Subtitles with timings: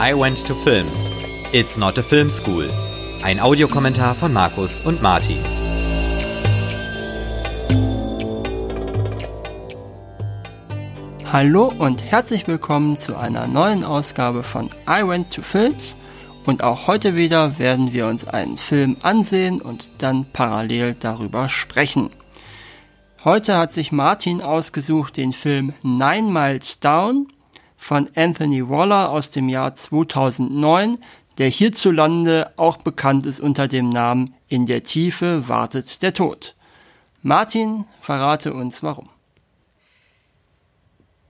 [0.00, 1.08] I Went to Films.
[1.52, 2.68] It's not a film school.
[3.22, 5.38] Ein Audiokommentar von Markus und Martin.
[11.32, 15.94] Hallo und herzlich willkommen zu einer neuen Ausgabe von I Went to Films.
[16.44, 22.10] Und auch heute wieder werden wir uns einen Film ansehen und dann parallel darüber sprechen.
[23.22, 27.28] Heute hat sich Martin ausgesucht den Film Nine Miles Down
[27.84, 30.96] von Anthony Waller aus dem Jahr 2009,
[31.36, 36.56] der hierzulande auch bekannt ist unter dem Namen In der Tiefe wartet der Tod.
[37.20, 39.10] Martin, verrate uns warum.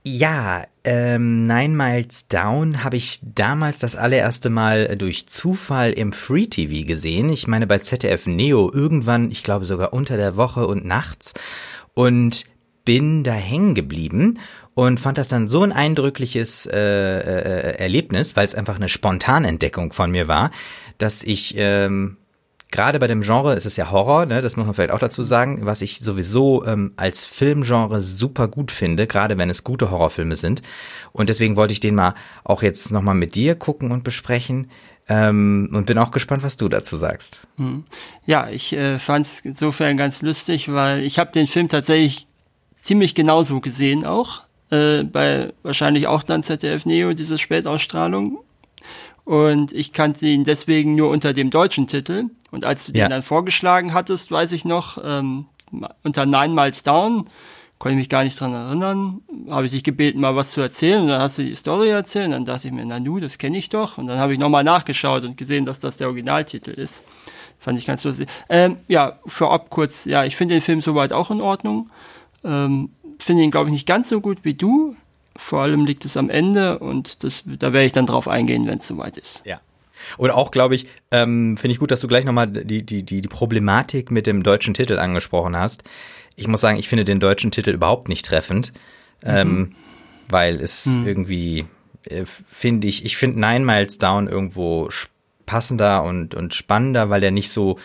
[0.05, 6.45] Ja, ähm, Nine Miles Down habe ich damals das allererste Mal durch Zufall im Free
[6.45, 7.27] TV gesehen.
[7.27, 11.33] Ich meine bei ZDF Neo irgendwann, ich glaube sogar unter der Woche und nachts
[11.95, 12.45] und
[12.85, 14.39] bin da hängen geblieben
[14.75, 19.47] und fand das dann so ein eindrückliches äh, äh, Erlebnis, weil es einfach eine spontane
[19.47, 20.51] Entdeckung von mir war,
[20.97, 22.17] dass ich ähm,
[22.71, 25.23] gerade bei dem Genre, es ist ja Horror, ne, das muss man vielleicht auch dazu
[25.23, 30.35] sagen, was ich sowieso ähm, als Filmgenre super gut finde, gerade wenn es gute Horrorfilme
[30.35, 30.61] sind.
[31.13, 32.13] Und deswegen wollte ich den mal
[32.43, 34.69] auch jetzt nochmal mit dir gucken und besprechen.
[35.07, 37.41] Ähm, und bin auch gespannt, was du dazu sagst.
[37.57, 37.83] Hm.
[38.25, 42.25] Ja, ich äh, fand es insofern ganz lustig, weil ich habe den Film tatsächlich
[42.73, 44.44] ziemlich genauso gesehen auch.
[44.71, 48.39] Äh, bei wahrscheinlich auch dann ZDF Neo, diese Spätausstrahlung.
[49.23, 52.25] Und ich kannte ihn deswegen nur unter dem deutschen Titel.
[52.51, 53.05] Und als du ja.
[53.05, 55.45] den dann vorgeschlagen hattest, weiß ich noch, ähm,
[56.03, 57.25] unter Nine Miles Down,
[57.79, 61.01] konnte ich mich gar nicht dran erinnern, habe ich dich gebeten, mal was zu erzählen.
[61.01, 62.27] Und dann hast du die Story erzählt.
[62.27, 63.97] Und dann dachte ich mir, na nu, das kenne ich doch.
[63.97, 67.03] Und dann habe ich nochmal nachgeschaut und gesehen, dass das der Originaltitel ist.
[67.59, 68.29] Fand ich ganz lustig.
[68.47, 71.89] Ähm, ja, vorab kurz, ja, ich finde den Film soweit auch in Ordnung.
[72.43, 74.95] Ähm, finde ihn, glaube ich, nicht ganz so gut wie du.
[75.35, 78.77] Vor allem liegt es am Ende und das, da werde ich dann drauf eingehen, wenn
[78.77, 79.45] es soweit ist.
[79.45, 79.59] Ja.
[80.17, 83.21] Und auch, glaube ich, ähm, finde ich gut, dass du gleich nochmal die, die, die,
[83.21, 85.83] die Problematik mit dem deutschen Titel angesprochen hast.
[86.35, 88.71] Ich muss sagen, ich finde den deutschen Titel überhaupt nicht treffend,
[89.23, 89.29] mhm.
[89.29, 89.75] ähm,
[90.29, 91.07] weil es mhm.
[91.07, 91.65] irgendwie,
[92.05, 94.89] äh, finde ich, ich finde Nine Miles Down irgendwo
[95.45, 97.77] passender und, und spannender, weil er nicht so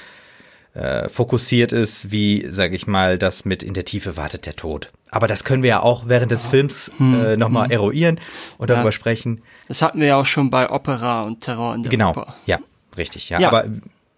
[0.75, 4.91] äh, fokussiert ist, wie, sage ich mal, das mit In der Tiefe wartet der Tod.
[5.11, 7.73] Aber das können wir ja auch während des Films hm, äh, nochmal hm.
[7.73, 8.21] eruieren
[8.59, 8.93] und darüber ja.
[8.93, 9.43] sprechen.
[9.69, 12.11] Das hatten wir ja auch schon bei Opera und Terror in der genau.
[12.11, 12.35] Oper.
[12.47, 12.59] Ja,
[12.97, 13.29] richtig.
[13.29, 13.49] Ja, ja.
[13.49, 13.65] aber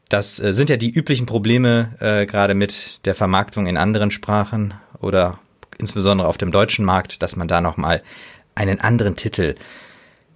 [0.09, 4.75] das äh, sind ja die üblichen Probleme äh, gerade mit der Vermarktung in anderen Sprachen
[5.01, 5.39] oder
[5.79, 8.03] insbesondere auf dem deutschen Markt, dass man da nochmal
[8.55, 9.55] einen anderen Titel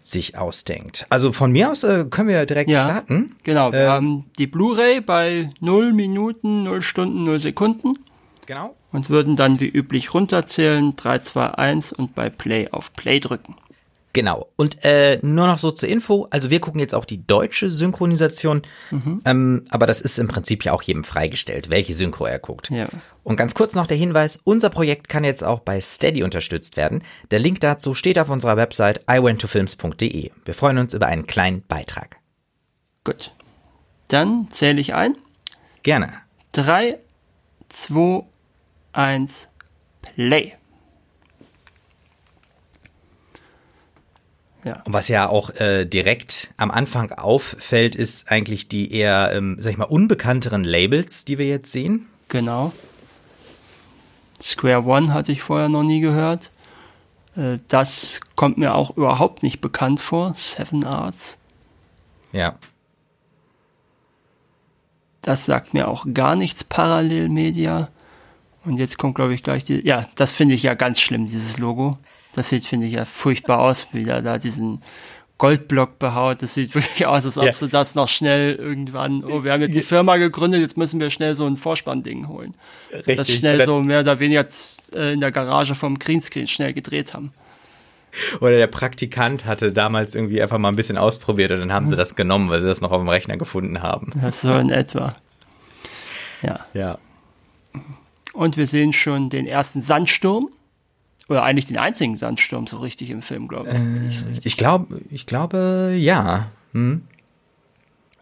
[0.03, 1.05] sich ausdenkt.
[1.11, 3.37] Also von mir aus äh, können wir direkt ja, starten.
[3.43, 7.99] Genau, wir ähm, haben die Blu-ray bei 0 Minuten, 0 Stunden, 0 Sekunden.
[8.47, 8.77] Genau.
[8.97, 13.55] Und würden dann wie üblich runterzählen, 3, 2, 1 und bei Play auf Play drücken.
[14.15, 14.49] Genau.
[14.57, 18.62] Und äh, nur noch so zur Info, also wir gucken jetzt auch die deutsche Synchronisation,
[18.91, 19.21] mhm.
[19.27, 22.71] ähm, aber das ist im Prinzip ja auch jedem freigestellt, welche Synchro er guckt.
[22.71, 22.89] Ja.
[23.25, 27.03] Und ganz kurz noch der Hinweis, unser Projekt kann jetzt auch bei Steady unterstützt werden.
[27.31, 30.31] Der Link dazu steht auf unserer Website iwenttofilms.de.
[30.43, 32.17] Wir freuen uns über einen kleinen Beitrag.
[33.05, 33.33] Gut.
[34.09, 35.19] Dann zähle ich ein.
[35.83, 36.15] Gerne.
[36.53, 36.97] 3,
[37.69, 38.25] 2,
[38.97, 39.49] 1,
[40.03, 40.55] Play.
[44.65, 44.83] Ja.
[44.84, 49.71] Und was ja auch äh, direkt am Anfang auffällt, ist eigentlich die eher, ähm, sag
[49.71, 52.09] ich mal, unbekannteren Labels, die wir jetzt sehen.
[52.29, 52.73] Genau.
[54.43, 56.51] Square One hatte ich vorher noch nie gehört.
[57.37, 60.34] Äh, das kommt mir auch überhaupt nicht bekannt vor.
[60.34, 61.39] Seven Arts.
[62.33, 62.59] Ja.
[65.23, 67.89] Das sagt mir auch gar nichts Parallelmedia.
[68.66, 69.87] Und jetzt kommt, glaube ich, gleich die.
[69.87, 71.99] Ja, das finde ich ja ganz schlimm, dieses Logo.
[72.34, 74.82] Das sieht, finde ich, ja furchtbar aus, wie er da diesen
[75.38, 76.43] Goldblock behaut.
[76.43, 77.53] Das sieht wirklich aus, als ob ja.
[77.53, 81.10] sie das noch schnell irgendwann, oh, wir haben jetzt die Firma gegründet, jetzt müssen wir
[81.10, 82.54] schnell so ein Vorspannding holen.
[82.93, 83.16] Richtig.
[83.16, 84.47] Das schnell so mehr oder weniger
[84.94, 87.33] äh, in der Garage vom Greenscreen schnell gedreht haben.
[88.41, 91.92] Oder der Praktikant hatte damals irgendwie einfach mal ein bisschen ausprobiert und dann haben sie
[91.92, 91.98] hm.
[91.98, 94.12] das genommen, weil sie das noch auf dem Rechner gefunden haben.
[94.21, 95.15] Das so in etwa.
[96.42, 96.60] Ja.
[96.74, 96.98] Ja.
[98.36, 100.50] Und wir sehen schon den ersten Sandsturm.
[101.28, 103.71] Oder eigentlich den einzigen Sandsturm so richtig im Film, glaube
[104.09, 104.22] ich.
[104.22, 106.50] Äh, ich glaube, ich glaube, ja.
[106.72, 107.03] Hm.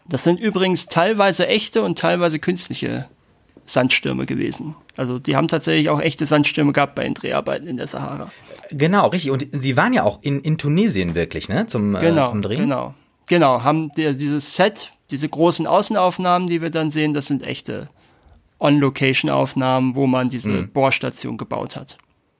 [0.07, 3.07] Das sind übrigens teilweise echte und teilweise künstliche
[3.65, 4.75] Sandstürme gewesen.
[4.95, 8.31] Also die haben tatsächlich auch echte Sandstürme gehabt bei den Dreharbeiten in der Sahara.
[8.71, 9.31] Genau, richtig.
[9.31, 11.67] Und sie waren ja auch in, in Tunesien wirklich, ne?
[11.67, 12.61] Zum, äh, genau, äh, zum Drehen.
[12.61, 12.93] Genau.
[13.27, 17.89] Genau, haben die, dieses Set, diese großen Außenaufnahmen, die wir dann sehen, das sind echte
[18.59, 20.69] On-Location-Aufnahmen, wo man diese mhm.
[20.69, 21.97] Bohrstation gebaut hat.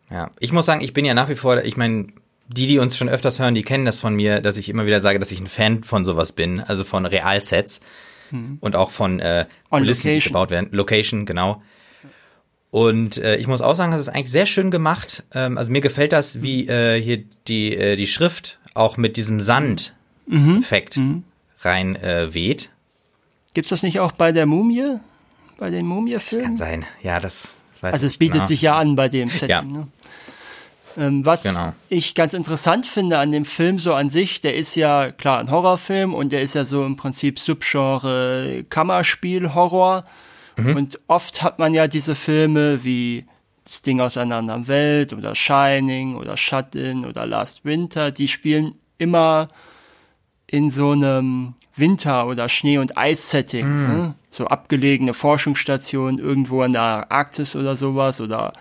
[0.09, 2.07] Ja, ich muss sagen, ich bin ja nach wie vor, ich meine,
[2.47, 5.01] die, die uns schon öfters hören, die kennen das von mir, dass ich immer wieder
[5.01, 7.79] sage, dass ich ein Fan von sowas bin, also von Realsets
[8.29, 8.59] hm.
[8.61, 10.69] und auch von äh, Kulissen, die gebaut werden.
[10.71, 11.61] Location, genau.
[12.69, 15.23] Und äh, ich muss auch sagen, das ist eigentlich sehr schön gemacht.
[15.33, 19.39] Ähm, also mir gefällt das, wie äh, hier die, äh, die Schrift auch mit diesem
[19.39, 21.23] Sand-Effekt mhm.
[21.61, 22.69] rein äh, weht.
[23.53, 24.99] Gibt's das nicht auch bei der Mumie?
[25.57, 26.19] Bei den Mumie-Filmen?
[26.19, 28.45] Das kann sein, ja, das weiß Also es bietet genau.
[28.47, 29.49] sich ja an bei dem Setting.
[29.49, 29.61] Ja.
[29.61, 29.87] Ne?
[30.97, 31.73] Ähm, was genau.
[31.89, 35.51] ich ganz interessant finde an dem Film so an sich, der ist ja klar ein
[35.51, 40.05] Horrorfilm und der ist ja so im Prinzip Subgenre Kammerspiel-Horror.
[40.57, 40.75] Mhm.
[40.75, 43.25] Und oft hat man ja diese Filme wie
[43.65, 48.75] das Ding aus einer anderen Welt oder Shining oder Shut-In oder Last Winter, die spielen
[48.97, 49.49] immer
[50.47, 53.65] in so einem Winter- oder Schnee- und Eis-Setting.
[53.65, 53.87] Mm.
[53.87, 54.15] Ne?
[54.29, 58.53] So abgelegene Forschungsstationen irgendwo in der Arktis oder sowas oder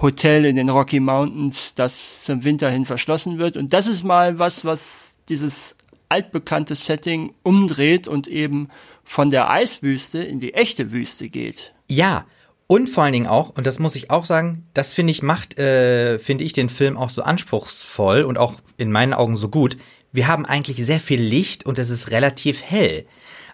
[0.00, 3.56] Hotel in den Rocky Mountains, das zum Winter hin verschlossen wird.
[3.56, 5.76] Und das ist mal was, was dieses
[6.08, 8.68] altbekannte Setting umdreht und eben
[9.04, 11.72] von der Eiswüste in die echte Wüste geht.
[11.86, 12.24] Ja,
[12.66, 15.58] und vor allen Dingen auch, und das muss ich auch sagen, das finde ich macht,
[15.58, 19.76] äh, finde ich den Film auch so anspruchsvoll und auch in meinen Augen so gut.
[20.12, 23.06] Wir haben eigentlich sehr viel Licht und es ist relativ hell.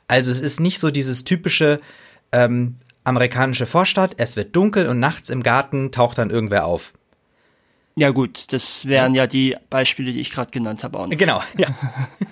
[0.08, 1.80] Also es ist nicht so dieses typische,
[2.32, 6.92] ähm, amerikanische Vorstadt, es wird dunkel und nachts im Garten taucht dann irgendwer auf.
[7.98, 11.06] Ja gut, das wären ja, die Beispiele, die ich gerade genannt habe auch.
[11.06, 11.16] Noch.
[11.16, 11.68] Genau, ja.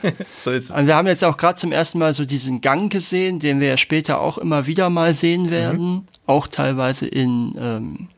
[0.45, 0.71] so ist es.
[0.71, 3.69] Und wir haben jetzt auch gerade zum ersten Mal so diesen Gang gesehen, den wir
[3.69, 6.03] ja später auch immer wieder mal sehen werden, mhm.
[6.27, 8.09] auch teilweise in ähm,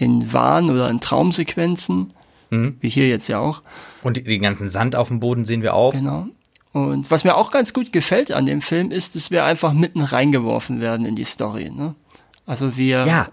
[0.00, 2.12] in Wahn- oder in Traumsequenzen,
[2.50, 2.76] mhm.
[2.80, 3.62] wie hier jetzt ja auch.
[4.02, 5.92] Und den ganzen Sand auf dem Boden sehen wir auch.
[5.92, 6.26] Genau.
[6.72, 10.02] Und was mir auch ganz gut gefällt an dem Film ist, dass wir einfach mitten
[10.02, 11.70] reingeworfen werden in die Story.
[11.70, 11.94] Ne?
[12.46, 13.04] Also wir.
[13.06, 13.28] Ja.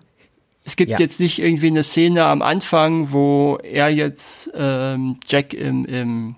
[0.64, 1.00] Es gibt ja.
[1.00, 6.36] jetzt nicht irgendwie eine Szene am Anfang, wo er jetzt ähm, Jack im, im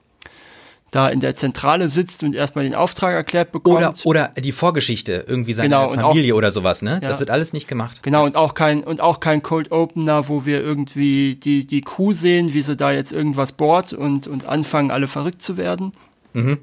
[0.92, 3.78] da in der Zentrale sitzt und erstmal den Auftrag erklärt bekommt.
[3.78, 7.00] Oder, oder die Vorgeschichte, irgendwie seine genau, Familie auch, oder sowas, ne?
[7.02, 7.10] Ja.
[7.10, 8.02] Das wird alles nicht gemacht.
[8.04, 12.14] Genau, und auch kein, und auch kein Cold Opener, wo wir irgendwie die, die Crew
[12.14, 15.92] sehen, wie sie da jetzt irgendwas bohrt und, und anfangen, alle verrückt zu werden.
[16.34, 16.60] Mhm.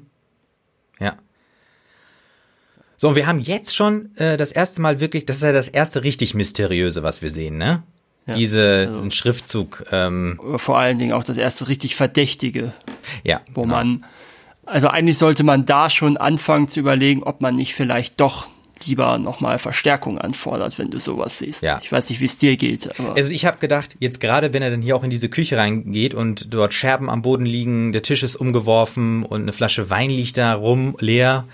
[0.99, 1.15] Ja.
[2.97, 5.67] So, und wir haben jetzt schon äh, das erste Mal wirklich, das ist ja das
[5.67, 7.83] erste richtig mysteriöse, was wir sehen, ne?
[8.27, 9.85] Ja, Diese, also, diesen Schriftzug.
[9.91, 12.73] Ähm, vor allen Dingen auch das erste richtig Verdächtige.
[13.23, 13.41] Ja.
[13.53, 13.75] Wo genau.
[13.75, 14.05] man,
[14.65, 18.47] also eigentlich sollte man da schon anfangen zu überlegen, ob man nicht vielleicht doch
[18.85, 21.63] lieber nochmal Verstärkung anfordert, wenn du sowas siehst.
[21.63, 21.79] Ja.
[21.81, 22.89] Ich weiß nicht, wie es dir geht.
[22.99, 26.13] also ich habe gedacht, jetzt gerade wenn er dann hier auch in diese Küche reingeht
[26.13, 30.37] und dort Scherben am Boden liegen, der Tisch ist umgeworfen und eine Flasche Wein liegt
[30.37, 31.45] da rum, leer.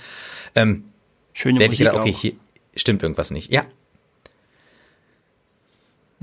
[0.56, 0.86] Ähm,
[1.34, 2.34] Schöne Musik ich gedacht, okay, hier
[2.76, 3.52] stimmt irgendwas nicht.
[3.52, 3.64] Ja.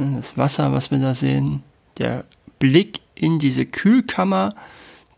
[0.01, 1.63] Das Wasser, was wir da sehen,
[1.99, 2.25] der
[2.59, 4.55] Blick in diese Kühlkammer,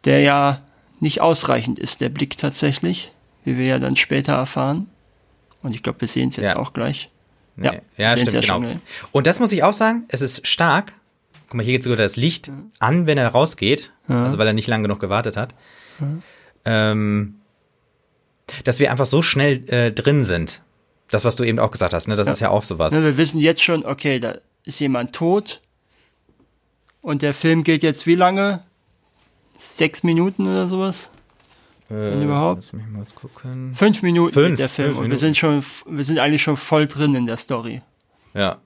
[0.05, 0.63] der ja
[1.01, 3.13] nicht ausreichend ist, der Blick tatsächlich,
[3.45, 4.89] wie wir ja dann später erfahren.
[5.63, 6.57] Und ich glaube, wir sehen es jetzt ja.
[6.57, 7.11] auch gleich.
[7.57, 7.67] Nee.
[7.67, 8.71] Ja, ja stimmt, ja genau.
[8.71, 8.81] Schon,
[9.13, 10.95] Und das muss ich auch sagen, es ist stark.
[11.49, 12.73] Guck mal, hier geht sogar das Licht mhm.
[12.79, 15.55] an, wenn er rausgeht, also weil er nicht lang genug gewartet hat.
[16.65, 17.35] Ähm,
[18.65, 20.63] dass wir einfach so schnell äh, drin sind.
[21.11, 22.17] Das, was du eben auch gesagt hast, ne?
[22.17, 22.33] das ja.
[22.33, 22.93] ist ja auch sowas.
[22.93, 25.61] Ne, wir wissen jetzt schon, okay, da ist jemand tot.
[27.01, 28.63] Und der Film geht jetzt wie lange?
[29.59, 31.11] Sechs Minuten oder sowas?
[31.89, 32.63] Wenn äh, überhaupt.
[32.63, 33.75] Lass mich mal gucken.
[33.75, 37.15] Fünf Minuten fünf, der Film und wir sind schon, wir sind eigentlich schon voll drin
[37.15, 37.83] in der Story.
[38.35, 38.59] Ja.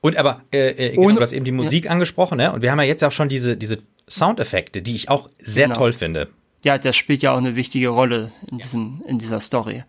[0.00, 1.90] Und aber äh, äh, genau, und, du hast eben die Musik ja.
[1.90, 2.52] angesprochen, ne?
[2.52, 3.78] Und wir haben ja jetzt auch schon diese diese
[4.08, 5.78] Soundeffekte, die ich auch sehr genau.
[5.78, 6.28] toll finde.
[6.64, 9.84] Ja, der spielt ja auch eine wichtige Rolle in diesem in dieser Story.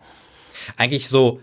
[0.76, 1.40] Eigentlich so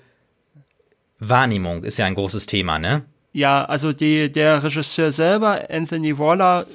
[1.29, 3.03] Wahrnehmung ist ja ein großes Thema, ne?
[3.33, 6.65] Ja, also die, der Regisseur selber, Anthony Waller,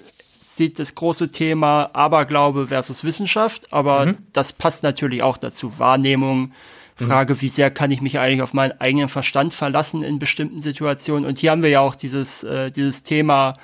[0.40, 4.18] sieht das große Thema Aberglaube versus Wissenschaft, aber mhm.
[4.32, 5.78] das passt natürlich auch dazu.
[5.78, 6.52] Wahrnehmung,
[6.96, 7.40] Frage, mhm.
[7.40, 11.24] wie sehr kann ich mich eigentlich auf meinen eigenen Verstand verlassen in bestimmten Situationen?
[11.24, 13.54] Und hier haben wir ja auch dieses, äh, dieses Thema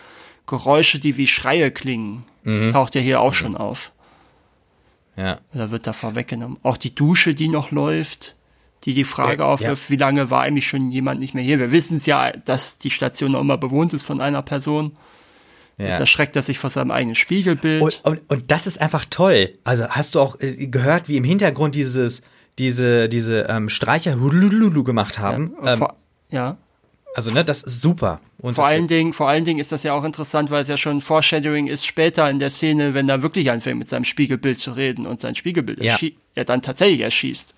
[0.46, 2.72] Geräusche, die wie Schreie klingen, mhm.
[2.72, 3.34] taucht ja hier auch mhm.
[3.34, 3.92] schon auf.
[5.16, 5.38] Ja.
[5.52, 6.58] Da wird da vorweggenommen.
[6.62, 8.35] Auch die Dusche, die noch läuft,
[8.86, 9.90] die die Frage ja, aufwirft, ja.
[9.90, 11.58] wie lange war eigentlich schon jemand nicht mehr hier?
[11.58, 14.92] Wir wissen es ja, dass die Station noch immer bewohnt ist von einer Person.
[15.76, 15.88] Ja.
[15.88, 17.82] Jetzt erschreckt er sich vor seinem eigenen Spiegelbild.
[17.82, 19.52] Und, und, und das ist einfach toll.
[19.64, 22.22] Also hast du auch äh, gehört, wie im Hintergrund dieses,
[22.58, 25.52] diese, diese ähm, Streicher Hulululu gemacht haben?
[25.62, 25.72] Ja.
[25.72, 25.96] Ähm, vor,
[26.30, 26.56] ja.
[27.14, 28.20] Also, ne, das ist super.
[28.42, 31.00] Vor allen Dingen, vor allen Dingen ist das ja auch interessant, weil es ja schon
[31.00, 35.06] Foreshadowing ist später in der Szene, wenn er wirklich anfängt mit seinem Spiegelbild zu reden
[35.06, 35.96] und sein Spiegelbild ja.
[36.34, 37.54] er dann tatsächlich erschießt.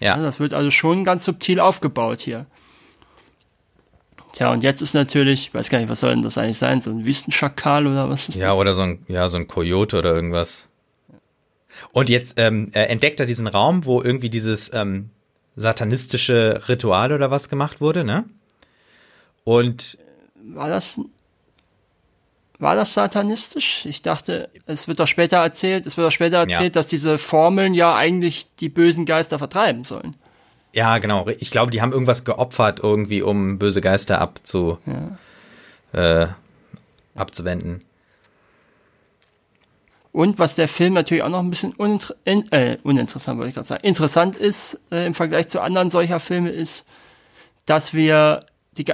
[0.00, 0.16] Ja.
[0.16, 0.22] ja.
[0.22, 2.46] Das wird also schon ganz subtil aufgebaut hier.
[4.32, 6.80] Tja, und jetzt ist natürlich, ich weiß gar nicht, was soll denn das eigentlich sein?
[6.80, 8.58] So ein Wüstenschakal oder was ist Ja, das?
[8.58, 10.66] oder so ein, ja, so ein Coyote oder irgendwas.
[11.92, 15.10] Und jetzt ähm, entdeckt er diesen Raum, wo irgendwie dieses ähm,
[15.54, 18.24] satanistische Ritual oder was gemacht wurde, ne?
[19.44, 19.98] Und
[20.42, 20.98] War das,
[22.58, 23.84] war das satanistisch?
[23.86, 26.80] Ich dachte, es wird doch später erzählt, es wird doch später erzählt, Ja.
[26.80, 30.14] dass diese Formeln ja eigentlich die bösen Geister vertreiben sollen.
[30.72, 34.78] ja, genau, ich glaube, die haben irgendwas geopfert, irgendwie, um böse Geister abzu,
[35.92, 36.26] äh,
[37.14, 37.82] abzuwenden.
[40.12, 43.54] Und was der Film natürlich auch noch ein bisschen uninter in, äh, uninteressant, wollte ich
[43.56, 46.86] gerade sagen, interessant ist äh, im Vergleich zu anderen solcher Filme ist,
[47.66, 48.40] dass wir
[48.76, 48.84] die,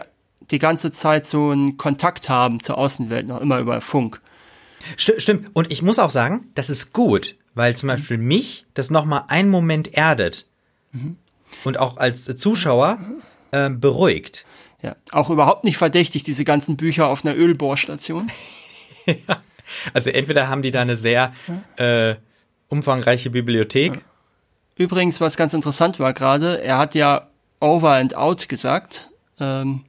[0.50, 4.20] die ganze Zeit so einen Kontakt haben zur Außenwelt, noch immer über Funk.
[4.96, 8.90] Sti- Stimmt, und ich muss auch sagen, das ist gut, weil zum Beispiel mich das
[8.90, 10.46] nochmal einen Moment erdet
[11.64, 12.98] und auch als Zuschauer
[13.52, 14.44] ähm, beruhigt.
[14.82, 18.30] Ja, auch überhaupt nicht verdächtig, diese ganzen Bücher auf einer Ölbohrstation.
[19.94, 21.32] Also entweder haben die da eine sehr
[21.76, 22.16] äh,
[22.68, 24.00] umfangreiche Bibliothek.
[24.76, 27.28] Übrigens, was ganz interessant war gerade, er hat ja
[27.60, 29.10] over and out gesagt.
[29.38, 29.84] Ähm,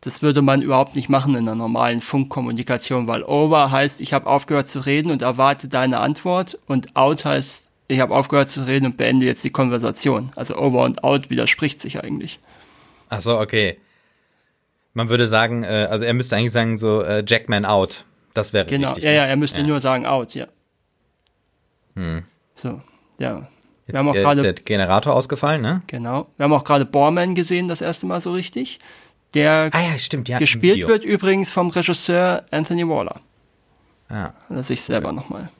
[0.00, 4.26] das würde man überhaupt nicht machen in einer normalen Funkkommunikation, weil over heißt, ich habe
[4.26, 8.86] aufgehört zu reden und erwarte deine Antwort und out heißt, ich habe aufgehört zu reden
[8.86, 10.30] und beende jetzt die Konversation.
[10.36, 12.38] Also over und out widerspricht sich eigentlich.
[13.08, 13.78] Ach so, okay.
[14.94, 18.04] Man würde sagen, äh, also er müsste eigentlich sagen so äh, Jackman out.
[18.34, 19.04] Das wäre Genau, richtig.
[19.04, 19.16] ja, ne?
[19.16, 19.66] ja, er müsste Ja.
[19.66, 20.46] nur sagen out, ja.
[22.54, 22.80] So,
[23.18, 23.48] ja.
[23.86, 25.82] Jetzt wir haben auch ist gerade der Generator ausgefallen, ne?
[25.86, 26.28] Genau.
[26.36, 28.78] Wir haben auch gerade Borman gesehen, das erste Mal so richtig.
[29.34, 30.38] Der Ah ja, stimmt, ja.
[30.38, 33.20] gespielt wird übrigens vom Regisseur Anthony Waller.
[34.08, 34.32] Ah.
[34.48, 35.50] Also ich selber nochmal.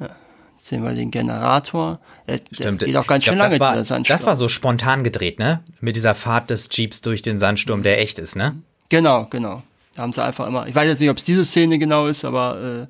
[0.00, 0.08] Ja,
[0.52, 2.00] jetzt sehen wir den Generator.
[2.26, 2.84] Der, der Stimmt.
[2.84, 4.16] geht auch ganz schön glaub, lange, das war, Sandsturm.
[4.16, 5.62] das war so spontan gedreht, ne?
[5.80, 8.56] Mit dieser Fahrt des Jeeps durch den Sandsturm, der echt ist, ne?
[8.88, 9.62] Genau, genau.
[9.94, 10.66] Da haben sie einfach immer.
[10.66, 12.88] Ich weiß jetzt nicht, ob es diese Szene genau ist, aber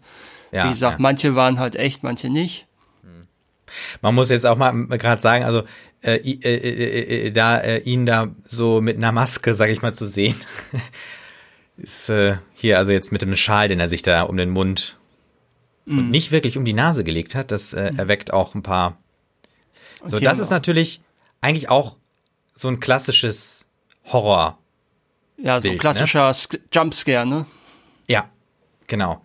[0.53, 1.03] äh, Ja, wie gesagt, ja.
[1.03, 2.67] manche waren halt echt, manche nicht.
[4.01, 5.65] Man muss jetzt auch mal gerade sagen, also
[6.03, 9.83] äh, i- äh, äh, äh, da äh, ihn da so mit einer Maske, sag ich
[9.83, 10.37] mal, zu sehen,
[11.77, 14.99] ist äh, hier also jetzt mit dem Schal, den er sich da um den Mund
[15.89, 15.99] Mhm.
[15.99, 18.99] und nicht wirklich um die Nase gelegt hat, das äh, erweckt auch ein paar.
[20.05, 21.01] So, Okay, das ist natürlich
[21.41, 21.97] eigentlich auch
[22.57, 23.67] so ein klassisches
[24.07, 24.59] Horror.
[25.37, 27.47] Ja, so ein klassischer Sk- Jumpscare, ne?
[28.09, 28.29] Ja,
[28.89, 29.21] genau.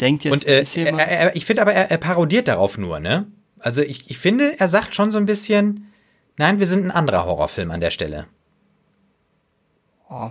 [0.00, 3.26] Denkt jetzt, Und äh, er, er, ich finde aber, er, er parodiert darauf nur, ne?
[3.66, 5.92] Also ich, ich finde, er sagt schon so ein bisschen,
[6.36, 8.28] nein, wir sind ein anderer Horrorfilm an der Stelle.
[10.08, 10.30] Oh,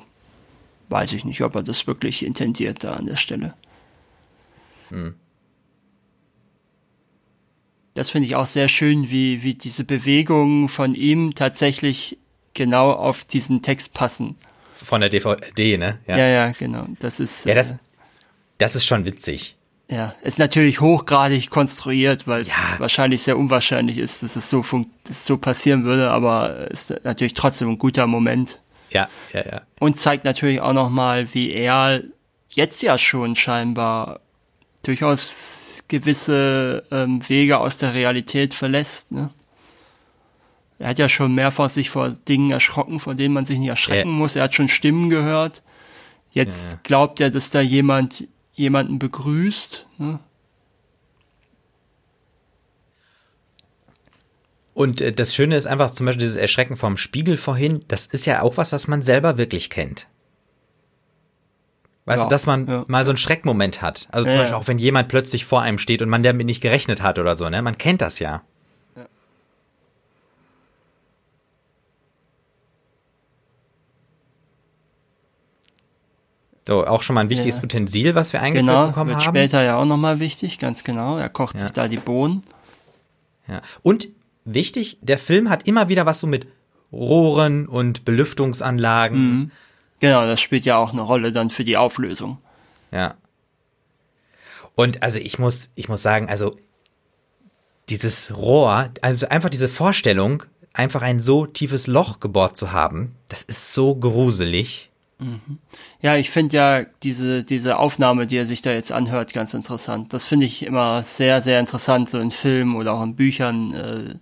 [0.88, 3.54] weiß ich nicht, ob er das wirklich intendiert da an der Stelle.
[4.88, 5.16] Hm.
[7.94, 12.18] Das finde ich auch sehr schön, wie, wie diese Bewegungen von ihm tatsächlich
[12.54, 14.38] genau auf diesen Text passen.
[14.78, 16.00] Von der DVD, ne?
[16.08, 16.88] Ja, ja, genau.
[17.00, 17.78] Das ist, Ja, das, äh,
[18.60, 19.58] das ist schon witzig.
[19.90, 22.56] Ja, ist natürlich hochgradig konstruiert, weil es Ja.
[22.80, 26.94] wahrscheinlich sehr unwahrscheinlich ist, dass es so, fun- dass es so passieren würde, aber ist
[27.04, 28.60] natürlich trotzdem ein guter Moment.
[28.90, 29.62] Ja, ja, ja.
[29.80, 32.02] Und zeigt natürlich auch nochmal, wie er
[32.50, 34.22] jetzt ja schon scheinbar
[34.84, 39.12] durchaus gewisse ähm, Wege aus der Realität verlässt.
[39.12, 39.30] Ne?
[40.80, 44.10] Er hat ja schon mehrfach sich vor Dingen erschrocken, vor denen man sich nicht erschrecken
[44.10, 44.16] Ja.
[44.16, 44.36] muss.
[44.36, 45.64] Er hat schon Stimmen gehört.
[46.32, 46.80] Jetzt Ja.
[46.84, 49.86] glaubt er, dass da jemand jemanden begrüßt.
[50.00, 50.20] Ne?
[54.74, 58.26] Und äh, das Schöne ist einfach zum Beispiel dieses Erschrecken vom Spiegel vorhin, das ist
[58.26, 60.08] ja auch was, was man selber wirklich kennt.
[62.06, 62.86] Weißt Ja, du, dass man ja.
[62.88, 64.08] mal so einen Schreckmoment hat.
[64.12, 66.62] Also zum Ja, Beispiel auch wenn jemand plötzlich vor einem steht und man damit nicht
[66.62, 67.62] gerechnet hat oder so, ne?
[67.62, 68.44] Man kennt das ja.
[76.68, 77.64] So, auch schon mal ein wichtiges Ja.
[77.64, 79.36] Utensil, was wir eingeführt Genau, bekommen wird haben.
[79.36, 81.18] später ja auch nochmal wichtig, ganz genau.
[81.18, 81.62] Er kocht Ja.
[81.62, 82.42] sich da die Bohnen.
[83.48, 83.62] Ja.
[83.84, 84.08] Und
[84.46, 86.48] wichtig, der Film hat immer wieder was so mit
[86.92, 89.52] Rohren und Belüftungsanlagen.
[90.00, 92.40] Genau, das spielt ja auch eine Rolle dann für die Auflösung.
[92.92, 93.16] Ja.
[94.76, 96.56] Und also ich muss, ich muss sagen, also
[97.90, 100.44] dieses Rohr, also einfach diese Vorstellung,
[100.74, 104.90] einfach ein so tiefes Loch gebohrt zu haben, das ist so gruselig.
[106.02, 110.14] Ja, ich finde ja diese, diese Aufnahme, die er sich da jetzt anhört, ganz interessant.
[110.14, 113.74] Das finde ich immer sehr, sehr interessant, so in Filmen oder auch in Büchern.
[113.74, 114.16] Äh,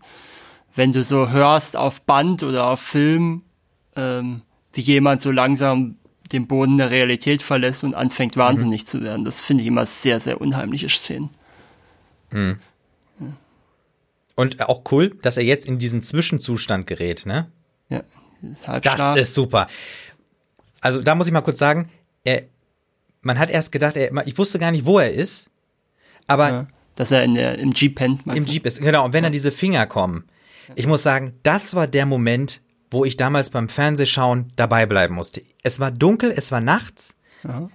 [0.75, 3.41] wenn du so hörst auf Band oder auf Film,
[3.95, 4.41] ähm,
[4.73, 5.97] wie jemand so langsam
[6.31, 9.25] den Boden der Realität verlässt und anfängt wahnsinnig zu werden.
[9.25, 11.29] Das finde ich immer sehr, sehr unheimliche Szenen.
[14.35, 17.51] Und auch cool, dass er jetzt in diesen Zwischenzustand gerät, ne?
[17.89, 18.03] Ja,
[18.79, 19.67] das ist super.
[20.83, 21.89] Also da muss ich mal kurz sagen,
[22.23, 22.43] er,
[23.21, 25.49] man hat erst gedacht, er, ich wusste gar nicht, wo er ist,
[26.27, 28.21] aber ja, dass er in der, im Jeep pennt.
[28.27, 29.05] Im Jeep ist, genau.
[29.05, 30.25] Und wenn dann diese Finger kommen,
[30.75, 32.61] ich muss sagen, das war der Moment,
[32.91, 35.41] wo ich damals beim Fernsehschauen dabei bleiben musste.
[35.63, 37.69] Es war dunkel, es war nachts Aha.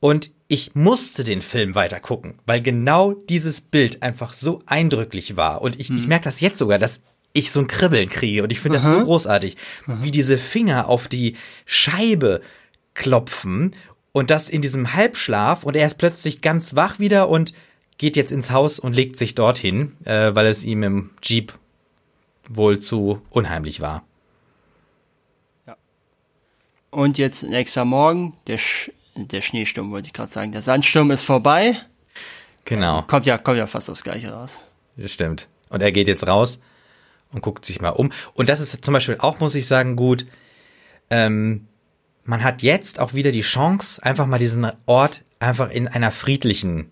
[0.00, 5.60] und ich musste den Film weiter gucken, weil genau dieses Bild einfach so eindrücklich war.
[5.60, 5.96] Und ich, hm.
[5.96, 7.02] ich merke das jetzt sogar, dass
[7.36, 9.98] ich so ein Kribbeln kriege und ich finde das so großartig, Aha.
[10.00, 12.40] wie diese Finger auf die Scheibe
[12.94, 13.74] klopfen
[14.12, 17.52] und das in diesem Halbschlaf und er ist plötzlich ganz wach wieder und
[17.98, 21.52] geht jetzt ins Haus und legt sich dorthin, äh, weil es ihm im Jeep
[22.48, 24.02] wohl zu unheimlich war.
[25.66, 25.76] Ja.
[26.90, 31.22] Und jetzt nächster Morgen, der, Sch der Schneesturm wollte ich gerade sagen, der Sandsturm ist
[31.22, 31.76] vorbei.
[32.64, 33.02] Genau.
[33.02, 34.62] Kommt ja, kommt ja fast aufs Gleiche raus.
[34.96, 35.48] Das stimmt.
[35.68, 36.58] Und er geht jetzt raus
[37.36, 38.10] und guckt sich mal um.
[38.34, 40.26] Und das ist zum Beispiel auch, muss ich sagen, gut.
[41.10, 41.68] Ähm,
[42.24, 46.90] man hat jetzt auch wieder die Chance, einfach mal diesen Ort einfach in einer friedlichen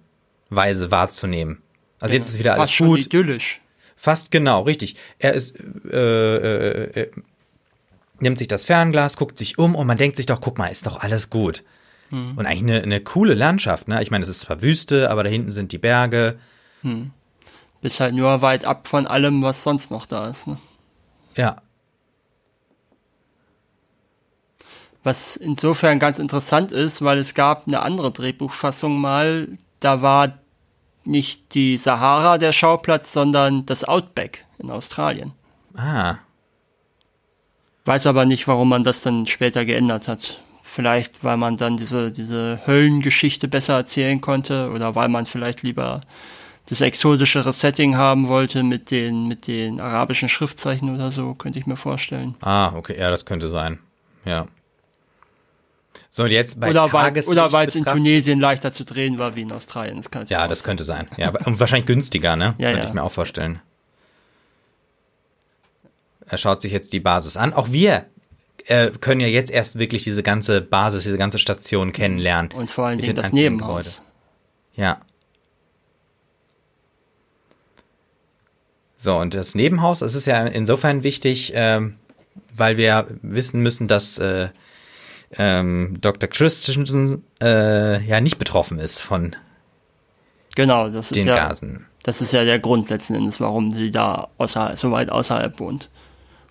[0.51, 1.63] Weise wahrzunehmen.
[1.99, 3.03] Also ja, jetzt ist wieder alles fast gut.
[3.03, 3.61] Schon idyllisch.
[3.97, 4.97] Fast genau, richtig.
[5.19, 5.59] Er ist,
[5.91, 7.11] äh, äh, äh,
[8.21, 10.87] nimmt sich das Fernglas, guckt sich um und man denkt sich doch, guck mal, ist
[10.87, 11.65] doch alles gut.
[12.11, 12.37] Hm.
[12.37, 14.03] Und eigentlich eine, eine coole Landschaft, ne?
[14.03, 16.39] Ich meine, es ist zwar Wüste, aber da hinten sind die Berge.
[16.83, 17.11] Hm.
[17.85, 20.57] Bist halt nur weit ab von allem, was sonst noch da ist, ne?
[21.37, 21.57] Ja.
[25.03, 29.49] Was insofern ganz interessant ist, weil es gab eine andere Drehbuchfassung mal,
[29.81, 30.39] da war
[31.05, 35.33] nicht die Sahara der Schauplatz, sondern das Outback in Australien.
[35.77, 36.15] Ah.
[37.85, 40.41] Weiß aber nicht, warum man das dann später geändert hat.
[40.63, 46.01] Vielleicht, weil man dann diese, diese Höllengeschichte besser erzählen konnte oder weil man vielleicht lieber
[46.67, 51.67] das exotischere Setting haben wollte mit den, mit den arabischen Schriftzeichen oder so, könnte ich
[51.67, 52.37] mir vorstellen.
[52.41, 53.79] Ah, okay, ja, das könnte sein.
[54.25, 54.47] Ja.
[56.11, 59.37] So, und jetzt bei oder weil, oder weil es in Tunesien leichter zu drehen war
[59.37, 59.97] wie in Australien.
[59.97, 60.67] Das kann ja, das sein.
[60.67, 61.09] könnte sein.
[61.17, 62.55] Ja, und wahrscheinlich günstiger, ne?
[62.59, 62.89] Ja, Könnte ja.
[62.89, 63.61] ich mir auch vorstellen.
[66.27, 67.53] Er schaut sich jetzt die Basis an.
[67.53, 68.07] Auch wir
[68.67, 72.53] äh, können ja jetzt erst wirklich diese ganze Basis, diese ganze Station kennenlernen.
[72.53, 74.03] Und vor allen Dingen das Nebenhaus.
[74.75, 75.01] Ja.
[79.05, 81.97] So, und das Nebenhaus, das ist ja insofern wichtig, ähm,
[82.57, 84.49] weil wir wissen müssen, dass äh,
[85.37, 86.27] ähm, Dr.
[86.27, 89.37] Christensen äh, ja nicht betroffen ist von
[90.57, 91.85] genau, das den ist ja, Gasen.
[92.03, 95.91] Das ist ja der Grund letzten Endes, warum sie da außerhalb, so weit außerhalb wohnt.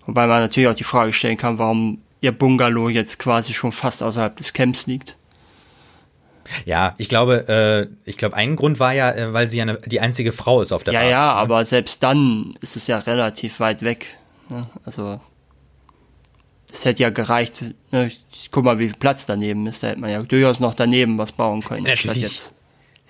[0.06, 4.00] Wobei man natürlich auch die Frage stellen kann, warum ihr Bungalow jetzt quasi schon fast
[4.00, 5.16] außerhalb des Camps liegt.
[6.64, 9.78] Ja, ich glaube, äh, ich glaube, ein Grund war ja, äh, weil sie ja eine,
[9.86, 11.10] die einzige Frau ist auf der ja, Basis.
[11.12, 11.32] Ja, ja, ne?
[11.34, 14.06] aber selbst dann ist es ja relativ weit weg.
[14.50, 14.66] Ne?
[14.84, 15.20] Also
[16.72, 19.82] es hätte ja gereicht, ne, ich guck mal, wie viel Platz daneben ist.
[19.82, 21.84] Da hätte man ja durchaus noch daneben was bauen können.
[21.84, 22.22] Natürlich.
[22.22, 22.54] Jetzt.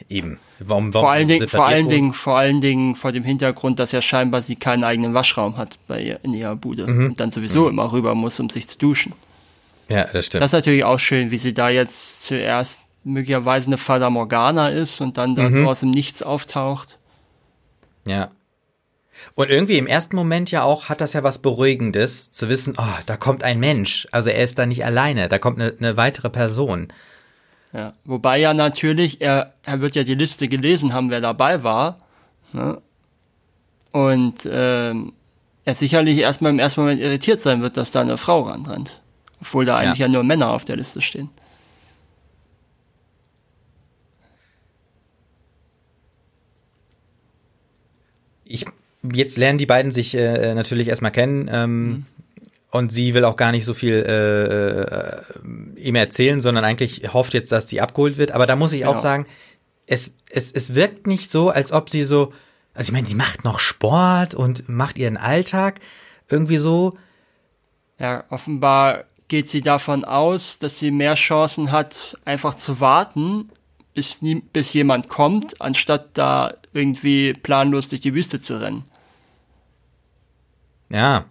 [0.08, 0.38] Eben.
[0.58, 3.92] Warum, warum vor, allen Dingen, vor allen Dingen, vor allen Dingen vor dem Hintergrund, dass
[3.92, 7.06] ja scheinbar sie keinen eigenen Waschraum hat bei ihr, in ihrer Bude mhm.
[7.06, 7.70] und dann sowieso mhm.
[7.70, 9.14] immer rüber muss, um sich zu duschen.
[9.88, 10.42] Ja, das stimmt.
[10.42, 15.00] Das ist natürlich auch schön, wie sie da jetzt zuerst möglicherweise eine Fada Morgana ist
[15.00, 15.52] und dann da mhm.
[15.52, 16.98] so aus dem Nichts auftaucht.
[18.06, 18.30] Ja.
[19.34, 23.00] Und irgendwie im ersten Moment ja auch hat das ja was Beruhigendes, zu wissen, oh,
[23.06, 24.06] da kommt ein Mensch.
[24.10, 26.88] Also er ist da nicht alleine, da kommt eine, eine weitere Person.
[27.72, 31.98] Ja, wobei ja natürlich, er, er wird ja die Liste gelesen haben, wer dabei war.
[32.52, 32.80] Ne?
[33.90, 35.12] Und ähm,
[35.64, 39.00] er sicherlich erstmal im ersten Moment irritiert sein wird, dass da eine Frau ranrennt.
[39.40, 41.30] Obwohl da eigentlich ja, ja nur Männer auf der Liste stehen.
[48.54, 48.66] Ich
[49.12, 51.50] jetzt lernen die beiden sich äh, natürlich erstmal kennen.
[51.52, 52.06] Ähm, mhm.
[52.70, 55.22] Und sie will auch gar nicht so viel äh, äh,
[55.76, 58.32] ihm erzählen, sondern eigentlich hofft jetzt, dass sie abgeholt wird.
[58.32, 58.92] Aber da muss ich genau.
[58.92, 59.26] auch sagen,
[59.86, 62.32] es, es, es wirkt nicht so, als ob sie so,
[62.72, 65.78] also ich meine, sie macht noch Sport und macht ihren Alltag
[66.28, 66.98] irgendwie so.
[68.00, 73.50] Ja, offenbar geht sie davon aus, dass sie mehr Chancen hat, einfach zu warten,
[73.94, 78.84] bis, nie, bis jemand kommt, anstatt da irgendwie planlos durch die Wüste zu rennen.
[80.90, 81.26] Ja.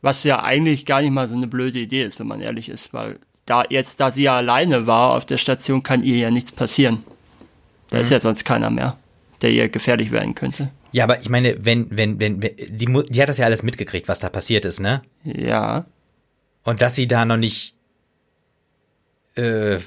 [0.00, 2.92] Was ja eigentlich gar nicht mal so eine blöde Idee ist, wenn man ehrlich ist,
[2.94, 6.52] weil da jetzt, da sie ja alleine war auf der Station, kann ihr ja nichts
[6.52, 7.02] passieren.
[7.90, 8.02] Da mhm.
[8.04, 8.96] ist ja sonst keiner mehr,
[9.42, 10.70] der ihr gefährlich werden könnte.
[10.92, 14.08] Ja, aber ich meine, wenn, wenn, wenn, wenn die, die hat das ja alles mitgekriegt,
[14.08, 15.02] was da passiert ist, ne?
[15.22, 15.84] Ja.
[16.64, 17.74] Und dass sie da noch nicht,
[19.34, 19.78] äh,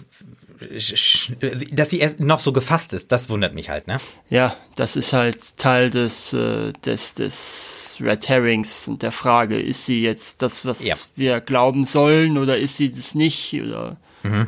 [1.72, 3.98] dass sie erst noch so gefasst ist, das wundert mich halt, ne?
[4.30, 9.86] Ja, das ist halt Teil des, äh, des, des Red Herrings und der Frage, ist
[9.86, 10.96] sie jetzt das, was ja.
[11.16, 13.54] wir glauben sollen oder ist sie das nicht?
[13.54, 14.48] Oder mhm.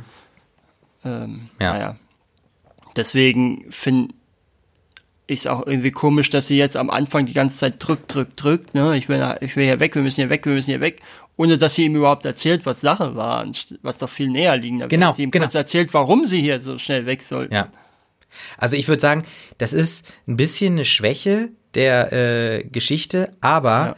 [1.03, 1.73] ähm, ja.
[1.73, 1.95] naja.
[2.95, 4.13] Deswegen finde
[5.27, 8.75] es auch irgendwie komisch, dass sie jetzt am Anfang die ganze Zeit drückt, drückt, drückt,
[8.75, 8.97] ne?
[8.97, 11.01] Ich will, ich will hier weg, wir müssen hier weg, wir müssen hier weg
[11.37, 13.45] ohne dass sie ihm überhaupt erzählt, was Sache war,
[13.81, 14.79] was doch viel näher liegen.
[14.79, 15.45] Da genau, sie ihm genau.
[15.45, 17.49] kurz erzählt, warum sie hier so schnell weg soll.
[17.51, 17.69] Ja.
[18.57, 19.23] Also ich würde sagen,
[19.57, 23.95] das ist ein bisschen eine Schwäche der äh, Geschichte, aber ja.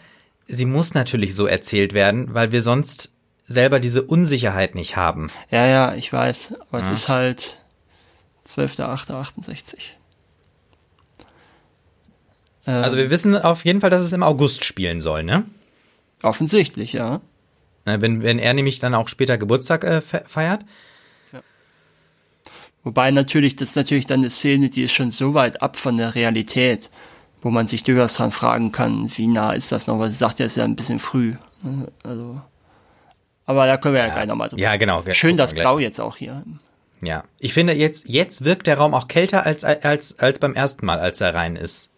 [0.48, 3.12] sie muss natürlich so erzählt werden, weil wir sonst
[3.48, 5.30] selber diese Unsicherheit nicht haben.
[5.52, 6.86] Ja, ja, ich weiß, aber ja.
[6.86, 7.60] es ist halt
[8.48, 9.92] 12.08.68.
[12.66, 15.44] Also wir wissen auf jeden Fall, dass es im August spielen soll, ne?
[16.24, 17.22] Offensichtlich, ja.
[17.86, 20.66] Wenn, wenn er nämlich dann auch später Geburtstag äh, feiert.
[21.32, 21.42] Ja.
[22.84, 25.98] Wobei natürlich, das ist natürlich dann eine Szene, die ist schon so weit ab von
[25.98, 26.90] der Realität,
[27.42, 30.40] wo man sich durchaus dran fragen kann, wie nah ist das noch, weil sie sagt
[30.40, 31.36] ja, es ist ja ein bisschen früh.
[31.62, 31.92] Ne?
[32.02, 32.42] Also,
[33.46, 34.64] aber da können wir ja, ja gleich nochmal drüber.
[34.64, 35.04] Ja, genau.
[35.12, 36.44] Schön das Blau jetzt auch hier.
[37.04, 40.88] Ja, ich finde jetzt, jetzt wirkt der Raum auch kälter als, als, als beim ersten
[40.88, 41.90] Mal, als er rein ist.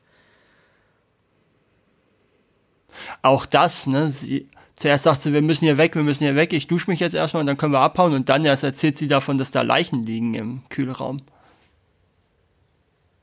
[3.21, 6.53] Auch das, ne, sie, zuerst sagt sie, wir müssen hier weg, wir müssen hier weg,
[6.53, 9.07] ich dusche mich jetzt erstmal und dann können wir abhauen und dann erst erzählt sie
[9.07, 11.21] davon, dass da Leichen liegen im Kühlraum.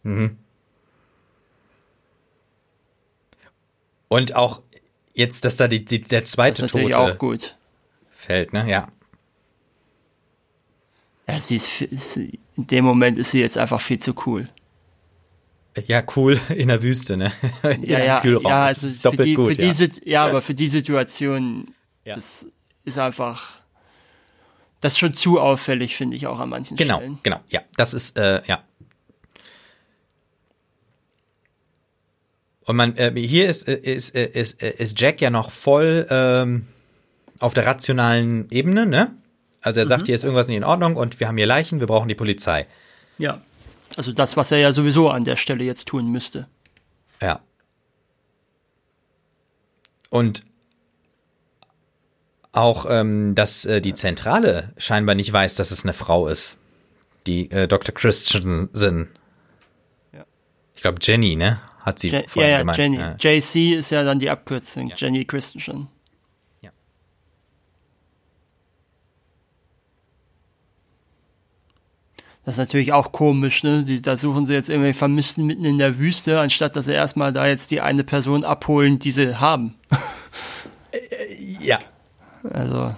[0.02, 0.36] Mhm.
[4.08, 4.62] Und auch
[5.14, 7.56] jetzt, dass da die, die der zweite das ist Tote auch gut.
[8.10, 8.68] fällt, ne?
[8.68, 8.88] Ja.
[11.26, 11.80] Ja, sie ist,
[12.16, 14.48] in dem Moment ist sie jetzt einfach viel zu cool.
[15.86, 17.32] Ja, cool in der Wüste, ne?
[17.82, 18.50] ja, ja, Kühlraum.
[18.50, 19.58] ja, also ist doppelt die, gut.
[19.58, 19.66] ja.
[19.66, 22.14] Diese, ja, aber für die Situation, ja.
[22.14, 22.46] das
[22.84, 23.56] ist einfach,
[24.80, 27.18] das ist schon zu auffällig, finde ich auch an manchen genau, Stellen.
[27.22, 28.62] Genau, genau, ja, das ist, äh, ja.
[32.66, 36.06] Und man, äh, hier ist, äh, ist, äh, ist, äh, ist Jack ja noch voll
[36.08, 36.66] ähm,
[37.38, 39.14] auf der rationalen Ebene, ne?
[39.60, 40.06] Also er sagt, mhm.
[40.06, 42.66] hier ist irgendwas nicht in Ordnung und wir haben hier Leichen, wir brauchen die Polizei.
[43.18, 43.40] Ja.
[43.96, 46.48] Also das, was er ja sowieso an der Stelle jetzt tun müsste.
[47.20, 47.40] Ja.
[50.10, 50.42] Und
[52.52, 56.56] auch, ähm, dass äh, die Zentrale scheinbar nicht weiß, dass es eine Frau ist.
[57.26, 57.94] Die äh, Dr.
[57.94, 59.08] Christensen.
[60.12, 60.24] Ja.
[60.74, 61.60] Ich glaube, Jenny, ne?
[61.80, 62.78] Hat sie Je vorhin ja, ja, gemeint.
[62.78, 62.98] Jenny.
[62.98, 63.16] Ja.
[63.18, 64.88] JC ist ja dann die Abkürzung.
[64.88, 64.96] Ja.
[64.96, 65.88] Jenny Christensen.
[72.44, 73.84] Das ist natürlich auch komisch, ne?
[73.84, 77.32] Die, da suchen sie jetzt irgendwie Vermissten mitten in der Wüste, anstatt dass sie erstmal
[77.32, 79.74] da jetzt die eine Person abholen, die sie haben.
[80.92, 81.80] Äh, ja.
[82.52, 82.94] Also.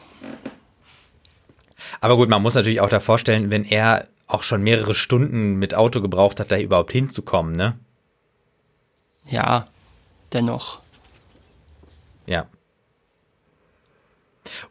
[2.03, 5.75] Aber gut, man muss natürlich auch da vorstellen, wenn er auch schon mehrere Stunden mit
[5.75, 7.79] Auto gebraucht hat, da überhaupt hinzukommen, ne?
[9.31, 9.67] Ja,
[10.35, 10.81] dennoch.
[12.27, 12.47] Ja.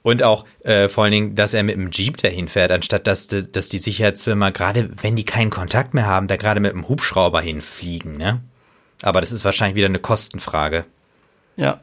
[0.02, 3.28] Und auch äh, vor allen Dingen, dass er mit dem Jeep dahin fährt, anstatt dass,
[3.28, 7.42] dass die Sicherheitsfirma, gerade wenn die keinen Kontakt mehr haben, da gerade mit dem Hubschrauber
[7.42, 8.42] hinfliegen, ne?
[9.02, 10.86] Aber das ist wahrscheinlich wieder eine Kostenfrage.
[11.58, 11.82] Ja.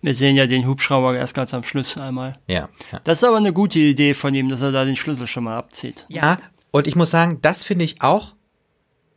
[0.00, 2.38] Wir sehen ja den Hubschrauber erst ganz am Schluss einmal.
[2.46, 3.00] Ja, ja.
[3.04, 5.58] Das ist aber eine gute Idee von ihm, dass er da den Schlüssel schon mal
[5.58, 6.06] abzieht.
[6.08, 6.38] Ja,
[6.70, 8.34] und ich muss sagen, das finde ich auch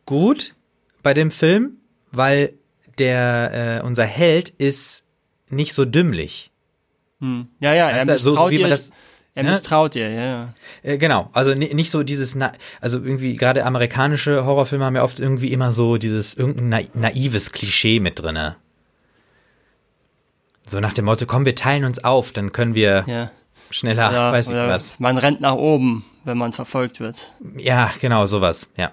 [0.06, 0.56] gut
[1.04, 1.78] bei dem Film,
[2.12, 2.54] weil
[2.98, 5.06] der äh, unser Held ist
[5.50, 6.51] nicht so dümmlich.
[7.22, 7.48] Hm.
[7.60, 8.90] Ja, ja, er misstraut so, so ihr, das,
[9.36, 9.52] er ne?
[9.52, 10.54] misstraut ihr, ja, ja.
[10.82, 15.20] Äh, genau, also nicht so dieses, Na also irgendwie gerade amerikanische Horrorfilme haben ja oft
[15.20, 18.58] irgendwie immer so dieses irgendein na naives Klischee mit drinne.
[20.66, 23.32] So nach dem Motto, komm, wir teilen uns auf, dann können wir ja.
[23.70, 25.00] schneller, oder, weiß ich was.
[25.00, 27.34] Man rennt nach oben, wenn man verfolgt wird.
[27.56, 28.92] Ja, genau, sowas, ja.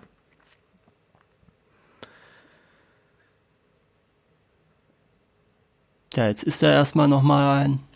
[6.15, 7.88] Ja, jetzt ist er erstmal nochmal ein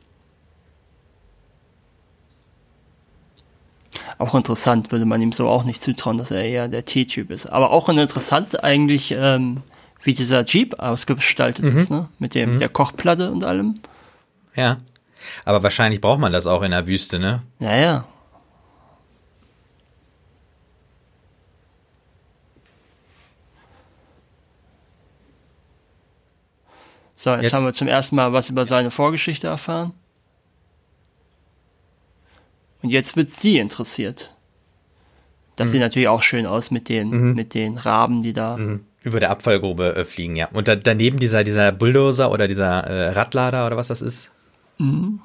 [4.23, 7.47] Auch interessant, würde man ihm so auch nicht zutrauen, dass er eher der T-Typ ist.
[7.47, 9.65] Aber auch interessant eigentlich, ähm,
[10.01, 11.77] wie dieser Jeep ausgestaltet mhm.
[11.77, 12.09] ist, ne?
[12.21, 12.59] Mit dem, mhm.
[12.61, 13.81] der Kochplatte und allem.
[14.55, 14.77] Ja.
[15.45, 17.43] Aber wahrscheinlich braucht man das auch in der Wüste, ne?
[17.59, 18.05] Ja, ja.
[27.17, 29.93] So, jetzt, jetzt haben wir zum ersten Mal was über seine Vorgeschichte erfahren.
[32.83, 34.35] Und jetzt wird sie interessiert.
[35.57, 35.73] Das mhm.
[35.73, 37.35] sieht natürlich auch schön aus mit den, mhm.
[37.35, 38.85] mit den Raben, die da mhm.
[39.03, 40.49] über der Abfallgrube äh, fliegen, ja.
[40.53, 44.31] Und da, daneben dieser, dieser Bulldozer oder dieser äh, Radlader oder was das ist.
[44.79, 45.21] Mhm.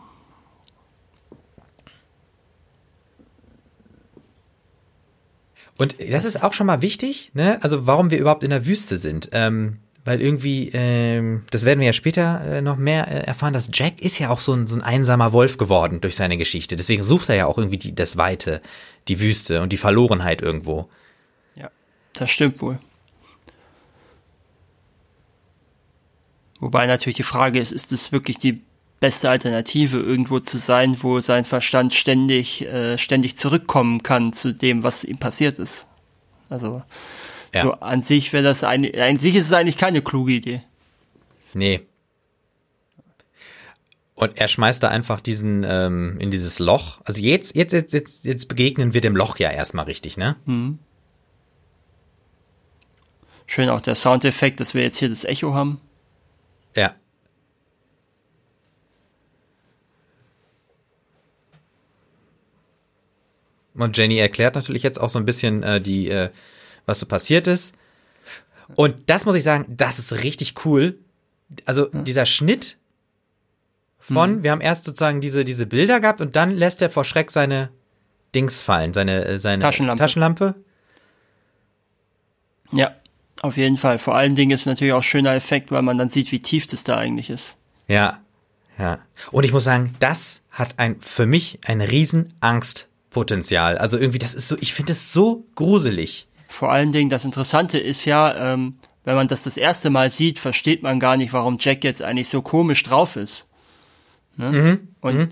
[5.78, 7.60] Und das ist auch schon mal wichtig, ne?
[7.62, 9.30] Also warum wir überhaupt in der Wüste sind.
[9.32, 13.70] Ähm, weil irgendwie, ähm, das werden wir ja später äh, noch mehr äh, erfahren, dass
[13.74, 16.78] Jack ist ja auch so ein, so ein einsamer Wolf geworden durch seine Geschichte.
[16.78, 18.62] Deswegen sucht er ja auch irgendwie die, das Weite,
[19.10, 20.88] die Wüste und die Verlorenheit irgendwo.
[21.56, 21.70] Ja,
[22.14, 22.80] das stimmt wohl.
[26.62, 28.62] Wobei natürlich die Frage ist, ist es wirklich die
[29.02, 34.84] beste Alternative, irgendwo zu sein, wo sein Verstand ständig, äh, ständig zurückkommen kann zu dem,
[34.84, 35.86] was ihm passiert ist.
[36.50, 36.82] Also
[37.54, 37.64] ja.
[37.64, 40.62] so an sich wäre das eine, an sich ist es eigentlich keine kluge Idee.
[41.54, 41.82] Nee.
[44.16, 47.02] Und er schmeißt da einfach diesen ähm, in dieses Loch.
[47.06, 50.36] Also jetzt, jetzt, jetzt, jetzt, jetzt begegnen wir dem Loch ja erstmal richtig, ne?
[50.46, 50.80] Mhm.
[53.46, 55.80] Schön auch der Soundeffekt, dass wir jetzt hier das Echo haben.
[56.76, 56.96] Ja.
[63.76, 66.30] Und Jenny erklärt natürlich jetzt auch so ein bisschen äh, die, äh,
[66.88, 67.76] was so passiert ist.
[68.76, 70.98] Und das muss ich sagen, das ist richtig cool.
[71.66, 72.04] Also hm.
[72.04, 72.78] dieser Schnitt
[74.00, 74.44] von, hm.
[74.44, 77.70] wir haben erst sozusagen diese, diese Bilder gehabt und dann lässt er vor Schreck seine
[78.34, 80.02] Dings fallen, seine, äh, seine Taschenlampe.
[80.02, 80.56] Taschenlampe.
[82.72, 82.96] Ja,
[83.42, 84.00] auf jeden Fall.
[84.00, 86.84] Vor allen Dingen ist natürlich auch schöner Effekt, weil man dann sieht, wie tief das
[86.84, 87.56] da eigentlich ist.
[87.88, 88.22] Ja,
[88.78, 89.00] ja.
[89.32, 93.78] Und ich muss sagen, das hat ein, für mich ein riesen Angst Potenzial.
[93.78, 96.27] Also irgendwie, das ist so, ich finde es so gruselig.
[96.48, 100.40] Vor allen Dingen, das Interessante ist ja, ähm, wenn man das das erste Mal sieht,
[100.40, 103.48] versteht man gar nicht, warum Jack jetzt eigentlich so komisch drauf ist.
[104.38, 104.52] Ne?
[104.52, 104.88] Mhm.
[105.02, 105.30] Und mhm.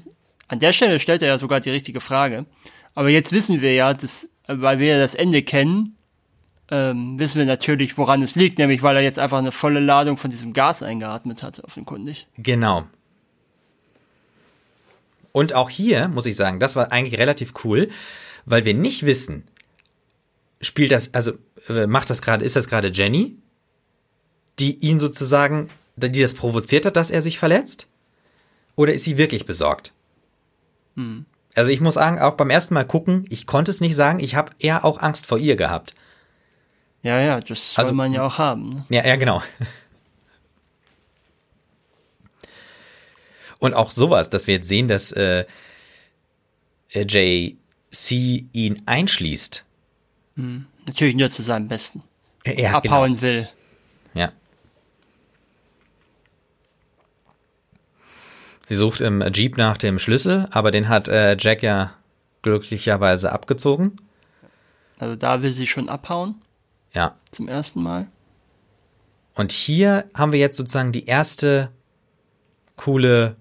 [0.48, 2.46] an der Stelle stellt er ja sogar die richtige Frage.
[2.94, 5.96] Aber jetzt wissen wir ja, dass, weil wir ja das Ende kennen,
[6.72, 10.18] ähm, wissen wir natürlich, woran es liegt, nämlich weil er jetzt einfach eine volle Ladung
[10.18, 12.28] von diesem Gas eingeatmet hat, offenkundig.
[12.38, 12.86] Genau.
[15.32, 17.90] Und auch hier muss ich sagen, das war eigentlich relativ cool,
[18.46, 19.44] weil wir nicht wissen,
[20.66, 21.34] spielt das, also
[21.70, 23.38] äh, macht das gerade, ist das gerade Jenny,
[24.60, 27.88] die ihn sozusagen, die das provoziert hat, dass er sich verletzt?
[28.76, 29.94] Oder ist sie wirklich besorgt?
[30.96, 31.26] Hm.
[31.56, 34.36] Also ich muss sagen, auch beim ersten Mal gucken, ich konnte es nicht sagen, ich
[34.36, 35.94] habe eher auch Angst vor ihr gehabt.
[37.02, 38.70] Ja, ja, das soll also, man ja auch haben.
[38.70, 38.86] Ne?
[38.90, 39.42] Ja, ja, genau.
[43.60, 45.46] Und auch sowas, dass wir jetzt sehen, dass äh,
[46.92, 49.65] äh JC ihn einschließt.
[50.36, 50.66] Hm.
[50.88, 52.04] Natürlich nur zu seinem Besten.
[52.46, 53.22] Ja, Abhauen genau.
[53.22, 53.50] will.
[54.14, 54.32] Ja.
[58.68, 61.94] Sie sucht im Jeep nach dem Schlüssel, aber den hat äh, Jack ja
[62.42, 63.96] glücklicherweise abgezogen.
[64.98, 66.42] Also da will sie schon abhauen.
[66.94, 67.16] Ja.
[67.32, 68.08] Zum ersten Mal.
[69.36, 71.70] Und hier haben wir jetzt sozusagen die erste
[72.78, 73.36] coole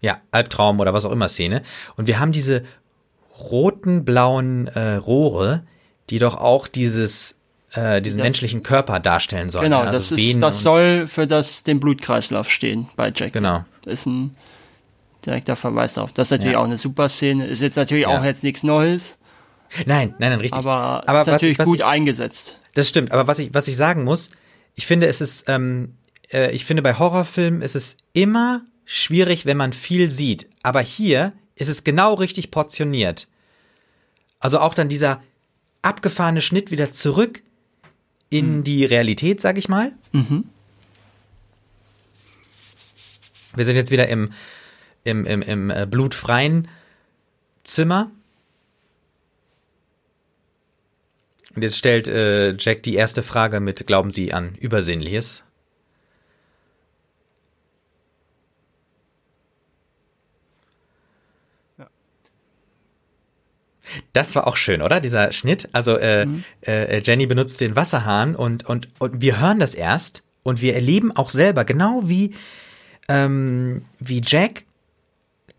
[0.00, 1.62] ja, Albtraum oder was auch immer Szene.
[1.96, 2.64] Und wir haben diese
[3.38, 5.64] roten, blauen äh, Rohre,
[6.10, 7.36] die doch auch dieses
[7.72, 9.64] äh, diesen das, menschlichen Körper darstellen sollen.
[9.64, 13.32] Genau, also das, ist, das soll für das den Blutkreislauf stehen bei Jack.
[13.32, 13.64] Genau.
[13.82, 14.32] Das ist ein
[15.26, 16.12] direkter Verweis darauf.
[16.12, 16.60] Das ist natürlich ja.
[16.60, 17.46] auch eine super Szene.
[17.46, 18.18] Ist jetzt natürlich ja.
[18.18, 19.18] auch jetzt nichts Neues.
[19.84, 20.58] Nein, nein, nein, richtig.
[20.58, 22.58] Aber, aber ist natürlich was, gut eingesetzt.
[22.74, 23.12] Das stimmt.
[23.12, 24.30] Aber was ich, was ich sagen muss,
[24.74, 25.96] ich finde, es ist, ähm,
[26.32, 30.48] äh, ich finde, bei Horrorfilmen ist es immer schwierig, wenn man viel sieht.
[30.62, 33.28] Aber hier ist es genau richtig portioniert.
[34.40, 35.20] Also auch dann dieser
[35.88, 37.42] abgefahrene Schnitt wieder zurück
[38.30, 38.64] in mhm.
[38.64, 39.92] die Realität, sag ich mal.
[40.12, 40.44] Mhm.
[43.56, 44.30] Wir sind jetzt wieder im,
[45.04, 46.68] im, im, im äh, blutfreien
[47.64, 48.10] Zimmer.
[51.54, 55.42] Und jetzt stellt äh, Jack die erste Frage mit, glauben Sie an Übersinnliches?
[64.12, 65.00] Das war auch schön, oder?
[65.00, 65.68] Dieser Schnitt.
[65.72, 66.44] Also äh, mhm.
[66.66, 71.14] äh, Jenny benutzt den Wasserhahn und, und, und wir hören das erst und wir erleben
[71.16, 72.34] auch selber, genau wie,
[73.08, 74.64] ähm, wie Jack,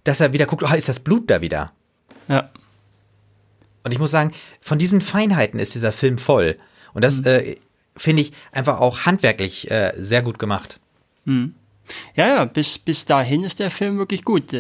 [0.04, 1.72] dass er wieder guckt, oh, ist das Blut da wieder?
[2.28, 2.50] Ja.
[3.84, 6.58] Und ich muss sagen, von diesen Feinheiten ist dieser Film voll.
[6.94, 7.28] Und das mhm.
[7.28, 7.56] äh,
[7.96, 10.80] finde ich einfach auch handwerklich äh, sehr gut gemacht.
[11.26, 11.56] Mhm.
[12.16, 14.54] Ja, ja, bis, bis dahin ist der Film wirklich gut.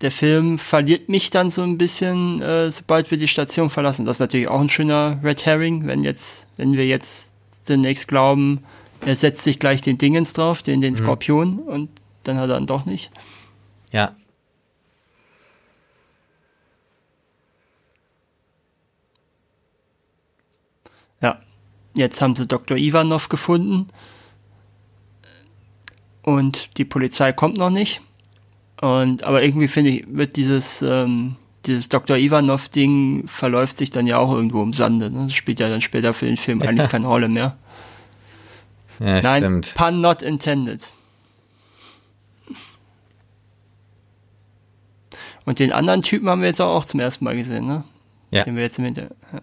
[0.00, 4.04] Der Film verliert mich dann so ein bisschen, äh, sobald wir die Station verlassen.
[4.04, 8.64] Das ist natürlich auch ein schöner Red Herring, wenn jetzt, wenn wir jetzt zunächst glauben,
[9.00, 10.98] er setzt sich gleich den Dingens drauf, den, den mhm.
[10.98, 11.90] Skorpion, und
[12.24, 13.10] dann hat er dann doch nicht.
[13.92, 14.14] Ja.
[21.20, 21.40] Ja,
[21.94, 22.76] jetzt haben sie Dr.
[22.76, 23.88] Ivanov gefunden
[26.22, 28.00] und die Polizei kommt noch nicht.
[28.80, 32.16] Und aber irgendwie finde ich, wird dieses, ähm, dieses Dr.
[32.16, 35.10] Ivanov-Ding verläuft sich dann ja auch irgendwo im Sande.
[35.10, 35.24] Ne?
[35.24, 37.56] Das spielt ja dann später für den Film eigentlich keine Rolle mehr.
[39.00, 39.74] Ja, Nein, stimmt.
[39.74, 40.92] pun not intended.
[45.44, 47.84] Und den anderen Typen haben wir jetzt auch zum ersten Mal gesehen, ne?
[48.30, 48.44] Ja.
[48.44, 49.08] Den wir jetzt im Hinter.
[49.32, 49.40] Ja.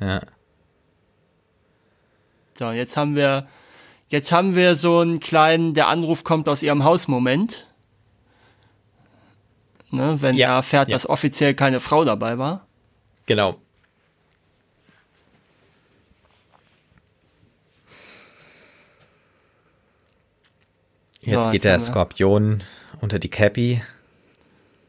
[0.00, 0.20] Ja.
[2.58, 3.46] So, jetzt haben wir,
[4.10, 7.66] jetzt haben wir so einen kleinen, der Anruf kommt aus ihrem Haus-Moment.
[9.90, 10.94] Ne, wenn Ja, er erfährt, ja.
[10.94, 12.66] dass offiziell keine Frau dabei war.
[13.26, 13.56] Genau.
[21.22, 22.62] Jetzt So, geht jetzt der Skorpion
[23.00, 23.82] unter die Cappy.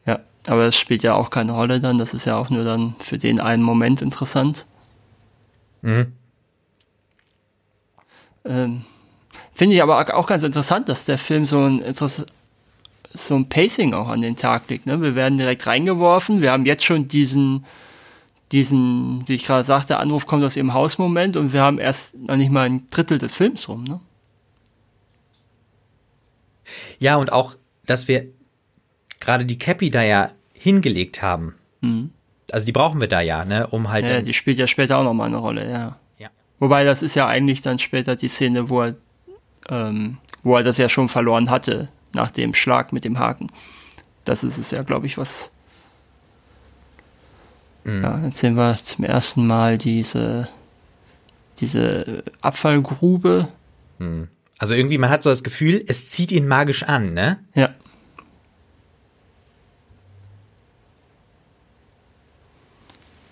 [0.06, 1.98] Ja, aber das spielt ja auch keine Rolle dann.
[1.98, 4.66] Das ist ja auch nur dann für den einen Moment interessant.
[5.82, 6.12] Mhm.
[8.44, 8.84] Ähm,
[9.62, 11.84] Finde ich aber auch ganz interessant, dass der Film so ein,
[13.12, 14.86] so ein Pacing auch an den Tag legt.
[14.86, 15.00] Ne?
[15.00, 16.42] Wir werden direkt reingeworfen.
[16.42, 17.64] Wir haben jetzt schon diesen,
[18.50, 22.34] diesen, wie ich gerade sagte, Anruf kommt aus ihrem Hausmoment und wir haben erst noch
[22.34, 23.84] nicht mal ein Drittel des Films rum.
[23.84, 24.00] Ne?
[26.98, 27.54] Ja, und auch,
[27.86, 28.26] dass wir
[29.20, 31.54] gerade die Cappy da ja hingelegt haben.
[32.50, 34.06] Also die brauchen wir da ja, ne, um halt.
[34.06, 34.10] Mhm.
[34.10, 35.98] Ja, die spielt ja später auch nochmal eine Rolle, ja.
[36.18, 36.30] ja.
[36.58, 38.96] Wobei das ist ja eigentlich dann später die Szene, wo er,
[39.68, 43.48] ähm, wo er das ja schon verloren hatte, nach dem Schlag mit dem Haken.
[44.24, 45.50] Das ist es ja, glaube ich, was.
[47.84, 50.48] Ja, jetzt sehen wir zum ersten Mal diese,
[51.58, 53.48] diese Abfallgrube.
[54.58, 57.40] Also irgendwie, man hat so das Gefühl, es zieht ihn magisch an, ne?
[57.54, 57.70] Ja.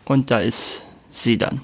[0.05, 1.61] Und da ist sie dann.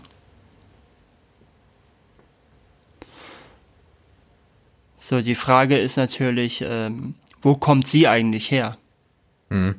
[5.08, 8.76] So, die Frage ist natürlich, ähm, wo kommt sie eigentlich her?
[9.50, 9.76] Mhm.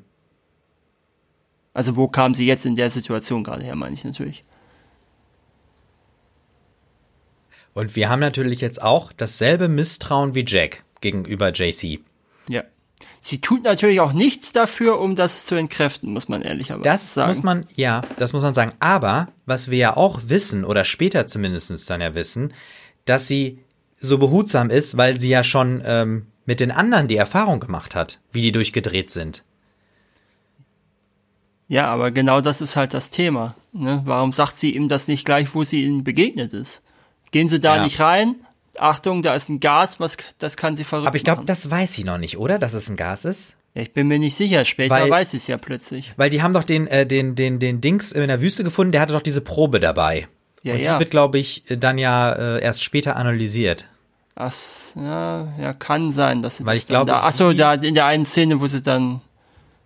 [1.73, 4.45] Also wo kam sie jetzt in der Situation gerade her, meine ich natürlich.
[7.73, 11.99] Und wir haben natürlich jetzt auch dasselbe Misstrauen wie Jack gegenüber JC.
[12.47, 12.63] Ja.
[13.19, 17.33] Sie tut natürlich auch nichts dafür, um das zu entkräften, muss man ehrlicherweise Das sagen.
[17.33, 18.71] muss man, ja, das muss man sagen.
[18.79, 22.53] Aber was wir ja auch wissen, oder später zumindest dann ja wissen,
[23.03, 23.59] dass sie
[23.99, 28.19] so behutsam ist, weil sie ja schon ähm, mit den anderen die Erfahrung gemacht hat,
[28.31, 29.43] wie die durchgedreht sind.
[31.67, 33.55] Ja, aber genau das ist halt das Thema.
[33.73, 34.01] Ne?
[34.05, 36.81] Warum sagt sie ihm das nicht gleich, wo sie ihm begegnet ist?
[37.31, 37.83] Gehen Sie da Ja.
[37.83, 38.35] nicht rein?
[38.77, 41.93] Achtung, da ist ein Gas, was, das kann sie verrückt Aber ich glaube, das weiß
[41.93, 42.57] sie noch nicht, oder?
[42.59, 43.53] Dass es ein Gas ist?
[43.73, 44.63] Ich bin mir nicht sicher.
[44.65, 46.13] Später Weil- weiß sie es ja plötzlich.
[46.15, 49.01] Weil die haben doch den, äh, den, den, den Dings in der Wüste gefunden, der
[49.01, 50.27] hatte doch diese Probe dabei.
[50.67, 50.93] Ja, Und ja.
[50.95, 53.85] die wird, glaube ich, dann ja äh, erst später analysiert.
[54.35, 54.53] Ach,
[54.95, 57.73] ja, ja, kann sein, dass sie Weil das ich glaube, da, es- ach so, da
[57.73, 59.21] in der einen Szene, wo sie dann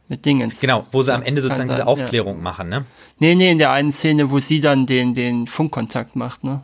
[0.08, 0.60] mit Dingens.
[0.60, 2.86] Genau, wo sie am Ende sozusagen sein, diese Aufklärung machen, ne?
[3.20, 6.62] Nee, nee, in der einen Szene, wo sie dann den, den Funkkontakt macht, ne?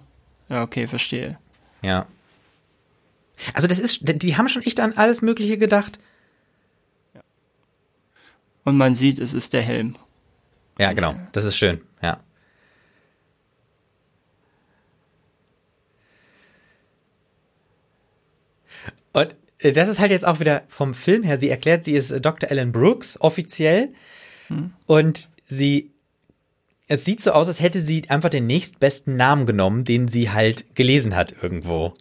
[0.49, 1.38] Ja, okay, verstehe.
[1.82, 2.08] Ja.
[3.53, 5.99] Also das ist, die haben schon echt an alles Mögliche gedacht.
[8.63, 9.95] Und man sieht, es ist der Helm.
[10.80, 11.13] Ja, genau.
[11.34, 12.19] Das ist schön, ja.
[19.17, 21.39] Und äh, das ist halt jetzt auch wieder vom Film her.
[21.39, 22.51] Sie erklärt, sie ist äh, Dr.
[22.51, 23.89] Ellen Brooks offiziell.
[24.86, 25.91] Und sie,
[26.88, 30.75] es sieht so aus, als hätte sie einfach den nächstbesten Namen genommen, den sie halt
[30.75, 31.93] gelesen hat irgendwo.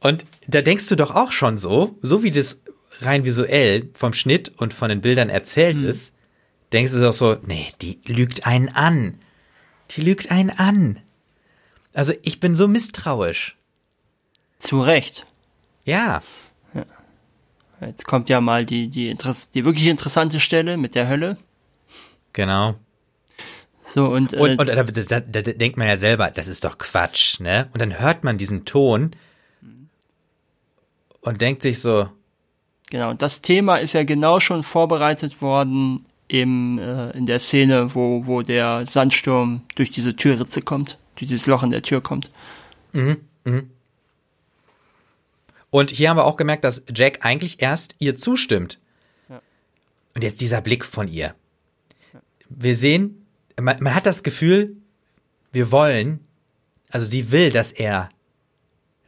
[0.00, 2.60] Und da denkst du doch auch schon so, so wie das
[3.00, 6.14] rein visuell vom Schnitt und von den Bildern erzählt ist,
[6.72, 9.18] denkst du doch so, nee, die lügt einen an.
[9.92, 11.00] Die lügt einen an.
[11.94, 13.56] Also ich bin so misstrauisch.
[14.58, 15.26] Zu Recht.
[15.86, 16.22] Ja.
[17.80, 19.16] Jetzt kommt ja mal die, die,
[19.54, 21.38] die wirklich interessante Stelle mit der Hölle.
[22.32, 22.74] Genau.
[23.86, 26.76] So, und, äh, Und, und da, da, da, denkt man ja selber, das ist doch
[26.78, 27.68] Quatsch, ne?
[27.72, 29.12] Und dann hört man diesen Ton
[31.20, 32.08] und denkt sich so,
[32.90, 37.94] genau, und das Thema ist ja genau schon vorbereitet worden im, äh, in der Szene,
[37.94, 42.32] wo, wo der Sandsturm durch diese Türritze kommt, durch dieses Loch in der Tür kommt.
[45.76, 48.80] Und hier haben wir auch gemerkt, dass Jack eigentlich erst ihr zustimmt.
[49.28, 49.42] Ja.
[50.14, 51.34] Und jetzt dieser Blick von ihr.
[52.48, 53.26] Wir sehen,
[53.60, 54.74] man, man hat das Gefühl,
[55.52, 56.26] wir wollen,
[56.90, 58.08] also sie will, dass er,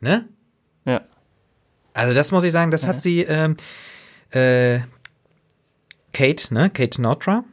[0.00, 0.28] ne?
[0.84, 1.00] Ja.
[1.94, 3.56] Also das muss ich sagen, das hat sie, ähm,
[4.32, 4.80] äh,
[6.12, 6.68] Kate, ne?
[6.68, 7.44] Kate Nortra?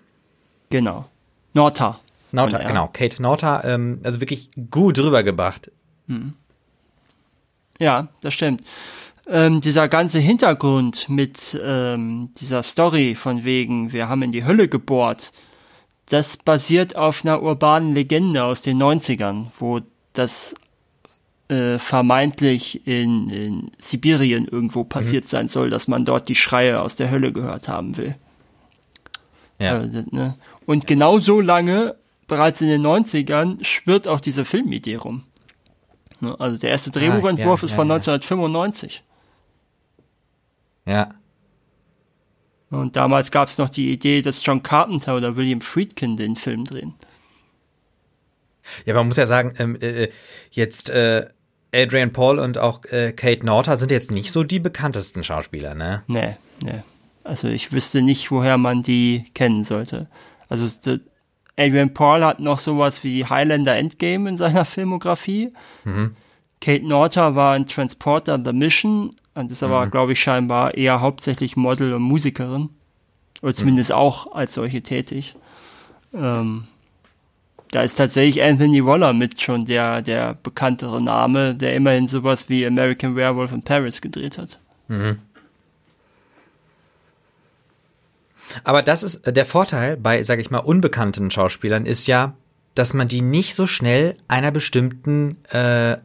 [0.71, 1.09] Genau.
[1.53, 2.01] Norta.
[2.33, 2.89] Norta, genau.
[2.91, 5.71] Kate Norta, ähm, also wirklich gut rübergebracht.
[7.79, 8.61] Ja, das stimmt.
[9.27, 14.67] Ähm, dieser ganze Hintergrund mit ähm, dieser Story von wegen, wir haben in die Hölle
[14.67, 15.31] gebohrt,
[16.07, 19.81] das basiert auf einer urbanen Legende aus den 90ern, wo
[20.13, 20.53] das
[21.47, 24.89] äh, vermeintlich in, in Sibirien irgendwo mhm.
[24.89, 25.29] passiert mhm.
[25.29, 28.15] sein soll, dass man dort die Schreie aus der Hölle gehört haben will.
[29.59, 29.79] Ja.
[29.79, 30.35] Äh, ne?
[30.65, 30.87] Und ja.
[30.87, 31.95] genau so lange,
[32.27, 35.23] bereits in den 90ern, schwirrt auch diese Filmidee rum.
[36.19, 36.39] Ne?
[36.39, 39.03] Also der erste Drehbuchentwurf ah, ja, ist von 1995.
[40.85, 41.13] Ja.
[42.69, 46.65] Und damals gab es noch die Idee, dass John Carpenter oder William Friedkin den Film
[46.65, 46.93] drehen.
[48.85, 50.09] Ja, man muss ja sagen, ähm, äh,
[50.51, 51.27] jetzt äh,
[51.73, 56.03] Adrian Paul und auch äh, Kate Norter sind jetzt nicht so die bekanntesten Schauspieler, ne?
[56.07, 56.81] Nee, nee.
[57.23, 60.07] Also ich wüsste nicht, woher man die kennen sollte.
[60.47, 60.67] Also
[61.57, 65.51] Adrian Paul hat noch sowas wie Highlander Endgame in seiner Filmografie.
[65.83, 66.15] Mhm.
[66.61, 69.91] Kate Norter war in Transporter The Mission und ist aber, mhm.
[69.91, 72.69] glaube ich, scheinbar eher hauptsächlich Model und Musikerin.
[73.41, 73.97] Oder zumindest mhm.
[73.97, 75.35] auch als solche tätig.
[76.13, 76.67] Ähm,
[77.71, 82.65] da ist tatsächlich Anthony Waller mit schon der, der bekanntere Name, der immerhin sowas wie
[82.65, 84.59] American Werewolf in Paris gedreht hat.
[84.87, 85.19] Mhm.
[88.63, 92.35] Aber das ist äh, der Vorteil bei, sage ich mal, unbekannten Schauspielern ist ja,
[92.73, 95.97] dass man die nicht so schnell einer bestimmten äh,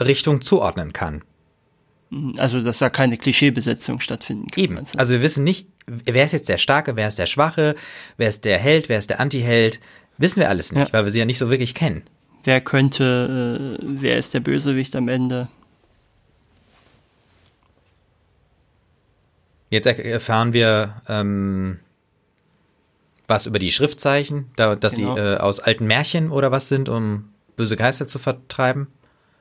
[0.00, 1.22] Richtung zuordnen kann.
[2.36, 4.62] Also, dass da keine Klischeebesetzung stattfinden kann.
[4.62, 4.78] Eben.
[4.96, 7.74] Also, wir wissen nicht, wer ist jetzt der Starke, wer ist der Schwache,
[8.16, 9.80] wer ist der Held, wer ist der Anti-Held.
[10.18, 10.92] Wissen wir alles nicht, ja.
[10.92, 12.02] weil wir sie ja nicht so wirklich kennen.
[12.44, 15.48] Wer könnte, äh, wer ist der Bösewicht am Ende?
[19.70, 21.78] Jetzt erfahren wir ähm,
[23.26, 25.14] was über die Schriftzeichen, da, dass genau.
[25.14, 28.88] sie äh, aus alten Märchen oder was sind, um böse Geister zu vertreiben.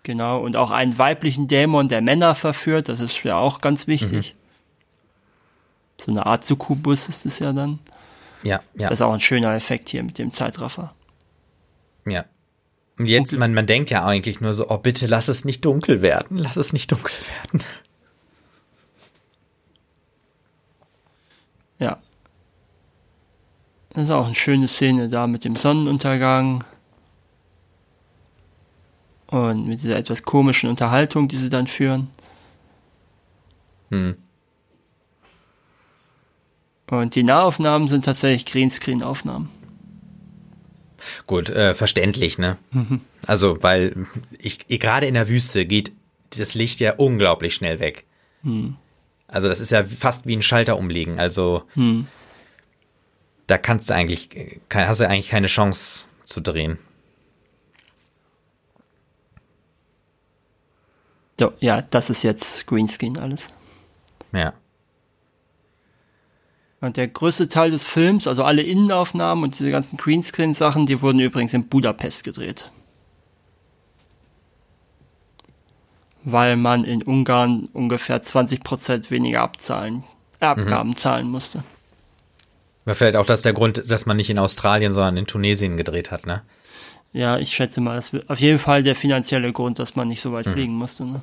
[0.04, 4.36] Genau, und auch einen weiblichen Dämon, der Männer verführt, das ist ja auch ganz wichtig.
[4.36, 4.42] Mhm.
[6.04, 7.80] So eine Art Succubus ist es ja dann.
[8.42, 8.90] Ja, ja.
[8.90, 10.96] Das ist auch ein schöner Effekt hier mit dem Zeitraffer.
[12.08, 12.26] Ja.
[12.98, 16.02] Und jetzt, man, man denkt ja eigentlich nur so, oh bitte lass es nicht dunkel
[16.02, 17.64] werden, lass es nicht dunkel werden.
[21.80, 21.98] Ja.
[23.90, 26.64] Das ist auch eine schöne Szene da mit dem Sonnenuntergang.
[29.32, 32.10] Und mit dieser etwas komischen Unterhaltung, die sie dann führen.
[33.90, 34.16] Hm.
[36.90, 39.50] Und die Nahaufnahmen sind tatsächlich Greenscreen-Aufnahmen.
[41.26, 42.58] Gut, äh, verständlich, ne?
[42.72, 43.00] Mhm.
[43.26, 44.06] Also, weil
[44.38, 45.94] ich, gerade in der Wüste geht
[46.38, 48.04] das Licht ja unglaublich schnell weg.
[48.44, 48.76] Mhm.
[49.28, 51.18] Also, das ist ja fast wie ein Schalter umlegen.
[51.18, 52.08] Also, mhm.
[53.48, 54.30] da kannst du eigentlich,
[54.74, 56.78] hast du eigentlich keine Chance zu drehen.
[61.42, 63.50] So, ja, das ist jetzt Greenscreen alles.
[64.32, 64.54] Ja.
[66.82, 71.20] Und der größte Teil des Films, also alle Innenaufnahmen und diese ganzen Greenscreen-Sachen, die wurden
[71.20, 72.70] übrigens in Budapest gedreht.
[76.24, 80.04] Weil man in Ungarn ungefähr 20% weniger abzahlen,
[80.42, 80.96] äh, Abgaben mhm.
[80.96, 81.64] zahlen musste.
[82.86, 86.12] War vielleicht auch das der Grund, dass man nicht in Australien, sondern in Tunesien gedreht
[86.12, 86.44] hat, ne?
[87.14, 90.22] Ja, ich schätze mal, das wird auf jeden Fall der finanzielle Grund, dass man nicht
[90.22, 90.52] so weit mhm.
[90.52, 91.22] fliegen musste, ne?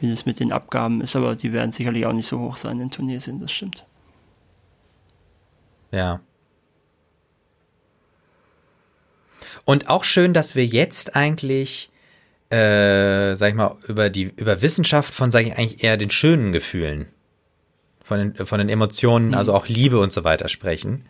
[0.00, 2.78] Wie das mit den Abgaben ist, aber die werden sicherlich auch nicht so hoch sein
[2.78, 3.84] in Tunesien, das stimmt.
[5.90, 6.20] Ja.
[9.64, 11.90] Und auch schön, dass wir jetzt eigentlich,
[12.50, 16.52] äh, sag ich mal, über die, über Wissenschaft von, sag ich eigentlich eher den schönen
[16.52, 17.06] Gefühlen,
[18.02, 19.34] von den, von den Emotionen, mhm.
[19.34, 21.06] also auch Liebe und so weiter sprechen.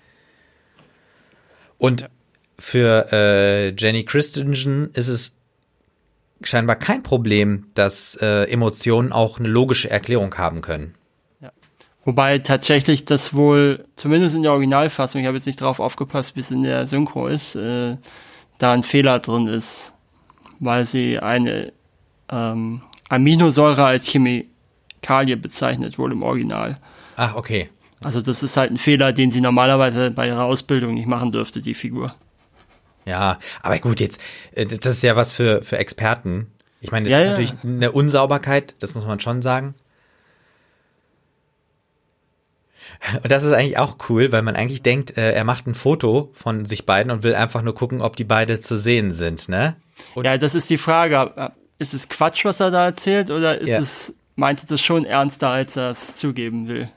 [1.78, 2.08] Und
[2.58, 5.34] für äh, Jenny Christensen ist es
[6.42, 10.94] scheinbar kein Problem, dass äh, Emotionen auch eine logische Erklärung haben können.
[12.08, 16.40] Wobei tatsächlich das wohl, zumindest in der Originalfassung, ich habe jetzt nicht drauf aufgepasst, wie
[16.40, 17.98] es in der Synchro ist, äh,
[18.56, 19.92] da ein Fehler drin ist,
[20.58, 21.70] weil sie eine
[22.30, 22.80] ähm,
[23.10, 26.78] Aminosäure als Chemikalie bezeichnet, wohl im Original.
[27.16, 27.68] Ach, okay.
[28.00, 31.60] Also das ist halt ein Fehler, den sie normalerweise bei ihrer Ausbildung nicht machen dürfte,
[31.60, 32.14] die Figur.
[33.08, 34.20] Ja, aber gut, jetzt,
[34.52, 36.52] äh, das ist ja was für, für Experten.
[36.80, 37.58] Ich meine, das ja, ist natürlich ja.
[37.62, 39.74] eine Unsauberkeit, das muss man schon sagen.
[43.22, 46.30] Und das ist eigentlich auch cool, weil man eigentlich denkt, äh, er macht ein Foto
[46.34, 49.76] von sich beiden und will einfach nur gucken, ob die beide zu sehen sind, ne?
[50.14, 51.52] Und ja, das ist die Frage.
[51.78, 53.78] Ist es Quatsch, was er da erzählt, oder ist ja.
[53.78, 56.88] es, meint er das schon ernster, als er es zugeben will?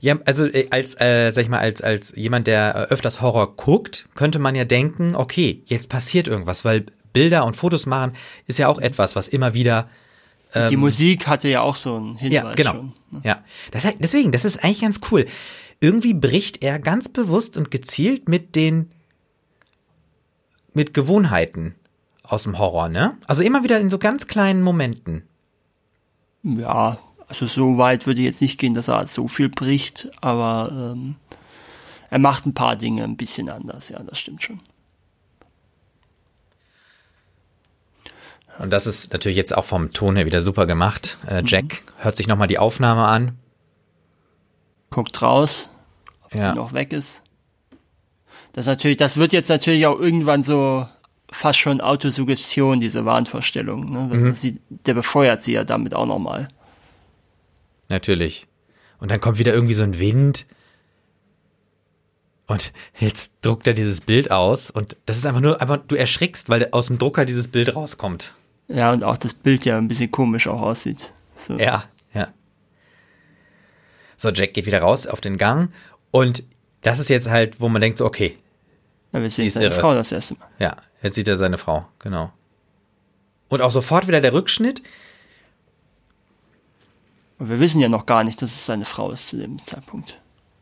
[0.00, 4.08] Ja, also äh, als, äh, sag ich mal, als, als jemand, der öfters Horror guckt,
[4.14, 8.12] könnte man ja denken, okay, jetzt passiert irgendwas, weil Bilder und Fotos machen
[8.46, 9.88] ist ja auch etwas, was immer wieder
[10.54, 12.72] die ähm, Musik hatte ja auch so einen Hinweis ja, genau.
[12.72, 12.92] schon.
[13.10, 13.20] Ne?
[13.24, 15.26] Ja, das, deswegen, das ist eigentlich ganz cool.
[15.80, 18.90] Irgendwie bricht er ganz bewusst und gezielt mit den
[20.72, 21.74] mit Gewohnheiten
[22.22, 23.16] aus dem Horror, ne?
[23.26, 25.22] Also immer wieder in so ganz kleinen Momenten.
[26.42, 26.98] Ja,
[27.28, 31.16] also so weit würde ich jetzt nicht gehen, dass er so viel bricht, aber ähm,
[32.10, 34.60] er macht ein paar Dinge ein bisschen anders, ja, das stimmt schon.
[38.58, 41.18] Und das ist natürlich jetzt auch vom Ton her wieder super gemacht.
[41.26, 42.02] Äh, Jack mhm.
[42.02, 43.36] hört sich nochmal die Aufnahme an.
[44.90, 45.68] Guckt raus,
[46.22, 46.50] ob ja.
[46.50, 47.22] sie noch weg ist.
[48.52, 50.88] Das natürlich, das wird jetzt natürlich auch irgendwann so
[51.30, 53.90] fast schon Autosuggestion, diese Wahnvorstellung.
[53.90, 54.16] Ne?
[54.16, 54.32] Mhm.
[54.32, 56.48] Sie, der befeuert sie ja damit auch nochmal.
[57.88, 58.46] Natürlich.
[58.98, 60.46] Und dann kommt wieder irgendwie so ein Wind.
[62.46, 66.48] Und jetzt druckt er dieses Bild aus und das ist einfach nur, einfach, du erschrickst,
[66.48, 68.34] weil aus dem Drucker dieses Bild rauskommt.
[68.68, 71.12] Ja, und auch das Bild ja ein bisschen komisch auch aussieht.
[71.34, 71.58] So.
[71.58, 71.84] Ja,
[72.14, 72.28] ja.
[74.16, 75.72] So, Jack geht wieder raus auf den Gang
[76.12, 76.44] und
[76.82, 78.38] das ist jetzt halt, wo man denkt, so, okay.
[79.12, 79.80] Ja, wir sehen seine irre.
[79.80, 80.46] Frau das erste Mal.
[80.60, 82.32] Ja, jetzt sieht er seine Frau, genau.
[83.48, 84.82] Und auch sofort wieder der Rückschnitt.
[87.38, 90.18] Und wir wissen ja noch gar nicht, dass es seine Frau ist zu dem Zeitpunkt.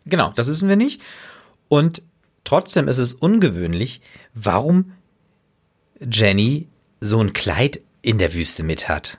[0.06, 1.02] Genau, das wissen wir nicht.
[1.68, 2.02] Und
[2.44, 4.00] trotzdem ist es ungewöhnlich,
[4.34, 4.92] warum
[6.00, 6.68] Jenny
[7.00, 9.18] so ein Kleid in der Wüste mit hat.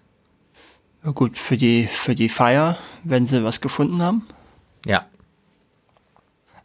[1.03, 4.27] Ja gut, für die, für die Feier, wenn sie was gefunden haben.
[4.85, 5.05] Ja.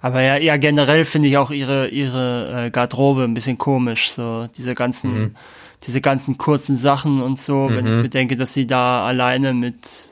[0.01, 4.11] Aber ja, ja generell finde ich auch ihre, ihre äh, Garderobe ein bisschen komisch.
[4.11, 5.35] So diese ganzen, mhm.
[5.83, 7.77] diese ganzen kurzen Sachen und so, mhm.
[7.77, 10.10] wenn ich bedenke, dass sie da alleine mit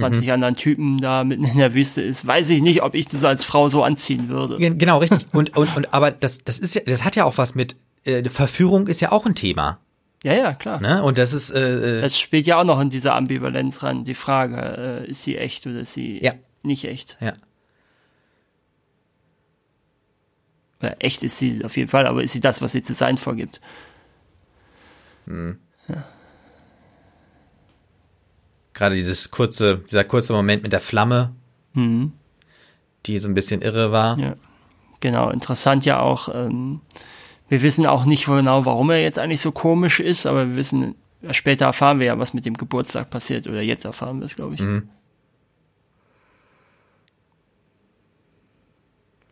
[0.00, 0.32] 20 mhm.
[0.32, 3.44] anderen Typen da mitten in der Wüste ist, weiß ich nicht, ob ich das als
[3.44, 4.58] Frau so anziehen würde.
[4.58, 5.26] Genau, richtig.
[5.32, 8.28] Und, und, und aber das, das ist ja, das hat ja auch was mit, äh,
[8.28, 9.78] Verführung ist ja auch ein Thema.
[10.22, 10.80] Ja, ja, klar.
[10.80, 11.02] Ne?
[11.02, 11.50] Und das ist.
[11.50, 14.04] Äh, äh, das spielt ja auch noch in dieser Ambivalenz ran.
[14.04, 16.34] Die Frage, äh, ist sie echt oder ist sie ja.
[16.62, 17.16] nicht echt?
[17.20, 17.32] Ja.
[20.80, 23.18] Oder echt ist sie auf jeden Fall, aber ist sie das, was sie zu sein
[23.18, 23.60] vorgibt?
[25.26, 25.58] Hm.
[25.88, 26.04] Ja.
[28.80, 31.34] Gerade dieses kurze, dieser kurze Moment mit der Flamme,
[31.74, 32.12] mhm.
[33.04, 34.18] die so ein bisschen irre war.
[34.18, 34.36] Ja.
[35.00, 36.34] Genau, interessant ja auch.
[36.34, 36.80] Ähm,
[37.50, 40.94] wir wissen auch nicht genau, warum er jetzt eigentlich so komisch ist, aber wir wissen,
[41.30, 44.54] später erfahren wir ja, was mit dem Geburtstag passiert, oder jetzt erfahren wir es, glaube
[44.54, 44.62] ich.
[44.62, 44.88] Mhm.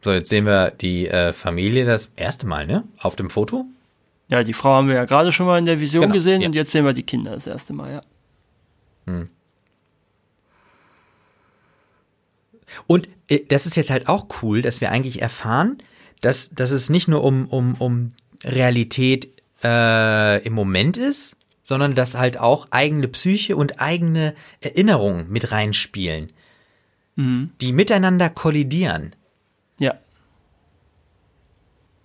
[0.04, 2.84] So, jetzt sehen wir die äh, Familie das erste Mal, ne?
[3.00, 3.64] Auf dem Foto?
[4.28, 6.48] Ja, die Frau haben wir ja gerade schon mal in der Vision genau, gesehen ja.
[6.48, 8.02] und jetzt sehen wir die Kinder das erste Mal, ja.
[9.06, 9.30] Hm.
[12.86, 15.78] Und äh, das ist jetzt halt auch cool, dass wir eigentlich erfahren,
[16.20, 18.12] dass, dass es nicht nur um, um, um
[18.44, 19.28] Realität
[19.62, 26.32] äh, im Moment ist, sondern dass halt auch eigene Psyche und eigene Erinnerungen mit reinspielen,
[27.16, 27.50] mhm.
[27.60, 29.14] die miteinander kollidieren.
[29.78, 29.98] Ja.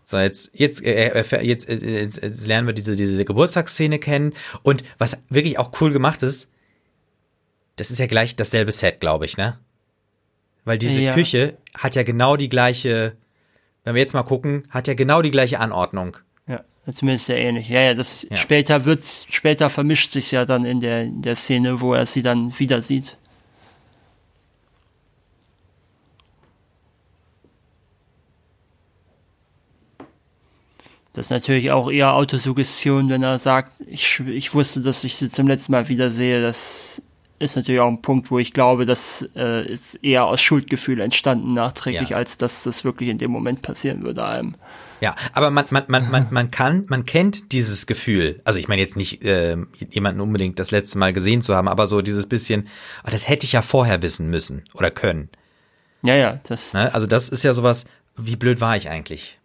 [0.05, 4.33] So, jetzt, jetzt, äh, äh jetzt, äh, jetzt, jetzt lernen wir diese, diese Geburtstagsszene kennen.
[4.63, 6.49] Und was wirklich auch cool gemacht ist,
[7.77, 9.57] das ist ja gleich dasselbe Set, glaube ich, ne?
[10.65, 11.13] Weil diese ja.
[11.13, 13.17] Küche hat ja genau die gleiche
[13.83, 16.17] wenn wir jetzt mal gucken, hat ja genau die gleiche Anordnung.
[16.47, 16.61] Ja,
[16.91, 17.69] zumindest sehr ähnlich.
[17.69, 18.37] Ja, ja, das ja.
[18.37, 22.21] später wird's, später vermischt sich ja dann in der, in der Szene, wo er sie
[22.21, 23.17] dann wieder sieht.
[31.11, 35.29] Das ist natürlich auch eher Autosuggestion, wenn er sagt, ich, ich wusste, dass ich sie
[35.29, 36.41] zum letzten Mal wiedersehe.
[36.41, 37.03] Das
[37.43, 41.51] ist natürlich auch ein Punkt, wo ich glaube, das äh, ist eher aus Schuldgefühl entstanden
[41.53, 42.17] nachträglich, ja.
[42.17, 44.55] als dass das wirklich in dem Moment passieren würde einem.
[45.01, 48.39] Ja, aber man, man, man, man, man kann, man kennt dieses Gefühl.
[48.45, 49.57] Also ich meine jetzt nicht äh,
[49.89, 52.69] jemanden unbedingt das letzte Mal gesehen zu haben, aber so dieses bisschen,
[53.05, 55.29] oh, das hätte ich ja vorher wissen müssen oder können.
[56.03, 56.73] Ja, ja, das.
[56.73, 56.93] Ne?
[56.93, 57.85] Also das ist ja sowas,
[58.15, 59.39] wie blöd war ich eigentlich?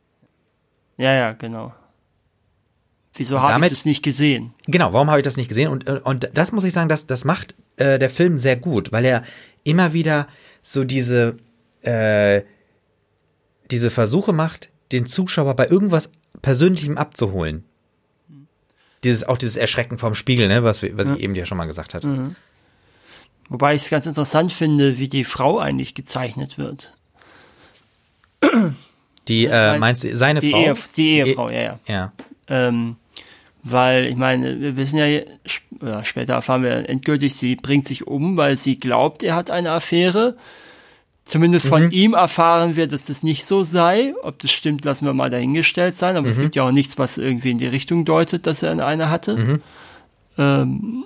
[0.96, 1.72] Ja, ja, genau.
[3.18, 4.54] Wieso habe ich das nicht gesehen?
[4.66, 5.68] Genau, warum habe ich das nicht gesehen?
[5.68, 9.04] Und, und das muss ich sagen, das, das macht äh, der Film sehr gut, weil
[9.04, 9.24] er
[9.64, 10.28] immer wieder
[10.62, 11.36] so diese,
[11.82, 12.42] äh,
[13.70, 16.10] diese Versuche macht, den Zuschauer bei irgendwas
[16.42, 17.64] Persönlichem abzuholen.
[19.04, 21.14] Dieses, auch dieses Erschrecken vom Spiegel, ne, was, was ja.
[21.14, 22.08] ich eben ja schon mal gesagt hatte.
[22.08, 22.36] Mhm.
[23.48, 26.96] Wobei ich es ganz interessant finde, wie die Frau eigentlich gezeichnet wird.
[29.28, 30.58] Die, äh, meinst du, seine die Frau?
[30.58, 31.78] Ehe, die Ehefrau, ja, ja.
[31.86, 32.12] Ja.
[32.48, 32.96] Ähm,
[33.70, 38.56] weil, ich meine, wir wissen ja, später erfahren wir endgültig, sie bringt sich um, weil
[38.56, 40.36] sie glaubt, er hat eine Affäre.
[41.24, 41.90] Zumindest von mhm.
[41.90, 44.14] ihm erfahren wir, dass das nicht so sei.
[44.22, 46.16] Ob das stimmt, lassen wir mal dahingestellt sein.
[46.16, 46.32] Aber mhm.
[46.32, 49.36] es gibt ja auch nichts, was irgendwie in die Richtung deutet, dass er eine hatte.
[49.36, 49.62] Mhm.
[50.38, 51.04] Ähm,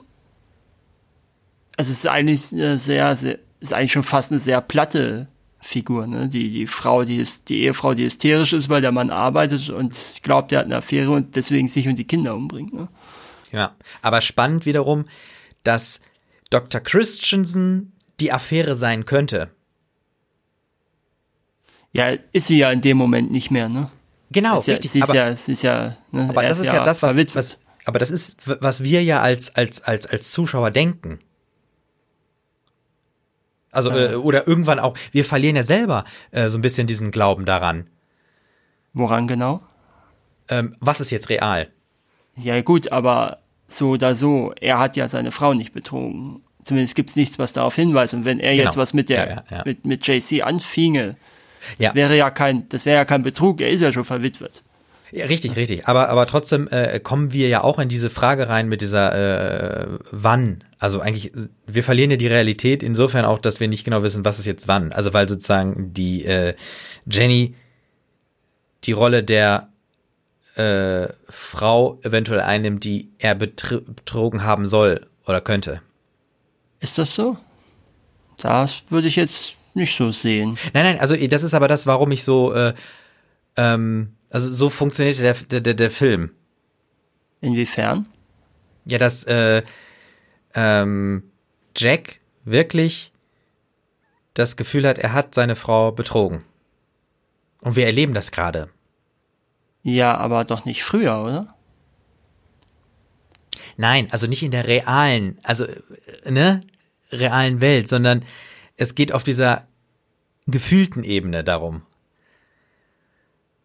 [1.76, 5.26] Also es ist eigentlich eine sehr, sehr, ist eigentlich schon fast eine sehr platte
[5.64, 6.28] Figur, ne?
[6.28, 9.96] Die, die Frau, die ist, die Ehefrau, die hysterisch ist, weil der Mann arbeitet und
[10.22, 12.88] glaubt, er hat eine Affäre und deswegen sich und die Kinder umbringt, ne?
[13.52, 15.06] Ja, aber spannend wiederum,
[15.62, 16.00] dass
[16.50, 16.80] Dr.
[16.80, 19.50] Christensen die Affäre sein könnte.
[21.92, 23.88] Ja, ist sie ja in dem Moment nicht mehr, ne?
[24.32, 24.90] Genau, ist ja, richtig.
[24.90, 26.28] Sie ist aber, ja, sie ist ja, ne?
[26.28, 29.54] aber er das ist ja, das, was, was, aber das ist, was wir ja als,
[29.54, 31.20] als, als, als Zuschauer denken.
[33.72, 37.44] Also, äh, oder irgendwann auch, wir verlieren ja selber äh, so ein bisschen diesen Glauben
[37.46, 37.88] daran.
[38.92, 39.62] Woran genau?
[40.48, 41.68] Ähm, was ist jetzt real?
[42.36, 46.42] Ja, gut, aber so oder so, er hat ja seine Frau nicht betrogen.
[46.62, 48.14] Zumindest gibt's nichts, was darauf hinweist.
[48.14, 48.64] Und wenn er Genau.
[48.64, 49.62] jetzt was mit der, Ja, ja, ja.
[49.64, 51.16] mit, mit JC anfinge,
[51.78, 54.62] das wäre ja kein, das wäre ja kein Betrug, er ist ja schon verwitwet.
[55.12, 55.86] Ja, richtig, richtig.
[55.86, 59.12] Aber, aber trotzdem äh, kommen wir ja auch in diese Frage rein mit dieser
[59.82, 60.64] äh, wann.
[60.78, 61.32] Also eigentlich,
[61.66, 64.68] wir verlieren ja die Realität insofern auch, dass wir nicht genau wissen, was ist jetzt
[64.68, 64.90] wann.
[64.90, 66.54] Also weil sozusagen die äh,
[67.10, 67.54] Jenny
[68.84, 69.68] die Rolle der
[70.56, 75.82] äh, Frau eventuell einnimmt, die er betr betrogen haben soll oder könnte.
[76.80, 77.36] Ist das so?
[78.38, 80.58] Das würde ich jetzt nicht so sehen.
[80.72, 82.74] Nein, nein, also das ist aber das, warum ich so, äh,
[83.56, 86.30] ähm, also so funktioniert der, der, der, der Film.
[87.42, 88.06] Inwiefern?
[88.86, 89.62] Ja, dass äh,
[90.54, 91.30] ähm,
[91.76, 93.12] Jack wirklich
[94.32, 96.44] das Gefühl hat, er hat seine Frau betrogen.
[97.60, 98.70] Und wir erleben das gerade.
[99.82, 101.54] Ja, aber doch nicht früher, oder?
[103.76, 106.62] Nein, also nicht in der realen, also äh, ne,
[107.10, 108.24] realen Welt, sondern
[108.76, 109.66] es geht auf dieser
[110.46, 111.82] gefühlten Ebene darum.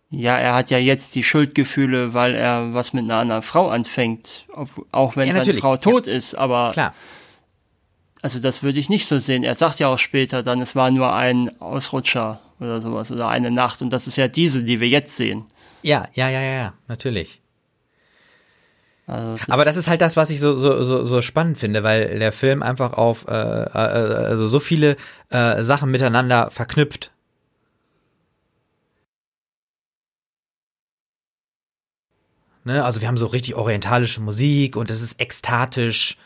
[0.09, 4.45] Ja, er hat ja jetzt die Schuldgefühle, weil er was mit einer anderen Frau anfängt,
[4.91, 5.77] auch wenn Ja, seine natürlich, Frau ja.
[5.77, 6.33] tot ist.
[6.35, 6.93] Aber Klar.
[8.21, 9.43] also das würde ich nicht so sehen.
[9.43, 13.51] Er sagt ja auch später dann, es war nur ein Ausrutscher oder sowas oder eine
[13.51, 15.43] Nacht und das ist ja diese, die wir jetzt sehen.
[15.83, 17.41] Ja, ja, ja, ja, ja, natürlich.
[19.07, 21.83] Also das, Aber das ist halt das, was ich so, so, so, so spannend finde,
[21.83, 24.97] weil der Film einfach auf äh, äh, also so viele
[25.29, 27.11] äh, Sachen miteinander verknüpft.
[32.67, 36.17] Ne, also wir haben so richtig orientalische Musik und es ist ekstatisch.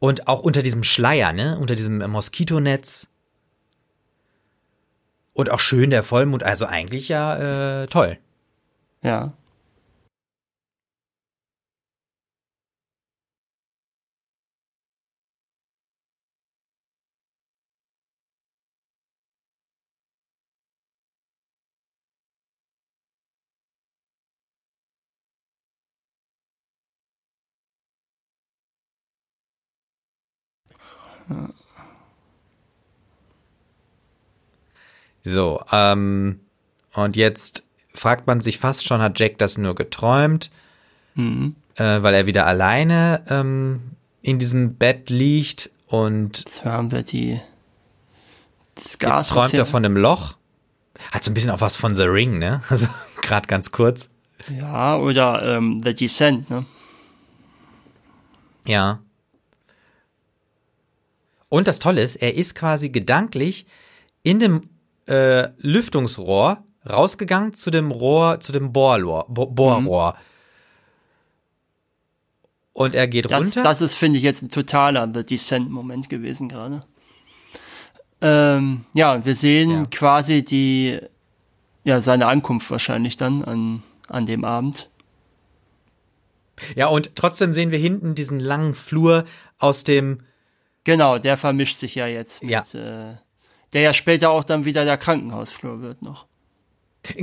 [0.00, 1.56] Und auch unter diesem Schleier, ne?
[1.60, 3.06] Unter diesem äh, Moskitonetz.
[5.34, 8.18] Und auch schön der Vollmond, also eigentlich ja äh, toll.
[9.02, 9.34] ja.
[35.22, 36.40] So, ähm,
[36.94, 40.50] und jetzt fragt man sich fast schon, hat Jack das nur geträumt,
[41.14, 41.56] Mhm.
[41.76, 43.80] äh, weil er wieder alleine ähm,
[44.22, 47.40] in diesem Bett liegt und Jetzt hören wir die
[48.74, 49.20] das Gas.
[49.20, 50.36] jetzt träumt er von einem Loch.
[51.12, 52.62] Hat so ein bisschen auch was von The Ring, ne?
[52.68, 52.86] Also
[53.22, 54.08] gerade ganz kurz.
[54.54, 56.66] Ja, oder ähm, The Descent, ne?
[58.66, 59.00] Ja.
[61.48, 63.66] Und das Tolle ist, er ist quasi gedanklich
[64.22, 64.68] in dem
[65.08, 69.26] äh, Lüftungsrohr rausgegangen zu dem Rohr, zu dem Bohrrohr.
[69.28, 70.16] Bo Bohrrohr.
[72.72, 73.62] Und er geht Das, runter.
[73.62, 76.84] das ist, finde ich, jetzt ein totaler The Descent-Moment gewesen gerade.
[78.20, 79.82] Ähm, ja, und wir sehen Ja.
[79.90, 80.98] quasi die,
[81.84, 84.90] ja, seine Ankunft wahrscheinlich dann an, an dem Abend.
[86.74, 89.24] ja, und trotzdem sehen wir hinten diesen langen Flur
[89.58, 90.20] aus dem,
[90.86, 92.60] Genau, der vermischt sich ja jetzt mit, Ja.
[92.74, 93.16] äh,
[93.72, 96.26] der ja später auch dann wieder der Krankenhausflur wird noch.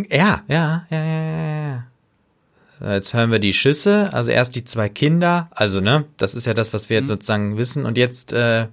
[0.10, 1.84] ja, ja, ja, ja, ja,
[2.82, 2.94] ja.
[2.96, 6.54] Jetzt hören wir die Schüsse, also erst die zwei Kinder, also ne, das ist ja
[6.54, 8.68] das, was wir jetzt sozusagen wissen und jetzt äh,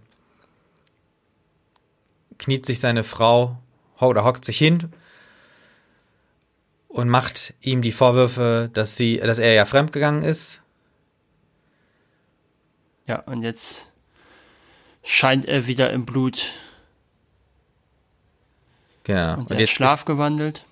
[2.39, 3.59] kniet sich seine Frau
[4.01, 4.93] oder hockt sich hin
[6.89, 10.63] und macht ihm die Vorwürfe, dass sie, dass er ja fremdgegangen ist.
[13.07, 13.90] Ja, und jetzt
[15.03, 16.53] scheint er wieder im Blut
[19.05, 19.39] Genau.
[19.39, 20.65] und, Und, jetzt, Schlaf ist, gewandelt.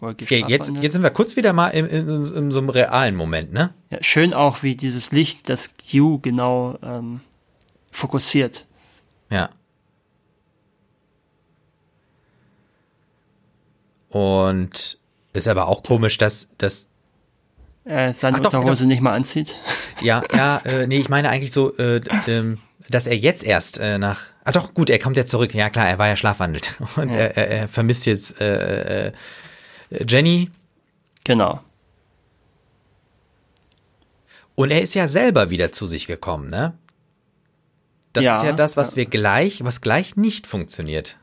[0.00, 3.52] Okay, jetzt, jetzt sind wir kurz wieder mal in, in, in so einem realen Moment,
[3.52, 3.72] ne?
[3.90, 7.20] Ja, schön auch, wie dieses Licht das Q genau ähm,
[7.92, 8.66] fokussiert.
[9.30, 9.48] Ja.
[14.08, 14.98] Und
[15.32, 16.88] ist aber auch komisch, dass, dass
[17.84, 19.56] Er seine Ach doch, Unterhose nicht mal anzieht.
[20.02, 22.58] ja, ja, äh, nee, ich meine eigentlich so, äh, ähm,
[22.88, 24.22] dass er jetzt erst äh, nach.
[24.44, 25.54] Ah doch, gut, er kommt ja zurück.
[25.54, 26.74] Ja klar, er war ja schlafwandelt.
[26.96, 27.16] Und Ja.
[27.16, 29.12] Er, er, er vermisst jetzt äh, äh,
[30.08, 30.50] Jenny.
[31.24, 31.60] Genau.
[34.54, 36.74] Und er ist ja selber wieder zu sich gekommen, ne?
[38.12, 38.96] Das Ja, ist ja das, was ja.
[38.98, 41.16] wir gleich, was gleich nicht funktioniert.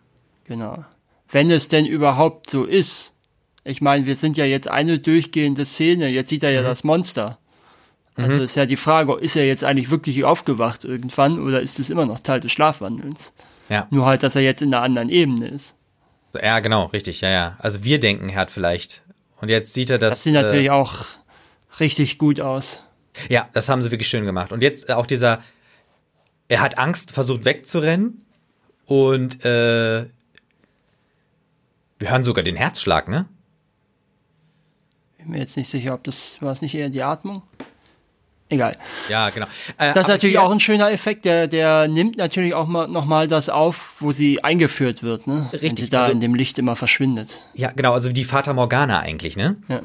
[0.45, 0.83] Genau.
[1.29, 3.13] Wenn es denn überhaupt so ist.
[3.63, 6.07] Ich meine, wir sind ja jetzt eine durchgehende Szene.
[6.07, 6.55] Jetzt sieht er Mhm.
[6.55, 7.37] ja das Monster.
[8.23, 11.89] Also ist ja die Frage, ist er jetzt eigentlich wirklich aufgewacht irgendwann oder ist es
[11.89, 13.33] immer noch Teil des Schlafwandelns?
[13.69, 13.87] Ja.
[13.91, 15.75] Nur halt, dass er jetzt in einer anderen Ebene ist.
[16.41, 17.57] Ja, genau, richtig, ja, ja.
[17.59, 19.03] Also wir denken, er hat vielleicht.
[19.41, 20.09] Und jetzt sieht er das.
[20.09, 21.05] Das sieht natürlich äh, auch
[21.79, 22.83] richtig gut aus.
[23.29, 24.51] Ja, das haben sie wirklich schön gemacht.
[24.51, 25.41] Und jetzt auch dieser,
[26.47, 28.25] er hat Angst, versucht wegzurennen
[28.85, 30.05] und äh,
[31.99, 33.25] wir hören sogar den Herzschlag, ne?
[35.17, 37.43] Bin mir jetzt nicht sicher, ob das war es nicht eher die Atmung.
[38.51, 38.77] Egal.
[39.09, 39.45] Ja, genau.
[39.77, 43.27] Äh, Das ist natürlich auch ein schöner Effekt, der, der nimmt natürlich auch mal nochmal
[43.27, 45.47] das auf, wo sie eingeführt wird, ne?
[45.51, 47.41] Wenn Richtig, sie da also- in dem Licht immer verschwindet.
[47.53, 49.57] Ja, genau, also die Fata Morgana eigentlich, ne?
[49.67, 49.81] Ja.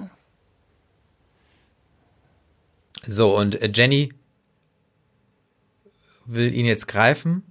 [3.06, 4.08] So, und äh, Jenny
[6.24, 7.42] will ihn jetzt greifen.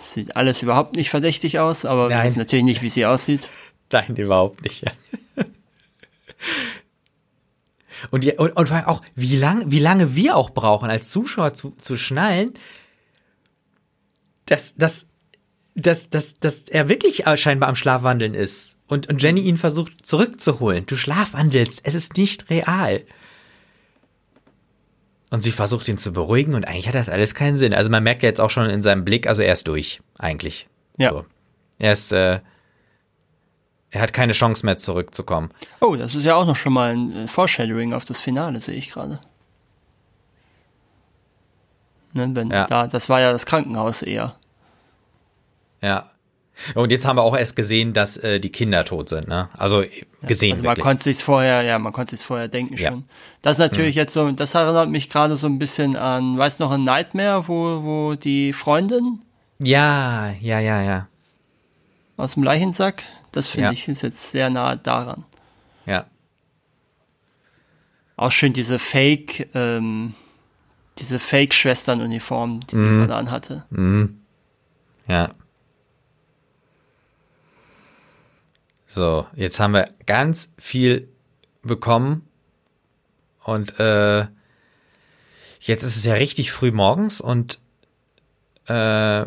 [0.00, 2.28] Sieht alles überhaupt nicht verdächtig aus, aber wir Nein.
[2.28, 3.50] wissen natürlich nicht, wie sie aussieht.
[3.92, 4.84] Nein, überhaupt nicht.
[4.86, 4.92] Ja.
[8.10, 11.54] Und, und, und vor allem auch, wie, lang, wie lange wir auch brauchen, als Zuschauer
[11.54, 12.54] zu, zu schnallen,
[14.46, 15.06] dass, dass,
[15.74, 18.76] dass, dass, dass er wirklich scheinbar am Schlafwandeln ist.
[18.86, 20.86] Und, und Jenny ihn versucht zurückzuholen.
[20.86, 23.02] Du schlafwandelst, es ist nicht real.
[25.30, 27.74] Und sie versucht ihn zu beruhigen und eigentlich hat das alles keinen Sinn.
[27.74, 30.68] Also man merkt ja jetzt auch schon in seinem Blick, also er ist durch, eigentlich.
[30.96, 31.10] Ja.
[31.10, 31.24] So.
[31.78, 32.40] Er ist, äh,
[33.94, 35.50] er hat keine Chance mehr zurückzukommen.
[35.80, 38.74] Oh, das ist ja auch noch schon mal ein äh, Foreshadowing auf das Finale, sehe
[38.74, 39.20] ich gerade.
[42.12, 42.66] Ne, wenn Ja.
[42.66, 44.34] da, das war ja das Krankenhaus eher.
[45.82, 46.10] Ja.
[46.76, 49.48] Und jetzt haben wir auch erst gesehen, dass äh, die Kinder tot sind, ne?
[49.58, 49.90] Also äh,
[50.22, 50.84] gesehen Also man wirklich.
[50.84, 52.90] konnte sich vorher, ja, man konnte sich vorher denken Ja.
[52.90, 53.04] schon.
[53.42, 56.64] Das ist natürlich jetzt so, das erinnert mich gerade so ein bisschen an, weißt du
[56.64, 59.20] noch, ein Nightmare, wo, wo die Freundin
[59.60, 61.08] Ja, ja, ja, ja.
[62.16, 63.02] aus dem Leichensack,
[63.36, 63.72] das finde Ja.
[63.72, 65.24] ich ist jetzt sehr nah daran.
[65.86, 66.06] Ja.
[68.16, 70.14] Auch schön diese Fake, ähm,
[70.98, 73.06] diese Fake-Schwestern-Uniform, die sie Mhm.
[73.06, 74.12] gerade anhatte.
[75.08, 75.30] Ja.
[78.86, 81.08] So, jetzt haben wir ganz viel
[81.62, 82.28] bekommen
[83.42, 84.26] und äh,
[85.60, 87.58] jetzt ist es ja richtig früh morgens und
[88.68, 89.26] äh,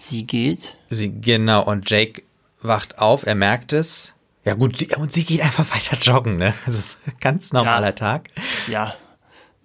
[0.00, 0.76] Sie geht.
[0.88, 2.22] sie genau und Jake
[2.62, 4.14] wacht auf, er merkt es.
[4.46, 6.54] Ja gut, sie, und sie geht einfach weiter joggen, ne?
[6.64, 7.92] Das ist ein ganz normaler Ja.
[7.92, 8.28] Tag.
[8.66, 8.94] Ja,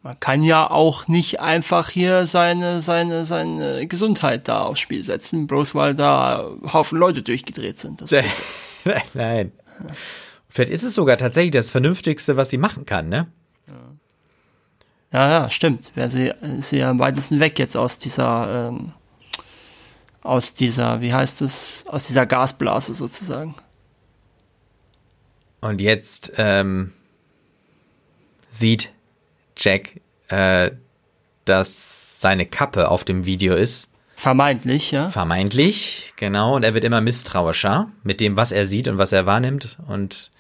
[0.04, 5.48] man kann ja auch nicht einfach hier seine, seine, seine Gesundheit da aufs Spiel setzen,
[5.48, 8.04] bloß weil da Haufen Leute durchgedreht sind.
[8.84, 9.52] Nein, nein.
[10.48, 13.28] Vielleicht ist es sogar tatsächlich das Vernünftigste, was sie machen kann, ne?
[15.12, 15.92] ja, ja, stimmt.
[15.96, 18.92] Wäre sie, ist sie ja am weitesten weg jetzt aus dieser, ähm,
[20.26, 23.56] aus dieser, wie heißt es, aus dieser Gasblase sozusagen.
[25.62, 26.94] Und jetzt ähm,
[28.50, 28.92] sieht
[29.58, 30.72] Jack, äh,
[31.46, 33.90] dass seine Kappe auf dem Video ist.
[34.16, 35.10] Vermeintlich, ja.
[35.10, 36.56] Vermeintlich, genau.
[36.56, 39.78] Und er wird immer misstrauischer mit dem, was er sieht und was er wahrnimmt.
[39.88, 40.32] Und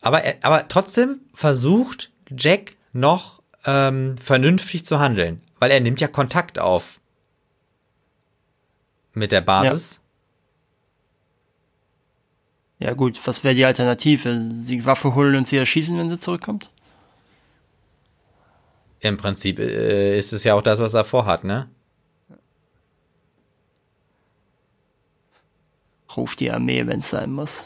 [0.00, 6.08] aber, er, aber trotzdem versucht Jack noch ähm, vernünftig zu handeln, weil er nimmt ja
[6.08, 7.00] Kontakt auf
[9.16, 10.00] mit der Basis.
[12.78, 14.36] Ja gut, was wäre die Alternative?
[14.36, 16.70] Die Waffe holen und sie erschießen, wenn sie zurückkommt?
[19.00, 21.70] Im Prinzip äh, ist es ja auch das, was er vorhat, ne?
[26.14, 27.64] Ruft die Armee, wenn es sein muss.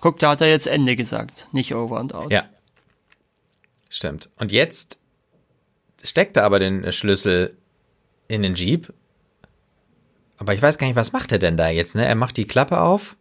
[0.00, 2.30] Guck, da hat er jetzt Ende gesagt, nicht over and out.
[2.30, 2.48] Ja.
[3.96, 4.28] Stimmt.
[4.36, 4.98] Und jetzt
[6.04, 7.56] steckt er aber den Schlüssel
[8.28, 8.92] in den Jeep.
[10.36, 12.04] Aber ich weiß gar nicht, was macht er denn da jetzt, ne?
[12.04, 13.16] Er macht die Klappe auf.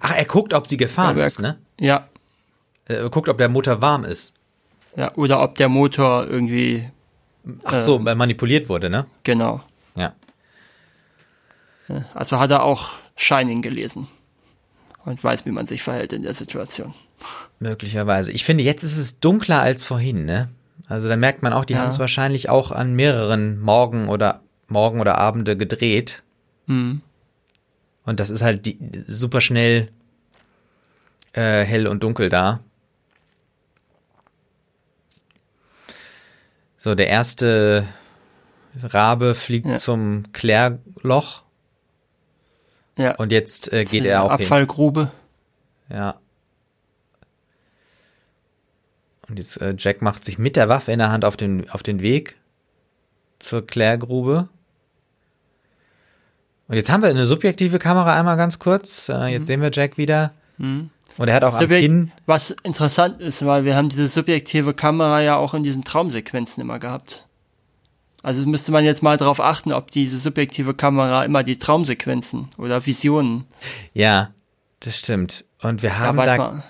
[0.00, 1.58] Ach, er guckt, ob sie gefahren er- ist, ne?
[1.80, 2.08] Ja,
[2.84, 4.34] Er guckt, ob der Motor warm ist.
[4.96, 6.90] ja, oder ob der Motor irgendwie,
[7.64, 9.06] Ach so, manipuliert wurde, ne?
[9.24, 9.62] genau.
[9.94, 10.14] Ja.
[12.12, 14.08] Also hat er auch Shining gelesen
[15.06, 16.94] und weiß, wie man sich verhält in der Situation.
[17.58, 18.30] Möglicherweise.
[18.32, 20.48] Ich finde, jetzt ist es dunkler als vorhin, ne?
[20.86, 21.80] Also da merkt man auch, die Ja.
[21.80, 26.22] haben es wahrscheinlich auch an mehreren Morgen oder Morgen oder Abende gedreht.
[26.66, 27.00] Hm.
[28.04, 29.88] Und das ist halt die, super schnell
[31.32, 32.60] äh, hell und dunkel da.
[36.78, 37.86] So, der erste
[38.82, 39.76] Rabe fliegt Ja.
[39.78, 41.42] zum Klärloch
[42.96, 43.16] Ja.
[43.16, 44.42] und jetzt äh, geht er auch hin.
[44.42, 45.10] Abfallgrube.
[45.90, 46.16] Ja.
[49.28, 51.82] Und jetzt äh, Jack macht sich mit der Waffe in der Hand auf den, auf
[51.82, 52.36] den Weg
[53.38, 54.48] zur Klärgrube.
[56.68, 59.08] Und jetzt haben wir eine subjektive Kamera einmal ganz kurz.
[59.08, 60.32] Äh, jetzt sehen wir Jack wieder.
[60.58, 62.12] Und er hat auch am Subjekt- Kinn.
[62.26, 66.78] Was interessant ist, weil wir haben diese subjektive Kamera ja auch in diesen Traumsequenzen immer
[66.78, 67.26] gehabt.
[68.22, 72.84] Also müsste man jetzt mal darauf achten, ob diese subjektive Kamera immer die Traumsequenzen oder
[72.84, 73.44] Visionen.
[73.92, 74.32] Ja,
[74.80, 75.44] das stimmt.
[75.62, 76.62] Und wir Da haben da, man,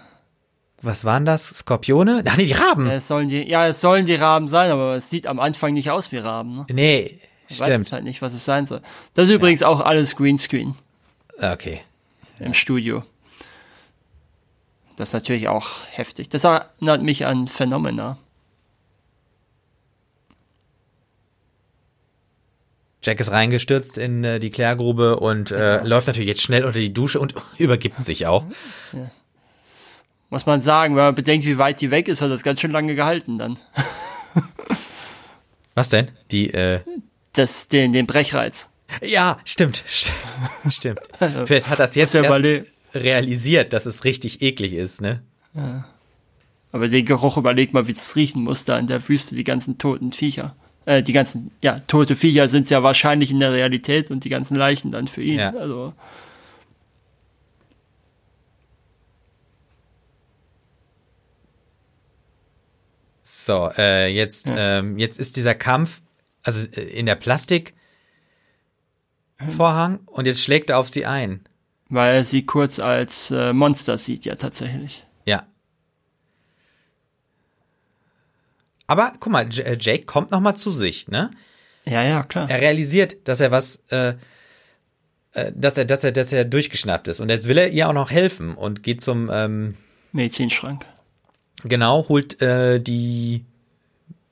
[0.82, 1.44] was waren das?
[1.48, 2.22] Skorpione?
[2.26, 2.86] Ach nee, die Raben.
[2.86, 5.72] ja, es sollen die, ja, es sollen die Raben sein, aber es sieht am Anfang
[5.72, 6.56] nicht aus wie Raben.
[6.56, 6.66] Ne?
[6.72, 7.18] nee,
[7.48, 7.92] Ich weiß stimmt.
[7.92, 8.80] halt nicht, was es sein soll.
[9.14, 10.74] Das ist übrigens auch alles Greenscreen
[11.40, 11.80] Okay.
[12.38, 13.02] im Studio.
[14.96, 16.28] Das ist natürlich auch heftig.
[16.28, 18.18] Das erinnert mich an Phenomena.
[23.02, 26.92] Jack ist reingestürzt in äh, die Klärgrube und äh, läuft natürlich jetzt schnell unter die
[26.92, 28.44] Dusche und übergibt sich auch.
[30.30, 32.70] Muss man sagen, wenn man bedenkt, wie weit die weg ist, hat das ganz schön
[32.70, 33.58] lange gehalten dann.
[35.74, 36.10] Was denn?
[36.30, 36.80] Die, äh,
[37.32, 38.68] Das, den, den Brechreiz.
[39.02, 40.10] ja, stimmt, st-
[40.70, 41.00] stimmt.
[41.44, 45.22] Vielleicht hat das jetzt ja erst realisiert, dass es richtig eklig ist, ne?
[46.72, 49.78] Aber den Geruch überlegt mal, wie es riechen muss da in der Wüste, die ganzen
[49.78, 50.54] toten Viecher.
[50.84, 54.54] Äh, die ganzen, ja, tote Viecher sind ja wahrscheinlich in der Realität und die ganzen
[54.56, 55.38] Leichen dann für ihn.
[55.38, 55.54] Ja.
[55.54, 55.92] Also,
[63.40, 66.02] So, äh, jetzt, ähm, jetzt ist dieser Kampf,
[66.42, 67.76] also äh, in der Plastikvorhang
[70.06, 71.44] und jetzt schlägt er auf sie ein.
[71.88, 75.06] weil er sie kurz als äh, Monster sieht, ja tatsächlich.
[75.24, 75.46] Ja.
[78.88, 81.30] Aber guck mal, J äh, Jake kommt noch mal zu sich, ne?
[81.84, 82.50] Ja, ja, klar.
[82.50, 84.14] Er realisiert, dass er was, äh,
[85.32, 87.94] äh, dass er, dass er, dass er durchgeschnappt ist und jetzt will er ihr auch
[87.94, 89.76] noch helfen und geht zum, ähm,
[90.12, 90.84] Medizinschrank.
[91.64, 93.44] Genau, holt äh, die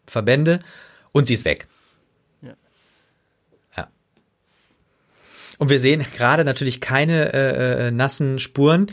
[0.06, 0.58] Verbände
[1.12, 1.66] und sie ist weg.
[2.42, 2.54] Ja.
[3.76, 3.88] Ja.
[5.58, 8.86] Und wir sehen gerade natürlich keine äh, äh, nassen Spuren,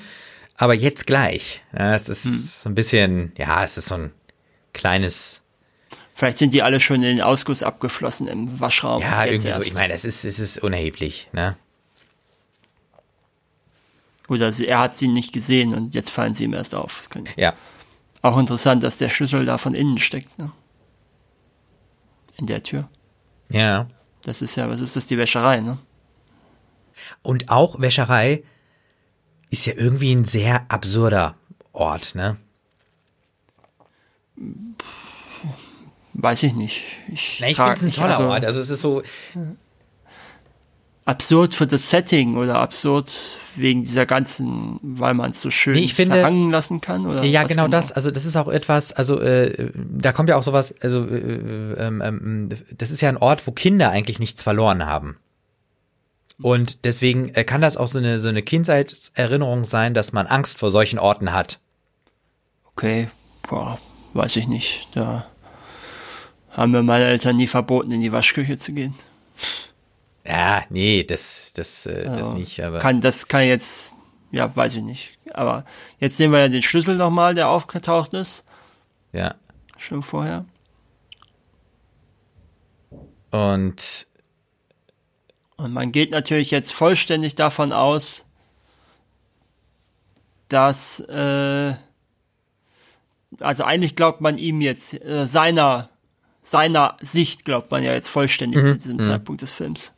[0.58, 1.62] aber jetzt gleich.
[1.78, 2.38] Ja, es ist Hm.
[2.38, 4.12] so ein bisschen, ja, es ist so ein
[4.74, 5.42] kleines,
[6.16, 9.02] Vielleicht sind die alle schon in den Ausguss abgeflossen im Waschraum.
[9.02, 9.56] ja, irgendwie so.
[9.56, 9.68] erst.
[9.68, 11.58] Ich meine, es ist, es ist unerheblich, ne?
[14.30, 17.02] Oder sie, er hat sie nicht gesehen und jetzt fallen sie ihm erst auf.
[17.36, 17.54] Ja.
[18.24, 20.40] Auch interessant, dass der Schlüssel da von innen steckt.
[20.40, 20.52] Ne?
[22.38, 22.90] In der Tür.
[23.50, 23.88] Ja.
[24.24, 25.78] Das ist ja, was ist das, die Wäscherei, ne?
[27.22, 28.44] Und auch Wäscherei
[29.50, 31.36] ist ja irgendwie ein sehr absurder
[31.74, 32.38] Ort, ne?
[36.14, 36.84] Weiß ich nicht.
[37.10, 38.46] Ich, Na, ich finde es ein toller also, Ort.
[38.46, 39.04] Also es ist so,
[41.06, 45.88] Absurd für das Setting oder absurd wegen dieser ganzen, weil man es so schön Nee,
[45.90, 47.06] finde- verhangen lassen kann?
[47.06, 47.92] Oder Ja, was genau das.
[47.92, 52.02] Also das ist auch etwas, also äh, da kommt ja auch sowas, also äh, ähm,
[52.02, 55.18] ähm, das ist ja ein Ort, wo Kinder eigentlich nichts verloren haben.
[56.42, 60.58] Und deswegen äh, kann das auch so eine, so eine Kindheitserinnerung sein, dass man Angst
[60.58, 61.60] vor solchen Orten hat.
[62.76, 63.10] Okay,
[63.50, 63.78] boah,
[64.14, 64.88] weiß ich nicht.
[64.96, 65.26] Da
[66.52, 68.96] haben mir meine Eltern nie verboten, in die Waschküche zu gehen.
[70.26, 72.80] Ja, nee, das, das, äh, das Also, nicht, aber.
[72.80, 73.96] Kann, das kann jetzt,
[74.32, 75.18] ja, weiß ich nicht.
[75.34, 75.66] Aber
[76.00, 78.44] jetzt sehen wir ja den Schlüssel nochmal, der aufgetaucht ist.
[79.12, 79.36] ja.
[79.78, 80.46] Schon vorher.
[83.32, 84.08] Und
[85.58, 88.26] Und man geht natürlich jetzt vollständig davon aus,
[90.48, 91.74] dass, äh,
[93.40, 95.90] also eigentlich glaubt man ihm jetzt, äh, seiner,
[96.44, 99.94] seiner Sicht glaubt man ja jetzt vollständig zu diesem Zeitpunkt des Films.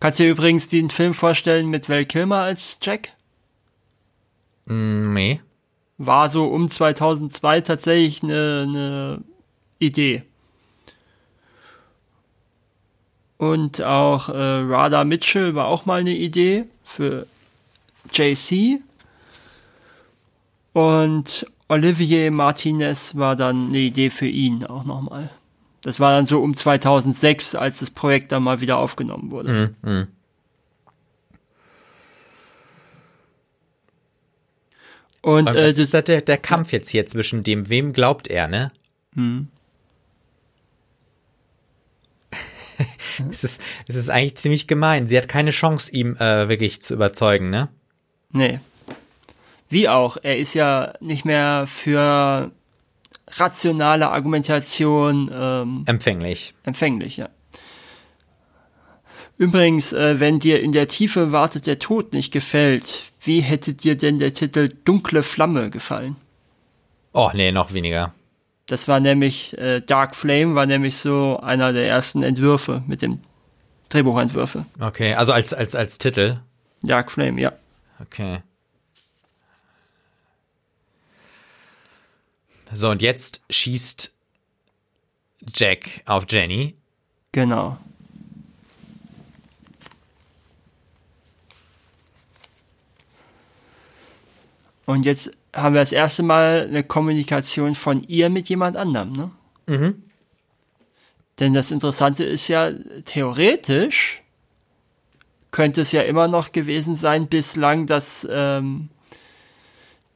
[0.00, 3.10] Kannst du dir übrigens den Film vorstellen mit Val Kilmer als Jack?
[4.66, 5.40] mh, nee.
[5.98, 9.24] War so um 2002 tatsächlich eine, eine
[9.78, 10.22] Idee.
[13.38, 17.26] Und auch äh, Radha Mitchell war auch mal eine Idee für
[18.12, 18.80] JC.
[20.72, 25.30] Und Olivier Martinez war dann eine Idee für ihn auch nochmal.
[25.86, 29.68] Das war dann so um 2006, als das Projekt dann mal wieder aufgenommen wurde.
[35.22, 37.92] Und Und äh, das das, ist halt der, der Kampf jetzt hier zwischen dem, wem
[37.92, 38.72] glaubt er, ne?
[43.30, 45.06] es, ist, es ist eigentlich ziemlich gemein.
[45.06, 47.68] Sie hat keine Chance, ihm äh, wirklich zu überzeugen, ne?
[48.32, 48.58] Nee.
[49.68, 52.50] Wie auch, er ist ja nicht mehr für
[53.28, 56.54] rationale Argumentation ähm, empfänglich.
[56.64, 57.28] Empfänglich, ja.
[59.38, 63.96] Übrigens, äh, wenn dir in der Tiefe wartet der Tod nicht gefällt, wie hätte dir
[63.96, 66.16] denn der Titel Dunkle Flamme gefallen?
[67.12, 68.14] Oh, nee, noch weniger.
[68.66, 73.20] Das war nämlich, äh, Dark Flame war nämlich so einer der ersten Entwürfe mit dem
[73.90, 74.66] Drehbuchentwürfe.
[74.80, 76.38] Okay, also als, als, als Titel.
[76.82, 77.52] Dark Flame, ja.
[78.00, 78.42] Okay.
[82.72, 84.12] So, und jetzt schießt
[85.54, 86.74] Jack auf Jenny.
[87.32, 87.78] Genau.
[94.86, 99.30] Und jetzt haben wir das erste Mal eine Kommunikation von ihr mit jemand anderem, ne?
[99.66, 100.02] Mhm.
[101.38, 102.72] Denn das Interessante ist ja,
[103.04, 104.22] theoretisch
[105.50, 108.88] könnte es ja immer noch gewesen sein bislang, dass, ähm,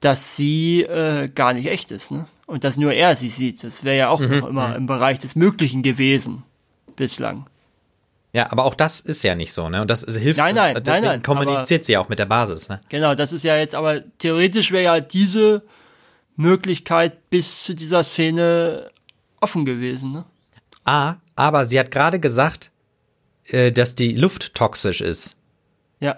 [0.00, 2.26] dass sie äh, gar nicht echt ist, ne?
[2.50, 3.62] Und dass nur er sie sieht.
[3.62, 4.40] Das wäre ja auch mhm.
[4.40, 4.74] noch immer mhm.
[4.74, 6.42] im Bereich des Möglichen gewesen
[6.96, 7.46] bislang.
[8.32, 9.80] Ja, aber auch das ist ja nicht so, ne?
[9.80, 12.68] Und das hilft nein, nein, uns, nein, nein, kommuniziert aber, sie auch mit der Basis,
[12.68, 12.80] ne?
[12.88, 15.62] Genau, das ist ja jetzt, aber theoretisch wäre ja diese
[16.34, 18.88] Möglichkeit bis zu dieser Szene
[19.40, 20.24] offen gewesen, ne?
[20.84, 22.72] Ah, aber sie hat gerade gesagt,
[23.46, 25.36] äh, dass die Luft toxisch ist.
[26.00, 26.16] Ja.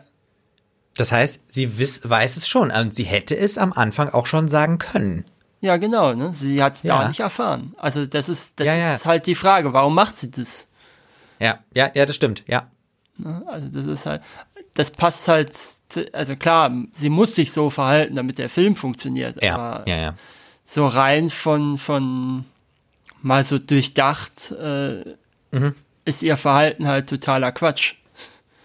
[0.97, 4.49] Das heißt, sie wiss, weiß es schon und sie hätte es am Anfang auch schon
[4.49, 5.27] sagen können.
[5.63, 6.35] Ja, genau, ne?
[6.35, 6.99] Sie hat es ja.
[6.99, 7.73] da nicht erfahren.
[7.79, 10.67] Also das ist, das ja, ist halt die Frage, warum macht sie das?
[11.39, 12.69] Ja, ja, ja, das stimmt, ja.
[13.17, 13.45] Ne?
[13.47, 14.23] Also das ist halt,
[14.75, 15.57] das passt halt,
[16.13, 19.41] also klar, sie muss sich so verhalten, damit der Film funktioniert.
[19.41, 20.15] Ja, aber ja, ja.
[20.65, 22.45] So rein von, von
[23.21, 25.15] mal so durchdacht äh,
[25.53, 25.77] mhm.
[26.05, 27.95] ist ihr Verhalten halt totaler Quatsch.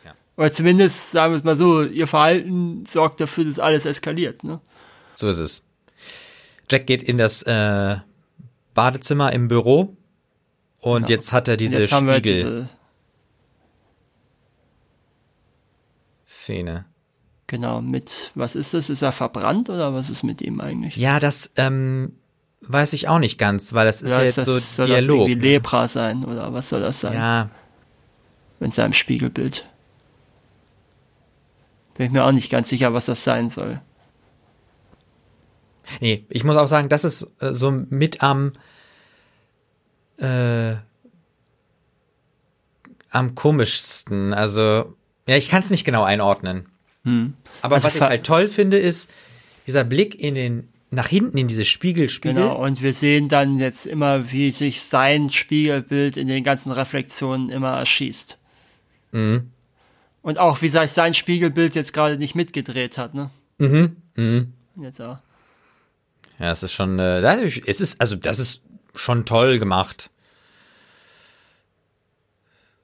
[0.04, 0.14] Ja.
[0.36, 4.44] Oder zumindest, sagen wir es mal so, ihr Verhalten sorgt dafür, dass alles eskaliert.
[4.44, 4.60] Ne?
[5.14, 5.67] So ist es.
[6.70, 7.98] Jack geht in das äh,
[8.74, 9.96] Badezimmer im Büro
[10.80, 11.08] und genau.
[11.08, 12.22] jetzt hat er diese Spiegel.
[12.22, 12.70] Diese
[16.26, 16.86] Szene.
[17.48, 18.90] Genau, mit, was ist das?
[18.90, 20.98] Ist er verbrannt oder was ist mit ihm eigentlich?
[20.98, 22.14] Ja, das ähm,
[22.62, 25.06] weiß ich auch nicht ganz, weil das ist ja, jetzt das, so soll Dialog.
[25.06, 27.14] Soll das irgendwie Lepra sein oder was soll das sein?
[27.14, 27.50] Ja.
[28.60, 29.66] In seinem Spiegelbild.
[31.96, 33.82] Bin ich mir auch nicht ganz sicher, was das sein soll.
[36.02, 38.54] Nee, ich muss auch sagen, das ist äh, so mit am
[40.18, 40.76] äh,
[43.10, 44.34] am komischsten.
[44.34, 44.96] Also,
[45.28, 46.68] ja, ich kann es nicht genau einordnen.
[47.04, 47.34] Hm.
[47.62, 49.10] Aber also was ich halt toll finde, ist
[49.66, 52.42] dieser Blick in den nach hinten in diese Spiegelspiegel.
[52.42, 57.50] Genau, und wir sehen dann jetzt immer, wie sich sein Spiegelbild in den ganzen Reflexionen
[57.50, 58.38] immer erschießt.
[59.12, 59.52] Mhm.
[60.22, 63.32] Und auch, wie sich sein Spiegelbild jetzt gerade nicht mitgedreht hat, ne?
[63.58, 63.98] Mhm.
[64.16, 64.54] Mhm.
[64.82, 65.18] Jetzt auch.
[66.40, 67.22] Ja, es ist schon, äh,
[67.66, 68.62] es ist, also das ist
[68.96, 70.10] schon toll gemacht.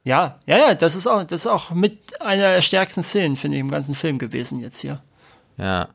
[0.04, 3.58] Ja, ja, ja, das ist auch, das ist auch mit einer der stärksten Szenen, finde
[3.58, 5.02] ich, im ganzen Film gewesen jetzt hier.
[5.58, 5.90] Ja.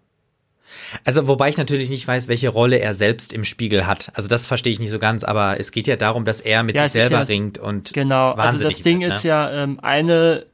[1.04, 4.10] Also, wobei ich natürlich nicht weiß, welche Rolle er selbst im Spiegel hat.
[4.14, 6.76] Also, das verstehe ich nicht so ganz, aber es geht ja darum, dass er mit
[6.76, 7.92] ja, sich selber ja, ringt und.
[7.92, 9.16] Genau, also das Ding wird, ne?
[9.16, 10.46] ist ja ähm, eine,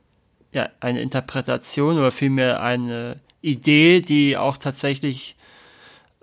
[0.53, 5.34] ja, eine Interpretation oder vielmehr eine Idee, die auch tatsächlich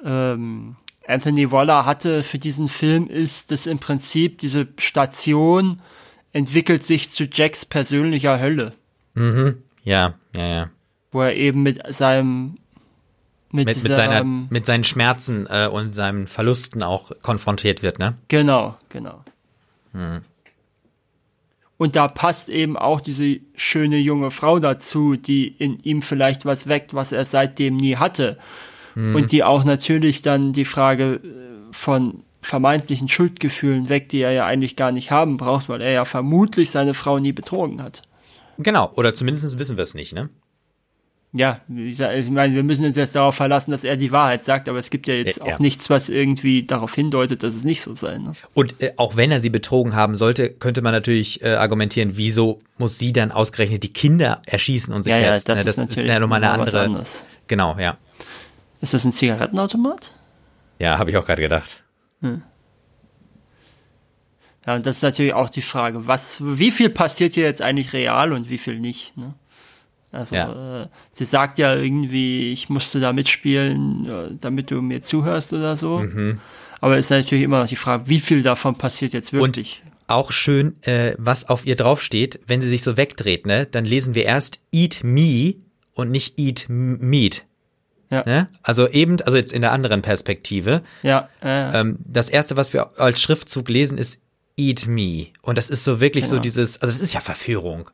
[0.03, 0.75] ähm,
[1.07, 5.81] Anthony Waller hatte für diesen Film, ist, dass im Prinzip diese Station
[6.33, 8.71] entwickelt sich zu Jacks persönlicher Hölle.
[9.13, 9.57] Mhm.
[9.83, 10.69] Ja, ja, ja.
[11.11, 12.57] Wo er eben mit seinem
[13.51, 18.15] mit, mit, mit, seiner, mit seinen Schmerzen äh, und seinen Verlusten auch konfrontiert wird, ne?
[18.29, 19.25] Genau, genau.
[19.91, 20.21] Hm.
[21.77, 26.67] Und da passt eben auch diese schöne junge Frau dazu, die in ihm vielleicht was
[26.67, 28.37] weckt, was er seitdem nie hatte.
[28.95, 29.15] Mhm.
[29.15, 34.45] Und die auch natürlich dann die Frage äh, von vermeintlichen Schuldgefühlen weckt, die er ja
[34.45, 38.01] eigentlich gar nicht haben braucht, weil er ja vermutlich seine Frau nie betrogen hat.
[38.57, 40.29] Genau, oder zumindest wissen wir es nicht, ne?
[41.33, 44.79] Ja, ich meine, wir müssen uns jetzt darauf verlassen, dass er die Wahrheit sagt, aber
[44.79, 47.95] es gibt ja jetzt ja, auch nichts, was irgendwie darauf hindeutet, dass es nicht so
[47.95, 48.17] sei.
[48.17, 48.33] Ne?
[48.53, 52.59] Und äh, auch wenn er sie betrogen haben sollte, könnte man natürlich äh, argumentieren, wieso
[52.77, 55.47] muss sie dann ausgerechnet die Kinder erschießen und sich ja, selbst?
[55.47, 55.85] Ja, das, ne?
[55.85, 57.01] das ist, ist ja nochmal eine andere.
[57.47, 57.97] Genau, ja.
[58.81, 60.11] Ist das ein Zigarettenautomat?
[60.79, 61.83] Ja, habe ich auch gerade gedacht.
[62.21, 62.41] Hm.
[64.65, 67.93] Ja, und das ist natürlich auch die Frage, was, wie viel passiert hier jetzt eigentlich
[67.93, 69.17] real und wie viel nicht?
[69.17, 69.33] Ne?
[70.11, 70.83] Also ja.
[70.83, 75.75] äh, sie sagt ja irgendwie, ich musste da mitspielen, äh, damit du mir zuhörst oder
[75.75, 75.99] so.
[75.99, 76.39] Mhm.
[76.79, 79.83] Aber es ist natürlich immer noch die Frage, wie viel davon passiert jetzt wirklich?
[80.11, 83.65] auch schön, äh, was auf ihr draufsteht, wenn sie sich so wegdreht, ne?
[83.65, 85.55] Dann lesen wir erst Eat Me
[85.93, 87.45] und nicht Eat Meat.
[88.11, 88.23] Ja.
[88.25, 88.49] Ne?
[88.61, 90.83] Also eben, also jetzt in der anderen Perspektive.
[91.01, 94.19] Ja, äh, Ähm, das erste, was wir als Schriftzug lesen, ist
[94.57, 95.27] Eat Me.
[95.41, 96.41] Und das ist so wirklich so Genau.
[96.43, 97.89] dieses, also das ist ja Verführung.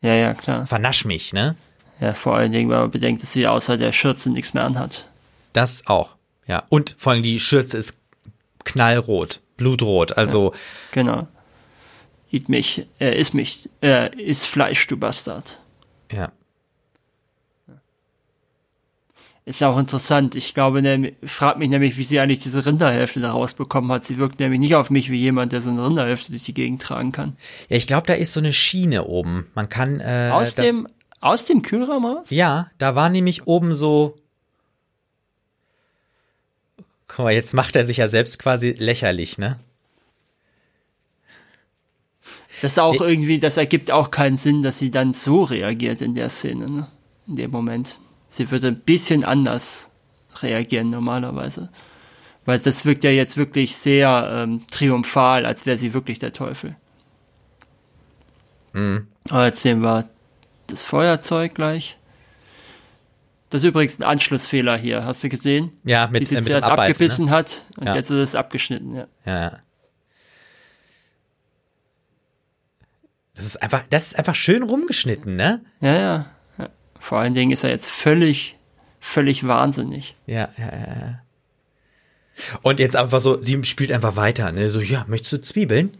[0.00, 0.66] ja, ja, klar.
[0.66, 1.54] Vernasch mich, ne?
[2.00, 5.10] Ja, vor allen Dingen, wenn man bedenkt, dass sie außer der Schürze nichts mehr anhat.
[5.52, 6.16] Das auch.
[6.46, 6.62] Ja.
[6.70, 7.98] Und vor allem die Schürze ist
[8.64, 10.16] knallrot, blutrot.
[10.16, 10.54] Also
[10.92, 11.28] Genau.
[12.30, 15.60] Eat mich, er isst mich, er isst Fleisch, du Bastard.
[16.12, 16.32] ja.
[19.48, 20.34] Ist ja auch interessant.
[20.34, 24.04] Ich glaube, nämlich- frag mich nämlich, wie sie eigentlich diese Rinderhälfte da rausbekommen hat.
[24.04, 26.82] Sie wirkt nämlich nicht auf mich wie jemand, der so eine Rinderhälfte durch die Gegend
[26.82, 27.34] tragen kann.
[27.70, 29.46] Ja, ich glaube, da ist so eine Schiene oben.
[29.54, 30.86] Man kann äh, Aus dem,
[31.20, 32.28] aus dem Kühlraum raus?
[32.28, 34.18] Ja, da war nämlich oben so.
[37.06, 39.58] Guck mal, jetzt macht er sich ja selbst quasi lächerlich, ne?
[42.60, 46.12] Das ist auch irgendwie, das ergibt auch keinen Sinn, dass sie dann so reagiert in
[46.12, 46.88] der Szene, ne?
[47.26, 48.02] In dem Moment.
[48.28, 49.90] Sie würde ein bisschen anders
[50.42, 51.70] reagieren normalerweise.
[52.44, 56.76] Weil das wirkt ja jetzt wirklich sehr ähm, triumphal, als wäre sie wirklich der Teufel.
[59.28, 60.08] Aber jetzt sehen wir
[60.68, 61.98] das Feuerzeug gleich.
[63.50, 65.72] Das ist übrigens ein Anschlussfehler hier, hast du gesehen?
[65.84, 66.92] Ja, mit, Wie sie äh, mit dem zuerst Abbeißen.
[66.92, 67.30] abgebissen Ne?
[67.32, 67.96] hat und Ja.
[67.96, 69.06] jetzt ist es abgeschnitten, ja.
[69.24, 69.58] Ja.
[73.34, 75.64] Das ist einfach, das ist einfach schön rumgeschnitten, ne?
[75.80, 76.26] Ja, ja.
[77.00, 78.56] Vor allen Dingen ist er jetzt völlig,
[79.00, 80.14] völlig wahnsinnig.
[80.26, 81.22] Ja, ja, ja.
[82.62, 84.70] Und jetzt einfach so, sie spielt einfach weiter, ne?
[84.70, 85.96] So, ja, möchtest du Zwiebeln?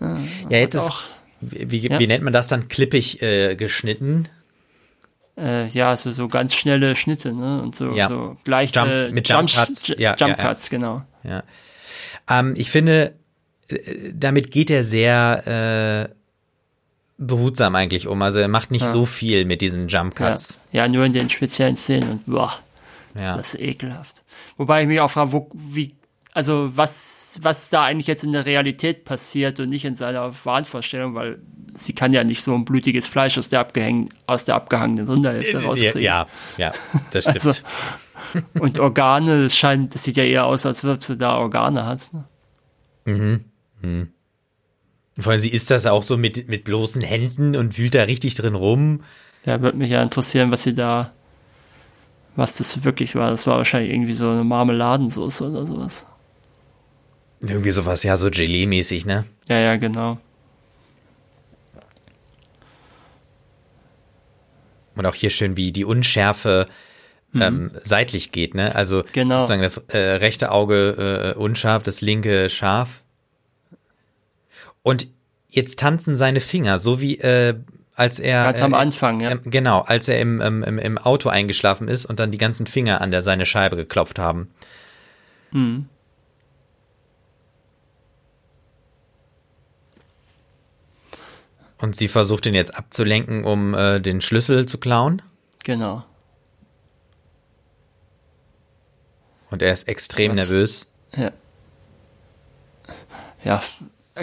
[0.00, 0.92] Ja, jetzt ist,
[1.40, 1.98] wie, wie, Ja.
[1.98, 2.68] nennt man das dann?
[2.68, 4.28] Klippig äh, geschnitten.
[5.36, 7.60] Äh, ja, so, so ganz schnelle Schnitte, ne?
[7.62, 8.08] Und so, Ja.
[8.08, 9.88] so leichte Jump- mit Jump Cuts.
[9.88, 10.48] J- Ja, Jump ja, ja.
[10.50, 11.02] Cuts, genau.
[11.24, 11.42] Ja.
[12.30, 13.14] Ähm, ich finde,
[13.68, 16.14] äh, damit geht er sehr äh,
[17.18, 18.22] behutsam eigentlich um.
[18.22, 20.30] Also er macht nicht so viel mit diesen Jump Ja.
[20.30, 20.58] Cuts.
[20.72, 22.52] ja, nur in den speziellen Szenen und boah,
[23.18, 23.36] Ja.
[23.36, 24.22] das ist ekelhaft.
[24.56, 25.94] Wobei ich mich auch frage, wo, wie,
[26.34, 31.14] also was, was da eigentlich jetzt in der Realität passiert und nicht in seiner Wahnvorstellung,
[31.14, 31.38] weil
[31.74, 35.58] sie kann ja nicht so ein blutiges Fleisch aus der, abgehäng, aus der abgehangenen Rinderhälfte
[35.58, 36.02] Ja, rauskriegen.
[36.02, 36.26] ja,
[36.58, 36.72] ja,
[37.12, 37.46] das stimmt.
[37.46, 37.62] Also,
[38.60, 42.10] und Organe, das scheint, das sieht ja eher aus, als ob sie da Organe hat.
[43.06, 43.40] Ne?
[45.18, 48.34] Vor allem, sie isst das auch so mit, mit bloßen Händen und wühlt da richtig
[48.34, 49.02] drin rum.
[49.44, 51.12] Ja, würde mich ja interessieren, was sie da,
[52.34, 53.30] was das wirklich war.
[53.30, 56.06] Das war wahrscheinlich irgendwie so eine Marmeladensauce oder sowas.
[57.46, 59.24] Irgendwie sowas, ja, so Gelee-mäßig, ne?
[59.48, 60.18] Ja, ja, genau.
[64.96, 66.66] Und auch hier schön, wie die Unschärfe
[67.34, 68.74] ähm, seitlich geht, ne?
[68.76, 69.06] Also Mhm.
[69.12, 69.36] Genau.
[69.40, 73.02] sozusagen das äh, rechte Auge äh, unscharf, das linke scharf.
[74.82, 75.08] Und
[75.50, 77.54] jetzt tanzen seine Finger, so wie äh,
[77.96, 79.34] als er Ganz am äh, Anfang, ja.
[79.34, 83.00] genau, als er im, ähm, im, im Auto eingeschlafen ist und dann die ganzen Finger
[83.00, 84.48] an der seine Scheibe geklopft haben.
[85.52, 85.86] Mhm.
[91.84, 95.20] Und sie versucht ihn jetzt abzulenken, um äh, den Schlüssel zu klauen.
[95.64, 96.02] Genau.
[99.50, 100.36] Und er ist extrem Was?
[100.36, 100.86] nervös.
[101.14, 101.30] Ja.
[103.44, 103.62] Ja,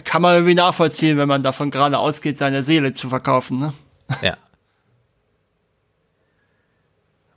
[0.04, 3.74] kann man irgendwie nachvollziehen, wenn man davon gerade ausgeht, seine Seele zu verkaufen, ne?
[4.24, 4.38] Ja.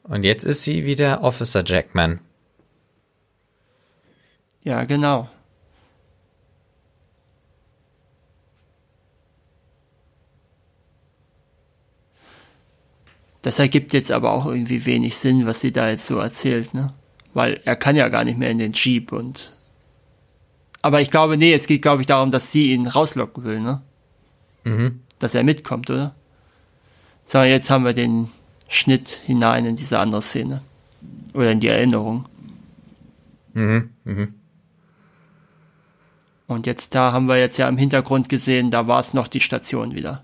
[0.04, 2.18] Und jetzt ist sie wieder Officer Jackman.
[4.62, 5.28] Ja, genau.
[13.44, 16.94] Das ergibt jetzt aber auch irgendwie wenig Sinn, was sie da jetzt so erzählt, ne?
[17.34, 19.52] Weil er kann ja gar nicht mehr in den Jeep und.
[20.80, 23.82] Aber ich glaube, nee, es geht, glaube ich, darum, dass sie ihn rauslocken will, ne?
[24.64, 25.00] Mhm.
[25.18, 26.14] Dass er mitkommt, oder?
[27.26, 28.30] So, jetzt haben wir den
[28.66, 30.62] Schnitt hinein in diese andere Szene.
[31.34, 32.24] Oder in die Erinnerung.
[33.52, 33.90] Mhm.
[34.04, 34.34] Mhm.
[36.46, 39.40] Und jetzt da haben wir jetzt ja im Hintergrund gesehen, da war es noch die
[39.40, 40.23] Station wieder.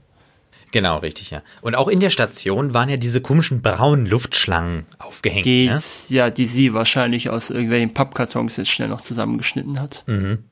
[0.73, 1.43] Genau, richtig, ja.
[1.63, 5.45] Und auch in der Station waren ja diese komischen braunen Luftschlangen aufgehängt.
[5.45, 5.81] Die, ne?
[6.09, 10.05] ja, die sie wahrscheinlich aus irgendwelchen Pappkartons jetzt schnell noch zusammengeschnitten hat.
[10.07, 10.45] Mhm.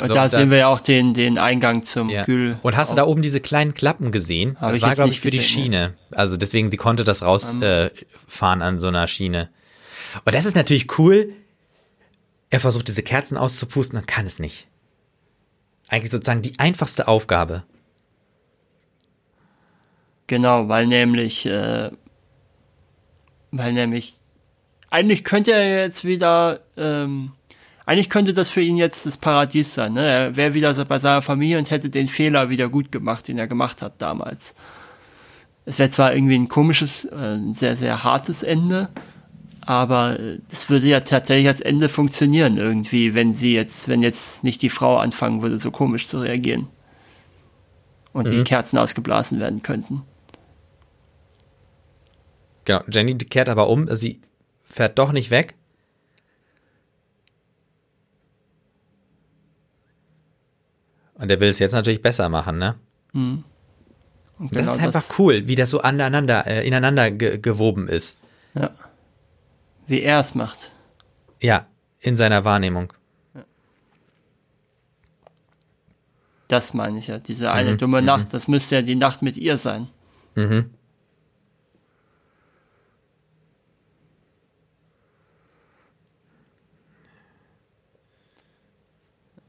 [0.00, 2.24] Und So, da sehen wir ja auch den, den Eingang zum Ja.
[2.24, 2.58] Kühl.
[2.62, 4.56] Und hast du da oben diese kleinen Klappen gesehen?
[4.60, 5.94] Hab das ich war, glaube ich, nicht für die gesehen, Schiene.
[6.12, 7.90] Also deswegen, sie konnte das rausfahren äh,
[8.28, 9.48] fahren an so einer Schiene.
[10.24, 11.32] Und das ist natürlich cool.
[12.50, 14.67] Er versucht, diese Kerzen auszupusten und kann es nicht.
[15.88, 17.64] Eigentlich sozusagen die einfachste Aufgabe.
[20.26, 21.90] Genau, weil nämlich, äh,
[23.50, 24.16] weil nämlich,
[24.90, 27.32] eigentlich könnte er jetzt wieder, ähm,
[27.86, 29.94] eigentlich könnte das für ihn jetzt das Paradies sein.
[29.94, 30.06] Ne?
[30.06, 33.46] Er wäre wieder bei seiner Familie und hätte den Fehler wieder gut gemacht, den er
[33.46, 34.54] gemacht hat damals.
[35.64, 38.90] Es wäre zwar irgendwie ein komisches, äh, ein sehr, sehr hartes Ende,
[39.68, 40.16] aber
[40.48, 44.70] das würde ja tatsächlich als Ende funktionieren irgendwie, wenn sie jetzt, wenn jetzt nicht die
[44.70, 46.68] Frau anfangen würde, so komisch zu reagieren.
[48.14, 48.30] Und mhm.
[48.30, 50.04] die Kerzen ausgeblasen werden könnten.
[52.64, 54.22] Genau, Jenny kehrt aber um, sie
[54.64, 55.54] fährt doch nicht weg.
[61.16, 62.76] Und er will es jetzt natürlich besser machen, ne?
[63.12, 63.44] Mhm.
[64.38, 68.16] Genau das ist einfach das cool, wie das so aneinander, äh, ineinander ge gewoben ist.
[68.54, 68.70] Ja.
[69.88, 70.70] Wie er es macht.
[71.40, 71.66] Ja,
[71.98, 72.92] in seiner Wahrnehmung.
[76.46, 77.18] Das meine ich ja.
[77.18, 78.06] Diese eine mhm, dumme mhm.
[78.06, 79.88] Nacht, das müsste ja die Nacht mit ihr sein.
[80.34, 80.70] Mhm.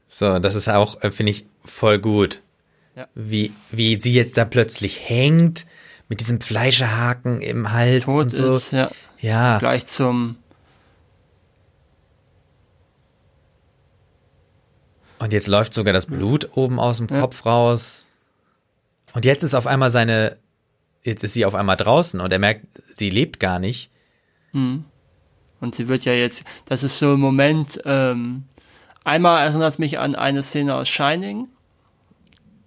[0.06, 2.42] So, das ist auch, äh, finde ich, voll gut.
[2.96, 3.08] Ja.
[3.14, 5.66] Wie, wie sie jetzt da plötzlich hängt
[6.08, 8.50] mit diesem Fleischehaken im Hals Tot und so.
[8.50, 8.90] Ist, ja.
[9.20, 9.58] Ja.
[9.58, 10.36] Gleich zum
[15.18, 17.20] Und jetzt läuft sogar das Blut oben aus dem ja.
[17.20, 18.06] Kopf raus.
[19.12, 20.38] Und jetzt ist auf einmal seine,
[21.02, 23.90] jetzt ist sie auf einmal draußen und er merkt, sie lebt gar nicht.
[24.52, 24.84] Hm.
[25.60, 28.44] Und sie wird ja jetzt, das ist so ein Moment, ähm,
[29.04, 31.48] einmal erinnert es mich an eine Szene aus Shining,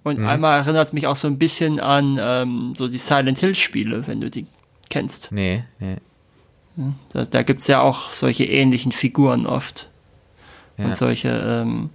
[0.03, 0.27] und mhm.
[0.27, 4.05] einmal erinnert es mich auch so ein bisschen an ähm, so die Silent Hill Spiele,
[4.07, 4.45] wenn du die
[4.89, 5.31] kennst.
[5.31, 5.97] Nee, nee.
[7.09, 9.89] Da, da gibt es ja auch solche ähnlichen Figuren oft.
[10.77, 10.85] Ja.
[10.85, 11.89] Und solche, ähm,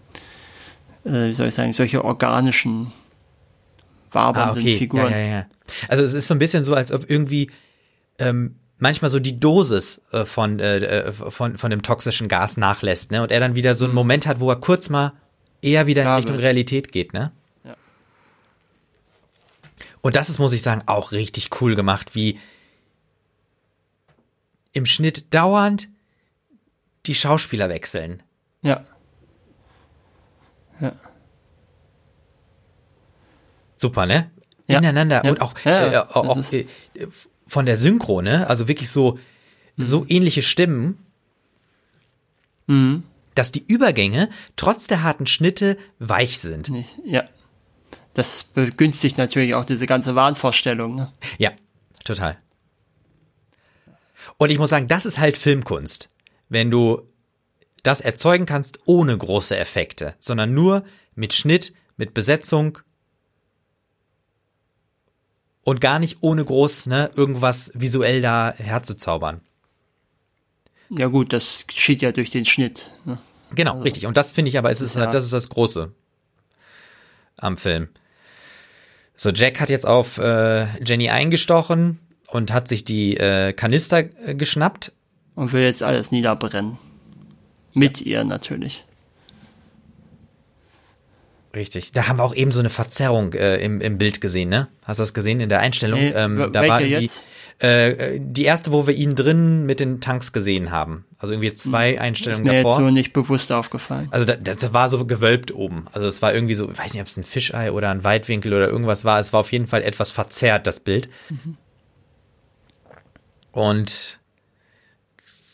[1.05, 2.93] äh, wie soll ich sagen, solche organischen,
[4.13, 4.79] wabernden ah, okay.
[4.79, 5.11] Figuren.
[5.11, 5.47] Ja, ja.
[5.89, 7.51] Also es ist so ein bisschen so, als ob irgendwie
[8.19, 13.11] ähm, manchmal so die Dosis äh, von, äh, äh von, von dem toxischen Gas nachlässt,
[13.11, 13.23] ne?
[13.23, 13.99] Und er dann wieder so einen mhm.
[13.99, 15.13] Moment hat, wo er kurz mal
[15.61, 17.33] eher wieder in Richtung Realität geht, ne?
[20.01, 22.39] Und das ist, muss ich sagen, auch richtig cool gemacht, wie
[24.79, 25.89] im Schnitt dauernd
[27.07, 28.23] die Schauspieler wechseln.
[28.63, 28.85] Ja.
[30.81, 30.93] Ja.
[33.77, 34.31] Super, ne?
[34.67, 34.79] Ja.
[34.79, 35.31] Ineinander ja.
[35.31, 36.67] und auch, ja, äh, auch äh,
[37.47, 38.49] von der Synchro, ne?
[38.49, 39.19] Also wirklich so,
[39.77, 39.87] mhm.
[39.87, 41.05] so ähnliche Stimmen.
[42.67, 43.05] Mhm.
[43.35, 46.71] Dass die Übergänge trotz der harten Schnitte weich sind.
[47.05, 47.25] Ja
[48.19, 50.97] das begünstigt natürlich auch diese ganze Wahnvorstellung.
[50.97, 51.13] Ne?
[51.39, 51.53] Ja,
[52.05, 52.37] total.
[54.37, 56.09] Und ich muss sagen, das ist halt Filmkunst.
[56.49, 57.03] Wenn du
[57.83, 60.85] das erzeugen kannst ohne große Effekte, sondern nur
[61.15, 62.79] mit Schnitt, mit Besetzung
[65.63, 69.41] und gar nicht ohne groß ne, irgendwas visuell da herzuzaubern.
[70.91, 72.91] Ja gut, das geschieht ja durch den Schnitt.
[73.05, 73.19] Ne?
[73.55, 74.07] Genau, also, richtig.
[74.07, 75.07] Und das finde ich aber, es ist, ja.
[75.07, 75.93] das ist das Große
[77.37, 77.89] am Film.
[79.17, 81.99] So, Jack hat jetzt auf äh, Jenny eingestochen
[82.31, 84.93] und hat sich die äh, Kanister äh, geschnappt.
[85.35, 86.79] Und will jetzt alles niederbrennen.
[87.75, 88.07] Mit ja.
[88.07, 88.85] ihr natürlich.
[91.55, 91.93] Richtig.
[91.93, 94.69] Da haben wir auch eben so eine Verzerrung äh, im, im Bild gesehen, ne?
[94.85, 95.99] Hast du das gesehen in der Einstellung?
[95.99, 97.09] Nee, ähm, da war die,
[97.59, 101.07] äh, die erste, wo wir ihn drin mit den Tanks gesehen haben.
[101.19, 102.01] Also irgendwie zwei hm.
[102.01, 102.73] Einstellungen ist mir davor.
[102.73, 104.09] Ist mir jetzt so nicht bewusst aufgefallen.
[104.11, 105.87] Also da, das war so gewölbt oben.
[105.93, 108.53] Also es war irgendwie so, ich weiß nicht, ob es ein Fischei oder ein Weitwinkel
[108.53, 109.19] oder irgendwas war.
[109.19, 111.09] Es war auf jeden Fall etwas verzerrt, das Bild.
[111.31, 111.57] Mhm.
[113.59, 114.20] Und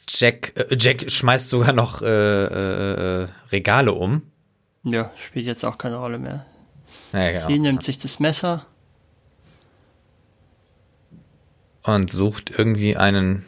[0.09, 4.23] Jack, äh, Jack schmeißt sogar noch äh, äh, Regale um
[4.85, 6.45] ja, spielt jetzt auch keine Rolle mehr.
[7.13, 7.47] Ja, genau.
[7.49, 8.67] Sie nimmt sich das Messer.
[11.83, 13.45] Und sucht irgendwie einen.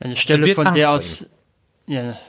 [0.00, 1.30] Eine Stelle, von der aus.
[1.86, 2.18] Ja.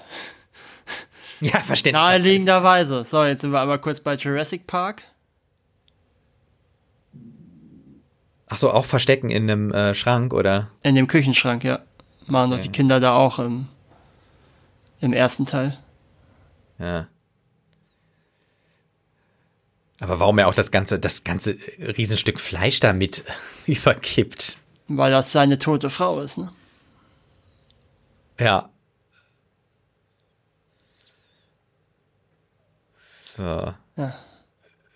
[1.40, 2.02] Ja, verständlich.
[2.02, 3.04] Naheliegenderweise.
[3.04, 5.04] So, jetzt sind wir einmal kurz bei Jurassic Park.
[8.54, 10.70] Ach so, auch verstecken in einem äh, Schrank, oder?
[10.84, 11.80] In dem Küchenschrank, ja.
[12.28, 12.64] Machen doch ja.
[12.64, 13.68] die Kinder da auch im,
[15.00, 15.76] im ersten Teil.
[16.78, 17.08] Ja.
[20.00, 23.24] Aber warum er auch das ganze, das ganze Riesenstück Fleisch da mit
[23.66, 24.60] überkippt?
[24.88, 26.52] Weil das seine tote Frau ist, ne?
[28.40, 28.70] Ja.
[33.36, 33.74] So.
[33.96, 34.16] Ja.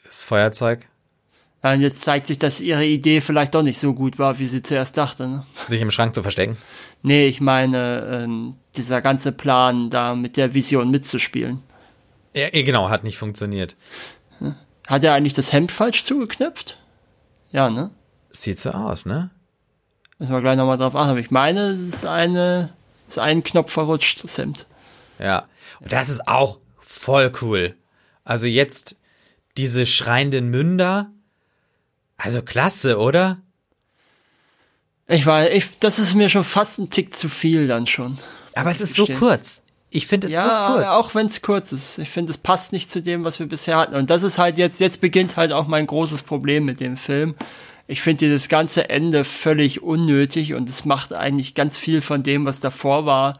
[0.03, 0.87] Das Feuerzeug.
[1.73, 4.61] Und jetzt zeigt sich, dass ihre Idee vielleicht doch nicht so gut war, wie sie
[4.61, 5.27] zuerst dachte.
[5.27, 5.45] Ne?
[5.67, 6.57] Sich im Schrank zu verstecken?
[7.03, 11.61] Nee, ich meine, ähm, dieser ganze Plan, da mit der Vision mitzuspielen.
[12.33, 13.75] Ja, genau, hat nicht funktioniert.
[14.87, 16.77] Hat er eigentlich das Hemd falsch zugeknöpft?
[17.51, 17.91] Ja, ne?
[18.31, 19.29] Sieht so aus, ne?
[20.17, 21.09] Müssen wir gleich nochmal drauf achten.
[21.09, 22.73] Aber ich meine, es ist eine,
[23.07, 24.65] ist ein Knopf verrutscht, das Hemd.
[25.19, 25.47] Ja.
[25.81, 27.75] Und das ist auch voll cool.
[28.23, 28.99] Also jetzt
[29.57, 31.11] diese schreienden Münder.
[32.17, 33.39] Also klasse, oder?
[35.07, 38.17] Ich weiß, ich, das ist mir schon fast ein Tick zu viel dann schon.
[38.55, 39.61] Aber es ist so kurz.
[39.89, 40.87] Ich finde es ja, so kurz.
[40.87, 41.97] auch wenn es kurz ist.
[41.99, 43.95] Ich finde, es passt nicht zu dem, was wir bisher hatten.
[43.95, 47.35] Und das ist halt jetzt, jetzt beginnt halt auch mein großes Problem mit dem Film.
[47.87, 52.45] Ich finde das ganze Ende völlig unnötig und es macht eigentlich ganz viel von dem,
[52.45, 53.39] was davor war,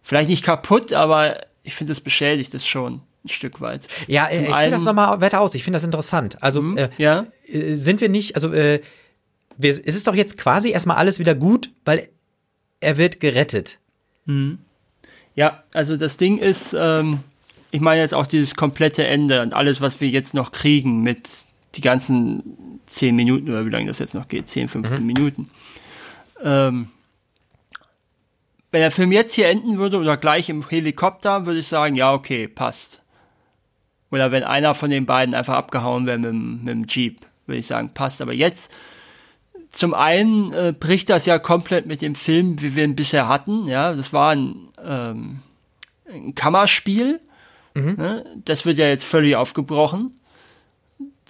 [0.00, 3.88] vielleicht nicht kaputt, aber ich finde, es beschädigt es schon ein Stück weit.
[4.06, 5.54] Ja, Zum äh, ich einen- das nochmal weiter aus.
[5.54, 6.42] Ich finde das interessant.
[6.42, 7.26] Also Hm, äh, ja.
[7.46, 8.80] äh, sind wir nicht, also äh,
[9.56, 12.08] wir, es ist doch jetzt quasi erstmal alles wieder gut, weil
[12.80, 13.78] er wird gerettet.
[15.34, 17.20] Ja, also das Ding ist, ähm,
[17.72, 21.28] ich meine jetzt auch dieses komplette Ende und alles, was wir jetzt noch kriegen mit
[21.74, 25.50] die ganzen 10 Minuten oder wie lange das jetzt noch geht, 10, 15 Minuten.
[26.42, 26.88] Ähm,
[28.70, 32.12] wenn der Film jetzt hier enden würde oder gleich im Helikopter, würde ich sagen, ja,
[32.14, 33.02] okay, passt.
[34.10, 37.58] Oder wenn einer von den beiden einfach abgehauen wäre mit, dem- mit dem Jeep, würde
[37.58, 38.20] ich sagen, passt.
[38.20, 38.70] Aber jetzt,
[39.70, 43.68] zum einen äh, bricht das ja komplett mit dem Film, wie wir ihn bisher hatten.
[43.68, 45.40] Ja, das war ein, ähm,
[46.12, 47.20] ein Kammerspiel.
[47.74, 48.24] Ne?
[48.44, 50.12] Das wird ja jetzt völlig aufgebrochen.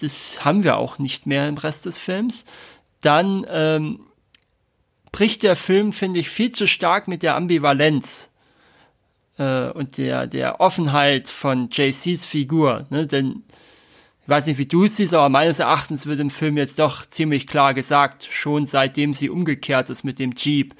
[0.01, 2.47] Das haben wir auch nicht mehr im Rest des Films.
[3.03, 4.01] Dann ähm,
[5.13, 8.30] bricht der Film, finde ich, viel zu stark mit der Ambivalenz
[9.41, 12.87] äh, und der, der Offenheit von JCs Figur.
[12.91, 13.07] Ne?
[13.07, 13.43] Denn
[14.23, 17.07] ich weiß nicht, wie du es siehst, aber meines Erachtens wird im Film jetzt doch
[17.07, 20.77] ziemlich klar gesagt, schon seitdem sie umgekehrt ist mit dem Jeep,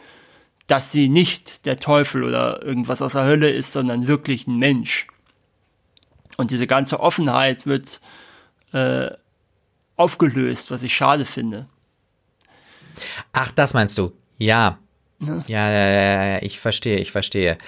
[0.67, 5.09] dass sie nicht der Teufel oder irgendwas aus der Hölle ist, sondern wirklich ein Mensch.
[6.37, 8.01] Und diese ganze Offenheit wird
[8.73, 9.11] äh,
[9.97, 11.67] aufgelöst, was ich schade finde.
[13.33, 14.13] Ach, das meinst du?
[14.37, 14.79] Ja.
[15.19, 17.59] Ja, ja, ja, ja, ich verstehe, ich verstehe.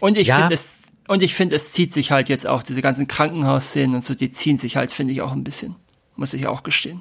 [0.00, 0.38] Und ich Ja.
[0.40, 4.04] finde es und ich finde es zieht sich halt jetzt auch diese ganzen Krankenhausszenen und
[4.04, 5.76] so, die ziehen sich halt finde ich auch ein bisschen,
[6.16, 7.00] muss ich auch gestehen.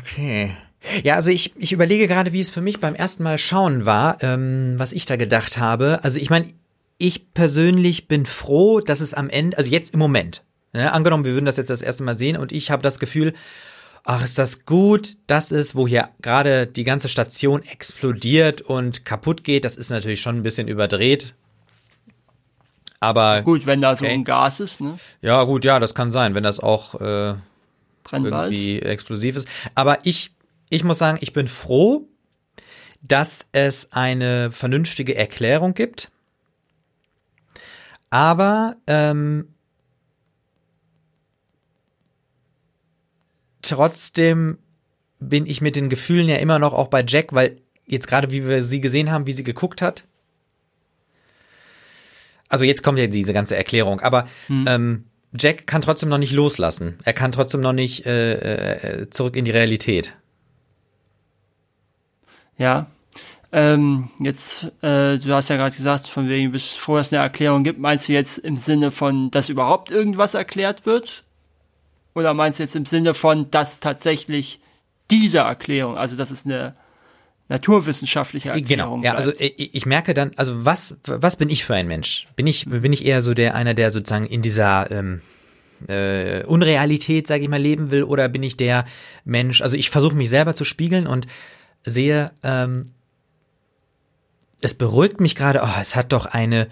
[0.00, 0.52] Okay.
[1.02, 4.22] Ja, also ich, ich überlege gerade, wie es für mich beim ersten Mal schauen war,
[4.22, 6.00] ähm, was ich da gedacht habe.
[6.02, 6.46] Also ich meine,
[6.96, 11.32] ich persönlich bin froh, dass es am Ende, also jetzt im Moment, ne, angenommen, wir
[11.32, 13.34] würden das jetzt das erste Mal sehen und ich habe das Gefühl,
[14.04, 19.44] ach, ist das gut, das ist, wo hier gerade die ganze Station explodiert und kaputt
[19.44, 19.64] geht.
[19.64, 21.34] Das ist natürlich schon ein bisschen überdreht.
[23.00, 24.12] Aber Gut, wenn da so Okay.
[24.14, 24.98] ein Gas ist, ne?
[25.22, 27.34] ja, gut, ja, das kann sein, wenn das auch äh,
[28.04, 28.58] Brennbar ist.
[28.58, 29.48] irgendwie explosiv ist.
[29.74, 30.32] Aber ich,
[30.68, 32.06] ich muss sagen, ich bin froh,
[33.00, 36.10] dass es eine vernünftige Erklärung gibt.
[38.10, 39.48] Aber ähm,
[43.62, 44.58] trotzdem
[45.20, 47.56] bin ich mit den Gefühlen ja immer noch auch bei Jack, weil
[47.86, 50.04] jetzt gerade, wie wir sie gesehen haben, wie sie geguckt hat.
[52.50, 55.06] Also jetzt kommt ja diese ganze Erklärung, aber ähm,
[55.38, 56.98] Jack kann trotzdem noch nicht loslassen.
[57.04, 60.16] Er kann trotzdem noch nicht äh, äh, zurück in die Realität.
[62.58, 62.86] Ja.
[63.52, 67.64] Ähm, jetzt, äh, du hast ja gerade gesagt, von wegen, froh, dass es eine Erklärung
[67.64, 67.80] gibt.
[67.80, 71.24] Meinst du jetzt im Sinne von, dass überhaupt irgendwas erklärt wird?
[72.14, 74.60] Oder meinst du jetzt im Sinne von, dass tatsächlich
[75.10, 76.74] diese Erklärung, also dass es eine
[77.50, 79.04] naturwissenschaftliche Erklärung Genau.
[79.04, 79.60] Ja, also bleibt?
[79.60, 82.26] ich, ich merke dann, also was was bin ich für ein Mensch?
[82.36, 85.20] Bin ich bin ich eher so der einer, der sozusagen in dieser ähm,
[85.88, 88.86] äh, Unrealität, sage ich mal, leben will, oder bin ich der
[89.24, 89.60] Mensch?
[89.60, 91.26] Also ich versuche mich selber zu spiegeln und
[91.82, 92.92] sehe, ähm,
[94.62, 95.60] es beruhigt mich gerade.
[95.64, 96.68] Oh, es hat doch eine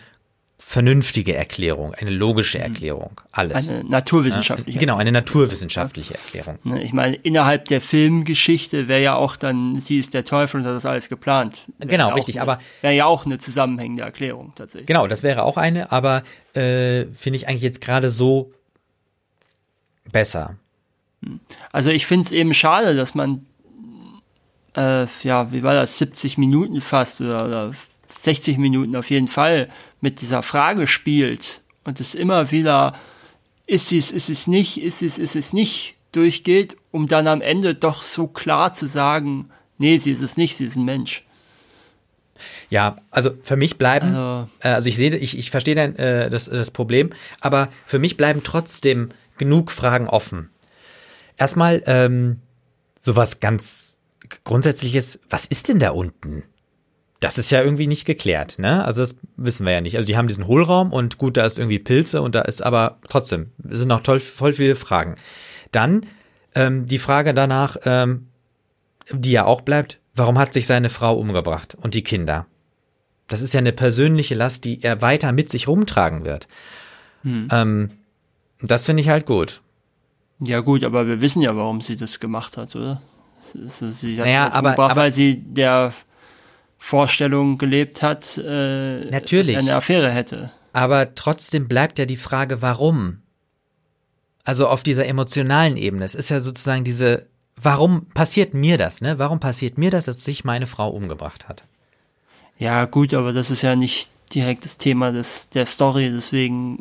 [0.71, 3.71] vernünftige Erklärung, eine logische Erklärung, alles.
[3.71, 6.59] eine naturwissenschaftliche Genau, eine naturwissenschaftliche Erklärung.
[6.63, 10.65] Ne, Ich meine, innerhalb der Filmgeschichte wäre ja auch dann, sie ist der Teufel und
[10.65, 11.63] das ist alles geplant.
[11.79, 14.87] Wäre Genau, ja richtig, eine, aber- Wäre ja auch eine zusammenhängende Erklärung tatsächlich.
[14.87, 16.23] Genau, das wäre auch eine, aber
[16.53, 18.53] äh, finde ich eigentlich jetzt gerade so
[20.13, 20.57] besser.
[21.73, 23.47] Also ich finde es eben schade, dass man,
[24.77, 27.73] äh, ja, wie war das, 70 Minuten fast oder, oder
[28.09, 29.69] 60 Minuten auf jeden Fall
[30.01, 32.95] mit dieser Frage spielt und es immer wieder,
[33.67, 37.75] ist es, ist es nicht, ist es, ist es nicht durchgeht, um dann am Ende
[37.75, 41.25] doch so klar zu sagen, nee, sie ist es nicht, sie ist ein Mensch.
[42.71, 46.31] Ja, also für mich bleiben, Also- äh, also ich sehe, ich, ich verstehe dein, äh,
[46.31, 47.11] das, das Problem,
[47.41, 49.09] aber für mich bleiben trotzdem
[49.39, 50.51] genug Fragen offen.
[51.37, 52.41] Erstmal ähm,
[53.01, 53.99] sowas ganz
[54.45, 56.45] Grundsätzliches, was ist denn da unten?
[57.21, 58.85] Das ist ja irgendwie nicht geklärt, ne?
[58.85, 59.97] Also das wissen wir ja nicht.
[59.97, 62.99] Also die haben diesen Hohlraum und gut, da ist irgendwie Pilze und da ist aber
[63.09, 65.17] trotzdem, es sind noch toll, voll viele Fragen.
[65.73, 66.07] Dann
[66.55, 68.29] ähm, die Frage danach, ähm,
[69.11, 72.47] die ja auch bleibt, warum hat sich seine Frau umgebracht und die Kinder?
[73.27, 76.49] Das ist ja eine persönliche Last, die er weiter mit sich rumtragen wird.
[77.23, 77.49] Hm.
[77.53, 77.91] Ähm,
[78.61, 79.61] das finde ich halt gut.
[80.41, 83.03] Ja gut, aber wir wissen ja, warum sie das gemacht hat, oder?
[83.53, 85.93] Sie hat naja, aber, aber, weil sie der
[86.79, 89.57] Vorstellung gelebt hat, äh, natürlich.
[89.57, 90.51] eine Affäre hätte.
[90.73, 93.19] Aber trotzdem bleibt ja die Frage, warum?
[94.45, 96.05] Also auf dieser emotionalen Ebene.
[96.05, 97.27] Es ist ja sozusagen diese,
[97.57, 99.19] warum passiert mir das, ne?
[99.19, 101.65] Warum passiert mir das, dass sich meine Frau umgebracht hat?
[102.59, 106.81] Ja, gut, aber das ist ja nicht direkt das Thema des, der Story, deswegen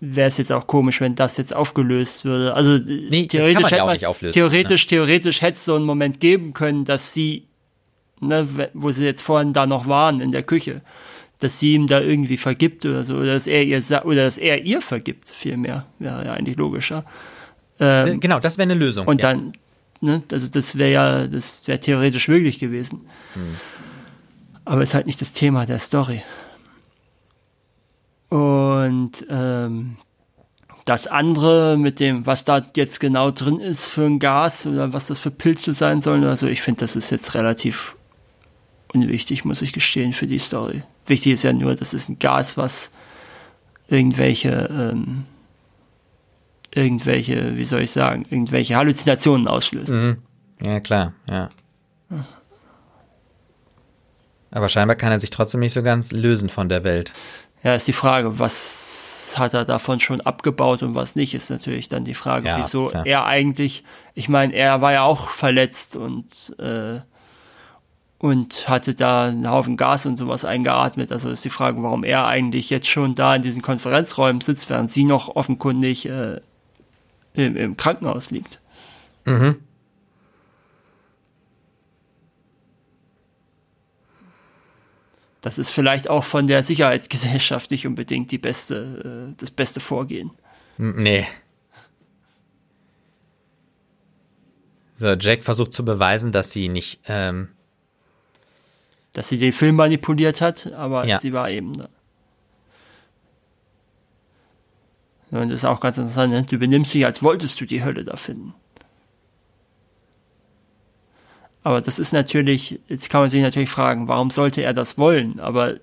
[0.00, 2.54] wäre es jetzt auch komisch, wenn das jetzt aufgelöst würde.
[2.54, 4.90] Also nee, theoretisch, ja man, theoretisch, ne?
[4.90, 7.46] theoretisch hätte es so einen Moment geben können, dass sie,
[8.20, 10.82] ne, wo sie jetzt vorhin da noch waren in der Küche,
[11.38, 14.64] dass sie ihm da irgendwie vergibt oder so, oder dass er ihr oder dass er
[14.64, 17.04] ihr vergibt, vielmehr, wäre ja eigentlich logischer.
[17.78, 19.06] Ähm, genau, das wäre eine Lösung.
[19.06, 19.32] Und ja.
[19.32, 19.52] dann,
[20.00, 23.02] ne, also das wäre ja, das wäre theoretisch möglich gewesen.
[23.34, 23.56] Hm.
[24.64, 26.22] Aber ist halt nicht das Thema der Story.
[28.28, 29.96] Und ähm,
[30.86, 35.08] das andere mit dem, was da jetzt genau drin ist für ein Gas oder was
[35.08, 37.96] das für Pilze sein sollen oder so, ich finde, das ist jetzt relativ
[38.96, 40.82] unwichtig, muss ich gestehen, für die Story.
[41.06, 42.92] Wichtig ist ja nur, das ist ein Gas, was
[43.88, 45.24] irgendwelche, ähm,
[46.74, 49.92] irgendwelche, wie soll ich sagen, irgendwelche Halluzinationen auslöst.
[49.92, 50.18] Mhm.
[50.62, 51.50] Ja, klar, ja.
[54.50, 57.12] Aber scheinbar kann er sich trotzdem nicht so ganz lösen von der Welt.
[57.62, 61.88] Ja, ist die Frage, was hat er davon schon abgebaut und was nicht, ist natürlich
[61.88, 63.04] dann die Frage, ja, wieso klar.
[63.04, 67.00] er eigentlich, ich meine, er war ja auch verletzt und, äh,
[68.18, 71.12] und hatte da einen Haufen Gas und sowas eingeatmet.
[71.12, 74.90] Also ist die Frage, warum er eigentlich jetzt schon da in diesen Konferenzräumen sitzt, während
[74.90, 76.40] sie noch offenkundig äh,
[77.34, 78.60] im, im Krankenhaus liegt.
[79.24, 79.56] Mhm.
[85.46, 90.32] das ist vielleicht auch von der Sicherheitsgesellschaft nicht unbedingt die beste, äh, das beste Vorgehen.
[90.76, 91.24] Nee.
[94.96, 97.50] So, Jack versucht zu beweisen, dass sie nicht, ähm
[99.16, 101.18] dass sie den Film manipuliert hat, aber ja.
[101.18, 101.88] sie war eben da.
[105.30, 106.42] Und das ist auch ganz interessant, ne?
[106.42, 108.54] du benimmst dich, als wolltest du die Hölle da finden.
[111.62, 115.40] Aber das ist natürlich, jetzt kann man sich natürlich fragen, warum sollte er das wollen?
[115.40, 115.76] Aber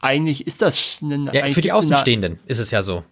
[0.00, 3.04] eigentlich ist das ein, ja, für die Außenstehenden ist es ja so.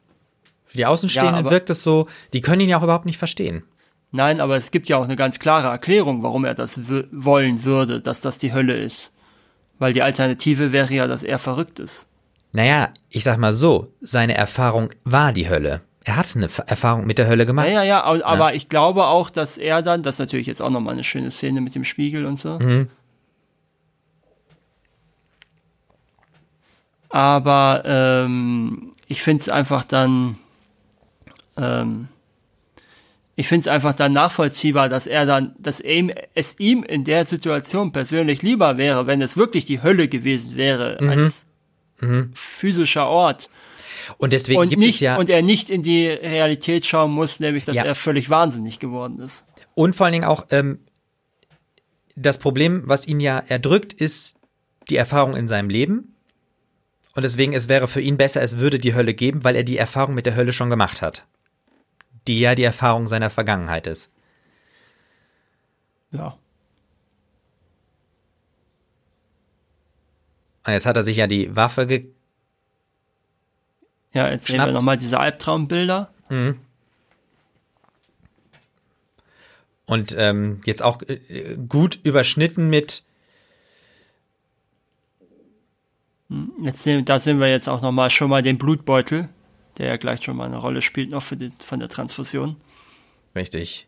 [0.64, 3.64] Für die Außenstehenden ja, wirkt es so, die können ihn ja auch überhaupt nicht verstehen.
[4.12, 6.80] Nein, aber es gibt ja auch eine ganz klare Erklärung, warum er das
[7.10, 9.13] wollen würde, dass das die Hölle ist.
[9.78, 12.06] Weil die Alternative wäre ja, dass er verrückt ist.
[12.52, 17.18] Naja, ich sag mal so, seine Erfahrung war die Hölle er hat eine Erfahrung mit
[17.18, 17.66] der Hölle gemacht.
[17.66, 18.54] Ja, ja, ja, aber ja.
[18.54, 21.62] ich glaube auch, dass er dann, das ist natürlich jetzt auch nochmal eine schöne Szene
[21.62, 22.58] mit dem Spiegel und so.
[22.58, 22.88] Mhm.
[27.08, 30.38] Aber ähm, ich finde es einfach dann,
[31.56, 32.08] ähm,
[33.36, 37.24] ich finde es einfach dann nachvollziehbar, dass er dann, dass ihm, es ihm in der
[37.24, 41.08] Situation persönlich lieber wäre, wenn es wirklich die Hölle gewesen wäre, mhm.
[41.08, 41.46] als
[42.00, 42.30] mhm.
[42.34, 43.50] physischer Ort.
[44.18, 45.16] Und deswegen und gibt nicht, es ja.
[45.16, 47.84] Und er nicht in die Realität schauen muss, nämlich, dass ja.
[47.84, 49.44] er völlig wahnsinnig geworden ist.
[49.74, 50.78] Und vor allen Dingen auch, ähm,
[52.16, 54.36] das Problem, was ihn ja erdrückt, ist
[54.88, 56.14] die Erfahrung in seinem Leben.
[57.16, 59.78] Und deswegen, es wäre für ihn besser, es würde die Hölle geben, weil er die
[59.78, 61.26] Erfahrung mit der Hölle schon gemacht hat.
[62.26, 64.10] Die ja die Erfahrung seiner Vergangenheit ist.
[66.10, 66.38] Ja.
[70.66, 72.06] Und jetzt hat er sich ja die Waffe ge
[74.14, 76.08] ja, jetzt sehen wir nochmal diese Albtraumbilder.
[76.28, 76.60] Mhm.
[79.86, 83.02] Und ähm, jetzt auch äh, gut überschnitten mit.
[86.30, 89.28] Hm, jetzt sehen, da sehen wir jetzt auch nochmal schon mal den Blutbeutel,
[89.78, 92.56] der ja gleich schon mal eine Rolle spielt noch für die, von der Transfusion.
[93.34, 93.86] Richtig.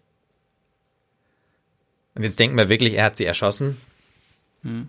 [2.15, 3.77] Und jetzt denken wir wirklich, er hat sie erschossen.
[4.63, 4.89] Hm.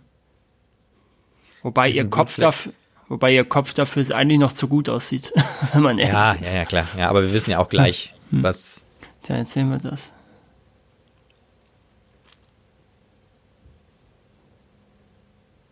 [1.61, 2.73] Wobei ihr Kopf dafür,
[3.09, 5.33] Wobei ihr Kopf dafür eigentlich noch zu gut aussieht,
[5.73, 6.53] wenn man ehrlich ja, ist.
[6.53, 6.87] Ja, ja, klar.
[6.97, 8.43] Ja, aber wir wissen ja auch gleich, hm.
[8.43, 8.85] was.
[9.23, 10.11] Tja, erzählen wir das.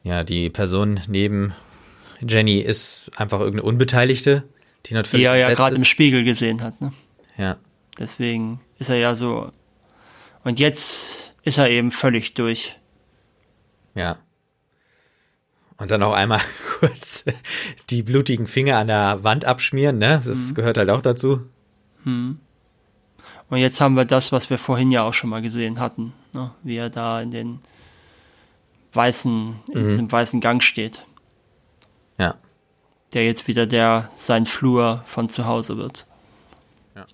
[0.03, 1.53] Ja, die Person neben
[2.21, 4.43] Jenny ist einfach irgendeine Unbeteiligte,
[4.85, 5.21] die natürlich.
[5.21, 6.93] Die er ja gerade im Spiegel gesehen hat, ne?
[7.37, 7.57] Ja.
[7.99, 9.51] Deswegen ist er ja so.
[10.43, 12.77] Und jetzt ist er eben völlig durch.
[13.93, 14.17] Ja.
[15.77, 16.41] Und dann auch einmal
[16.79, 17.25] kurz
[17.89, 20.21] die blutigen Finger an der Wand abschmieren, ne?
[20.23, 20.53] Das mhm.
[20.53, 21.41] gehört halt auch dazu.
[22.03, 22.39] Mhm.
[23.49, 26.13] Und jetzt haben wir das, was wir vorhin ja auch schon mal gesehen hatten.
[26.33, 26.51] ne?
[26.63, 27.59] wie er da in den
[28.93, 29.87] weißen, in mhm.
[29.87, 31.05] diesem weißen Gang steht.
[33.15, 36.05] Der jetzt wieder der sein Flur von zu Hause wird.
[36.95, 37.07] Ja.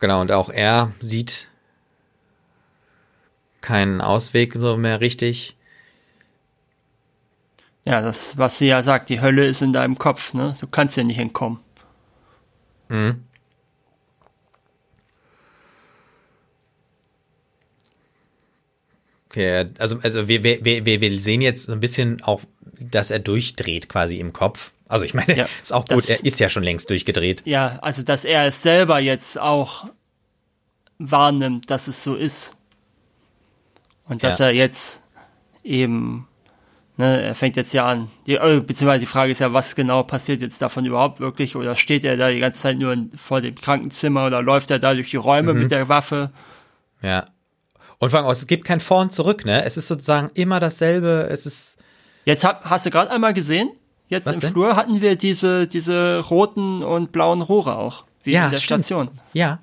[0.00, 1.48] Genau, und auch er sieht
[3.60, 5.56] keinen Ausweg so mehr richtig.
[7.84, 10.56] Ja, das, was sie ja sagt, die Hölle ist in deinem Kopf, ne?
[10.58, 11.60] Du kannst ja nicht entkommen.
[12.88, 13.24] Mhm.
[19.32, 22.42] Okay, also, also wir, wir, wir, wir sehen jetzt so ein bisschen auch,
[22.78, 24.72] dass er durchdreht quasi im Kopf.
[24.88, 27.40] Also ich meine, ja, ist auch gut, das, er ist ja schon längst durchgedreht.
[27.46, 29.86] Ja, also dass er es selber jetzt auch
[30.98, 32.54] wahrnimmt, dass es so ist.
[34.04, 34.48] Und dass ja.
[34.48, 35.02] er jetzt
[35.64, 36.28] eben,
[36.98, 40.02] ne, er fängt jetzt ja an, die, äh, beziehungsweise die Frage ist ja, was genau
[40.02, 41.56] passiert jetzt davon überhaupt wirklich?
[41.56, 44.92] Oder steht er da die ganze Zeit nur vor dem Krankenzimmer oder läuft er da
[44.92, 45.60] durch die Räume mhm.
[45.60, 46.32] mit der Waffe?
[47.00, 47.28] Ja.
[48.02, 49.64] Und vor allem auch, es gibt kein Vor und Zurück, ne?
[49.64, 51.78] Es ist sozusagen immer dasselbe, es ist.
[52.24, 53.70] Jetzt hab, hast du gerade einmal gesehen,
[54.08, 54.50] jetzt Was im denn?
[54.50, 58.86] Flur hatten wir diese, diese roten und blauen Rohre auch, wie ja, in der stimmt.
[58.86, 59.10] Station.
[59.34, 59.60] Ja.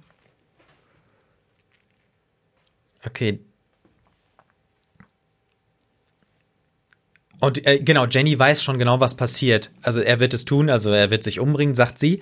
[3.06, 3.42] Okay,
[7.42, 9.70] Und äh, genau, Jenny weiß schon genau, was passiert.
[9.82, 12.22] Also er wird es tun, also er wird sich umbringen, sagt sie.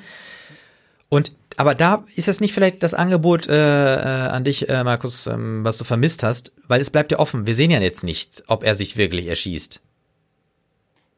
[1.09, 3.55] Und aber da ist es nicht vielleicht das Angebot äh,
[3.95, 7.47] äh, an dich, äh, Markus, ähm, was du vermisst hast, weil es bleibt ja offen.
[7.47, 9.81] Wir sehen ja jetzt nicht, ob er sich wirklich erschießt.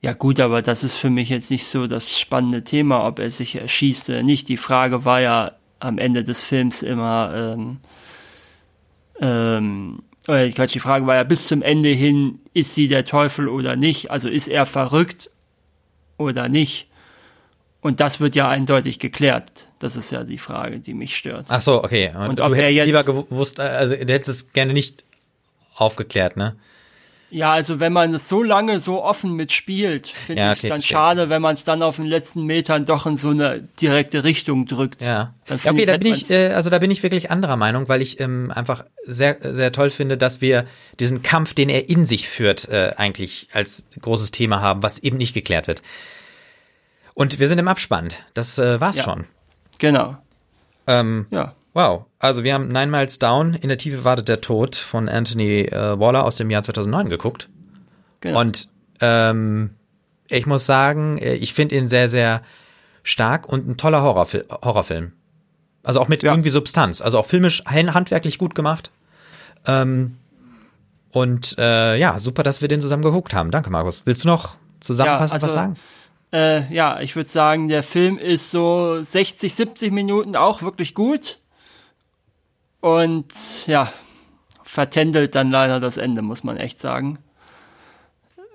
[0.02, 3.32] Ja gut, aber das ist für mich jetzt nicht so das spannende Thema, ob er
[3.32, 4.48] sich erschießt oder nicht.
[4.48, 7.78] Die Frage war ja am Ende des Films immer, ähm,
[9.20, 13.76] ähm, äh, die Frage war ja bis zum Ende hin, ist sie der Teufel oder
[13.76, 14.10] nicht?
[14.10, 15.32] Also ist er verrückt
[16.18, 16.89] oder nicht?
[17.82, 19.68] Und das wird ja eindeutig geklärt.
[19.80, 21.46] Das ist ja die Frage, die mich stört.
[21.50, 22.12] Ach so, okay.
[22.14, 25.06] Und, Und ob du hättest er jetzt lieber gewusst, also du hättest es gerne nicht
[25.76, 26.56] aufgeklärt, ne?
[27.32, 30.70] Ja, also wenn man es so lange so offen mitspielt, finde ja, okay, ich es
[30.70, 30.88] dann okay.
[30.88, 34.66] schade, wenn man es dann auf den letzten Metern doch in so eine direkte Richtung
[34.66, 35.04] drückt.
[35.04, 38.02] Ja, ja okay, da bin ich, äh, also da bin ich wirklich anderer Meinung, weil
[38.02, 40.66] ich ähm, einfach sehr, sehr toll finde, dass wir
[41.00, 45.18] diesen Kampf, den er in sich führt, äh, eigentlich als großes Thema haben, was eben
[45.18, 45.84] nicht geklärt wird.
[47.20, 48.08] Und wir sind im Abspann.
[48.34, 49.04] Das äh, war's ja.
[49.04, 49.26] schon.
[49.78, 50.16] Genau.
[50.88, 51.54] Ähm, ja.
[51.74, 52.06] Wow.
[52.18, 56.00] Also wir haben Nine Miles Down, in der Tiefe wartet der Tod von Anthony äh,
[56.00, 57.50] Waller aus dem Jahr 2009 geguckt.
[58.22, 58.40] Genau.
[58.40, 58.70] Und
[59.02, 59.72] ähm,
[60.30, 62.42] ich muss sagen, äh, ich finde ihn sehr, sehr
[63.04, 65.12] stark und ein toller Horrorfil Horrorfilm.
[65.84, 66.32] Also auch mit ja.
[66.32, 67.02] irgendwie Substanz.
[67.02, 68.92] Also auch filmisch handwerklich gut gemacht.
[69.68, 70.16] Ähm,
[71.12, 73.52] und äh, ja, super, dass wir den zusammen geguckt haben.
[73.52, 74.04] Danke, Markus.
[74.06, 75.76] Willst du noch zusammenfassend ja, also, was sagen?
[76.32, 81.40] Äh, ja, ich würde sagen, der Film ist so 60, 70 Minuten auch wirklich gut.
[82.82, 83.92] Und ja,
[84.64, 87.20] vertändelt dann leider das Ende, muss man echt sagen.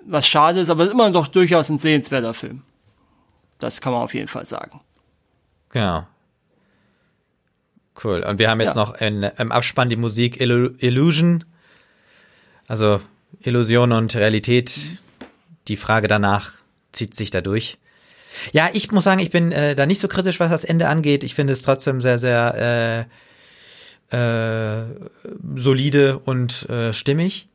[0.05, 2.61] Was schade ist, aber es ist immer noch durchaus ein sehenswerter Film.
[3.59, 4.81] Das kann man auf jeden Fall sagen.
[5.69, 6.07] Genau.
[8.03, 8.23] Cool.
[8.23, 8.81] Und wir haben jetzt ja.
[8.81, 11.45] noch in, im Abspann die Musik Illusion.
[12.67, 13.01] Also
[13.41, 15.01] Illusion und Realität.
[15.67, 16.53] Die Frage danach
[16.95, 17.77] zieht sich da durch.
[18.51, 21.23] Ja, ich muss sagen, ich bin äh, da nicht so kritisch, was das Ende angeht.
[21.23, 23.07] Ich finde es trotzdem sehr, sehr
[24.11, 24.85] äh, äh,
[25.55, 27.49] solide und äh, stimmig.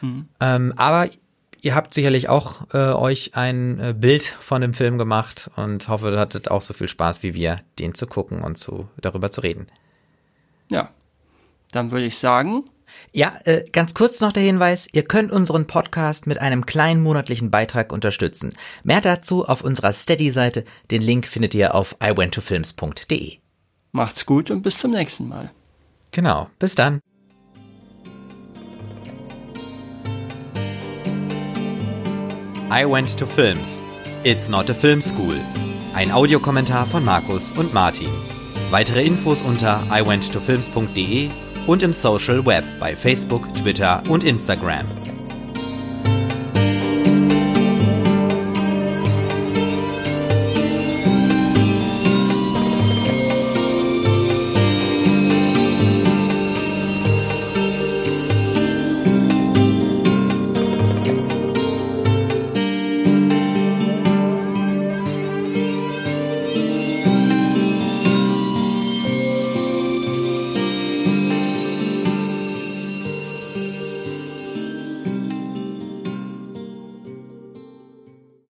[0.00, 0.28] Mhm.
[0.40, 1.08] Ähm, aber
[1.62, 6.10] ihr habt sicherlich auch äh, euch ein äh, Bild von dem Film gemacht und hoffe,
[6.10, 9.40] ihr hattet auch so viel Spaß wie wir, den zu gucken und zu, darüber zu
[9.40, 9.66] reden.
[10.68, 10.90] Ja,
[11.72, 12.64] dann würde ich sagen,
[13.12, 17.50] ja, äh, ganz kurz noch der Hinweis, ihr könnt unseren Podcast mit einem kleinen monatlichen
[17.50, 18.52] Beitrag unterstützen.
[18.84, 23.38] Mehr dazu auf unserer Steady-Seite, den Link findet ihr auf iwenttofilms.de.
[23.92, 25.50] Macht's gut und bis zum nächsten Mal.
[26.10, 27.00] Genau, bis dann.
[32.70, 33.80] I Went to Films.
[34.24, 35.36] It's not a film school.
[35.94, 38.10] Ein Audiokommentar von Markus und Martin.
[38.70, 41.30] Weitere Infos unter iwenttofilms.de
[41.66, 44.86] und im Social Web bei Facebook, Twitter und Instagram.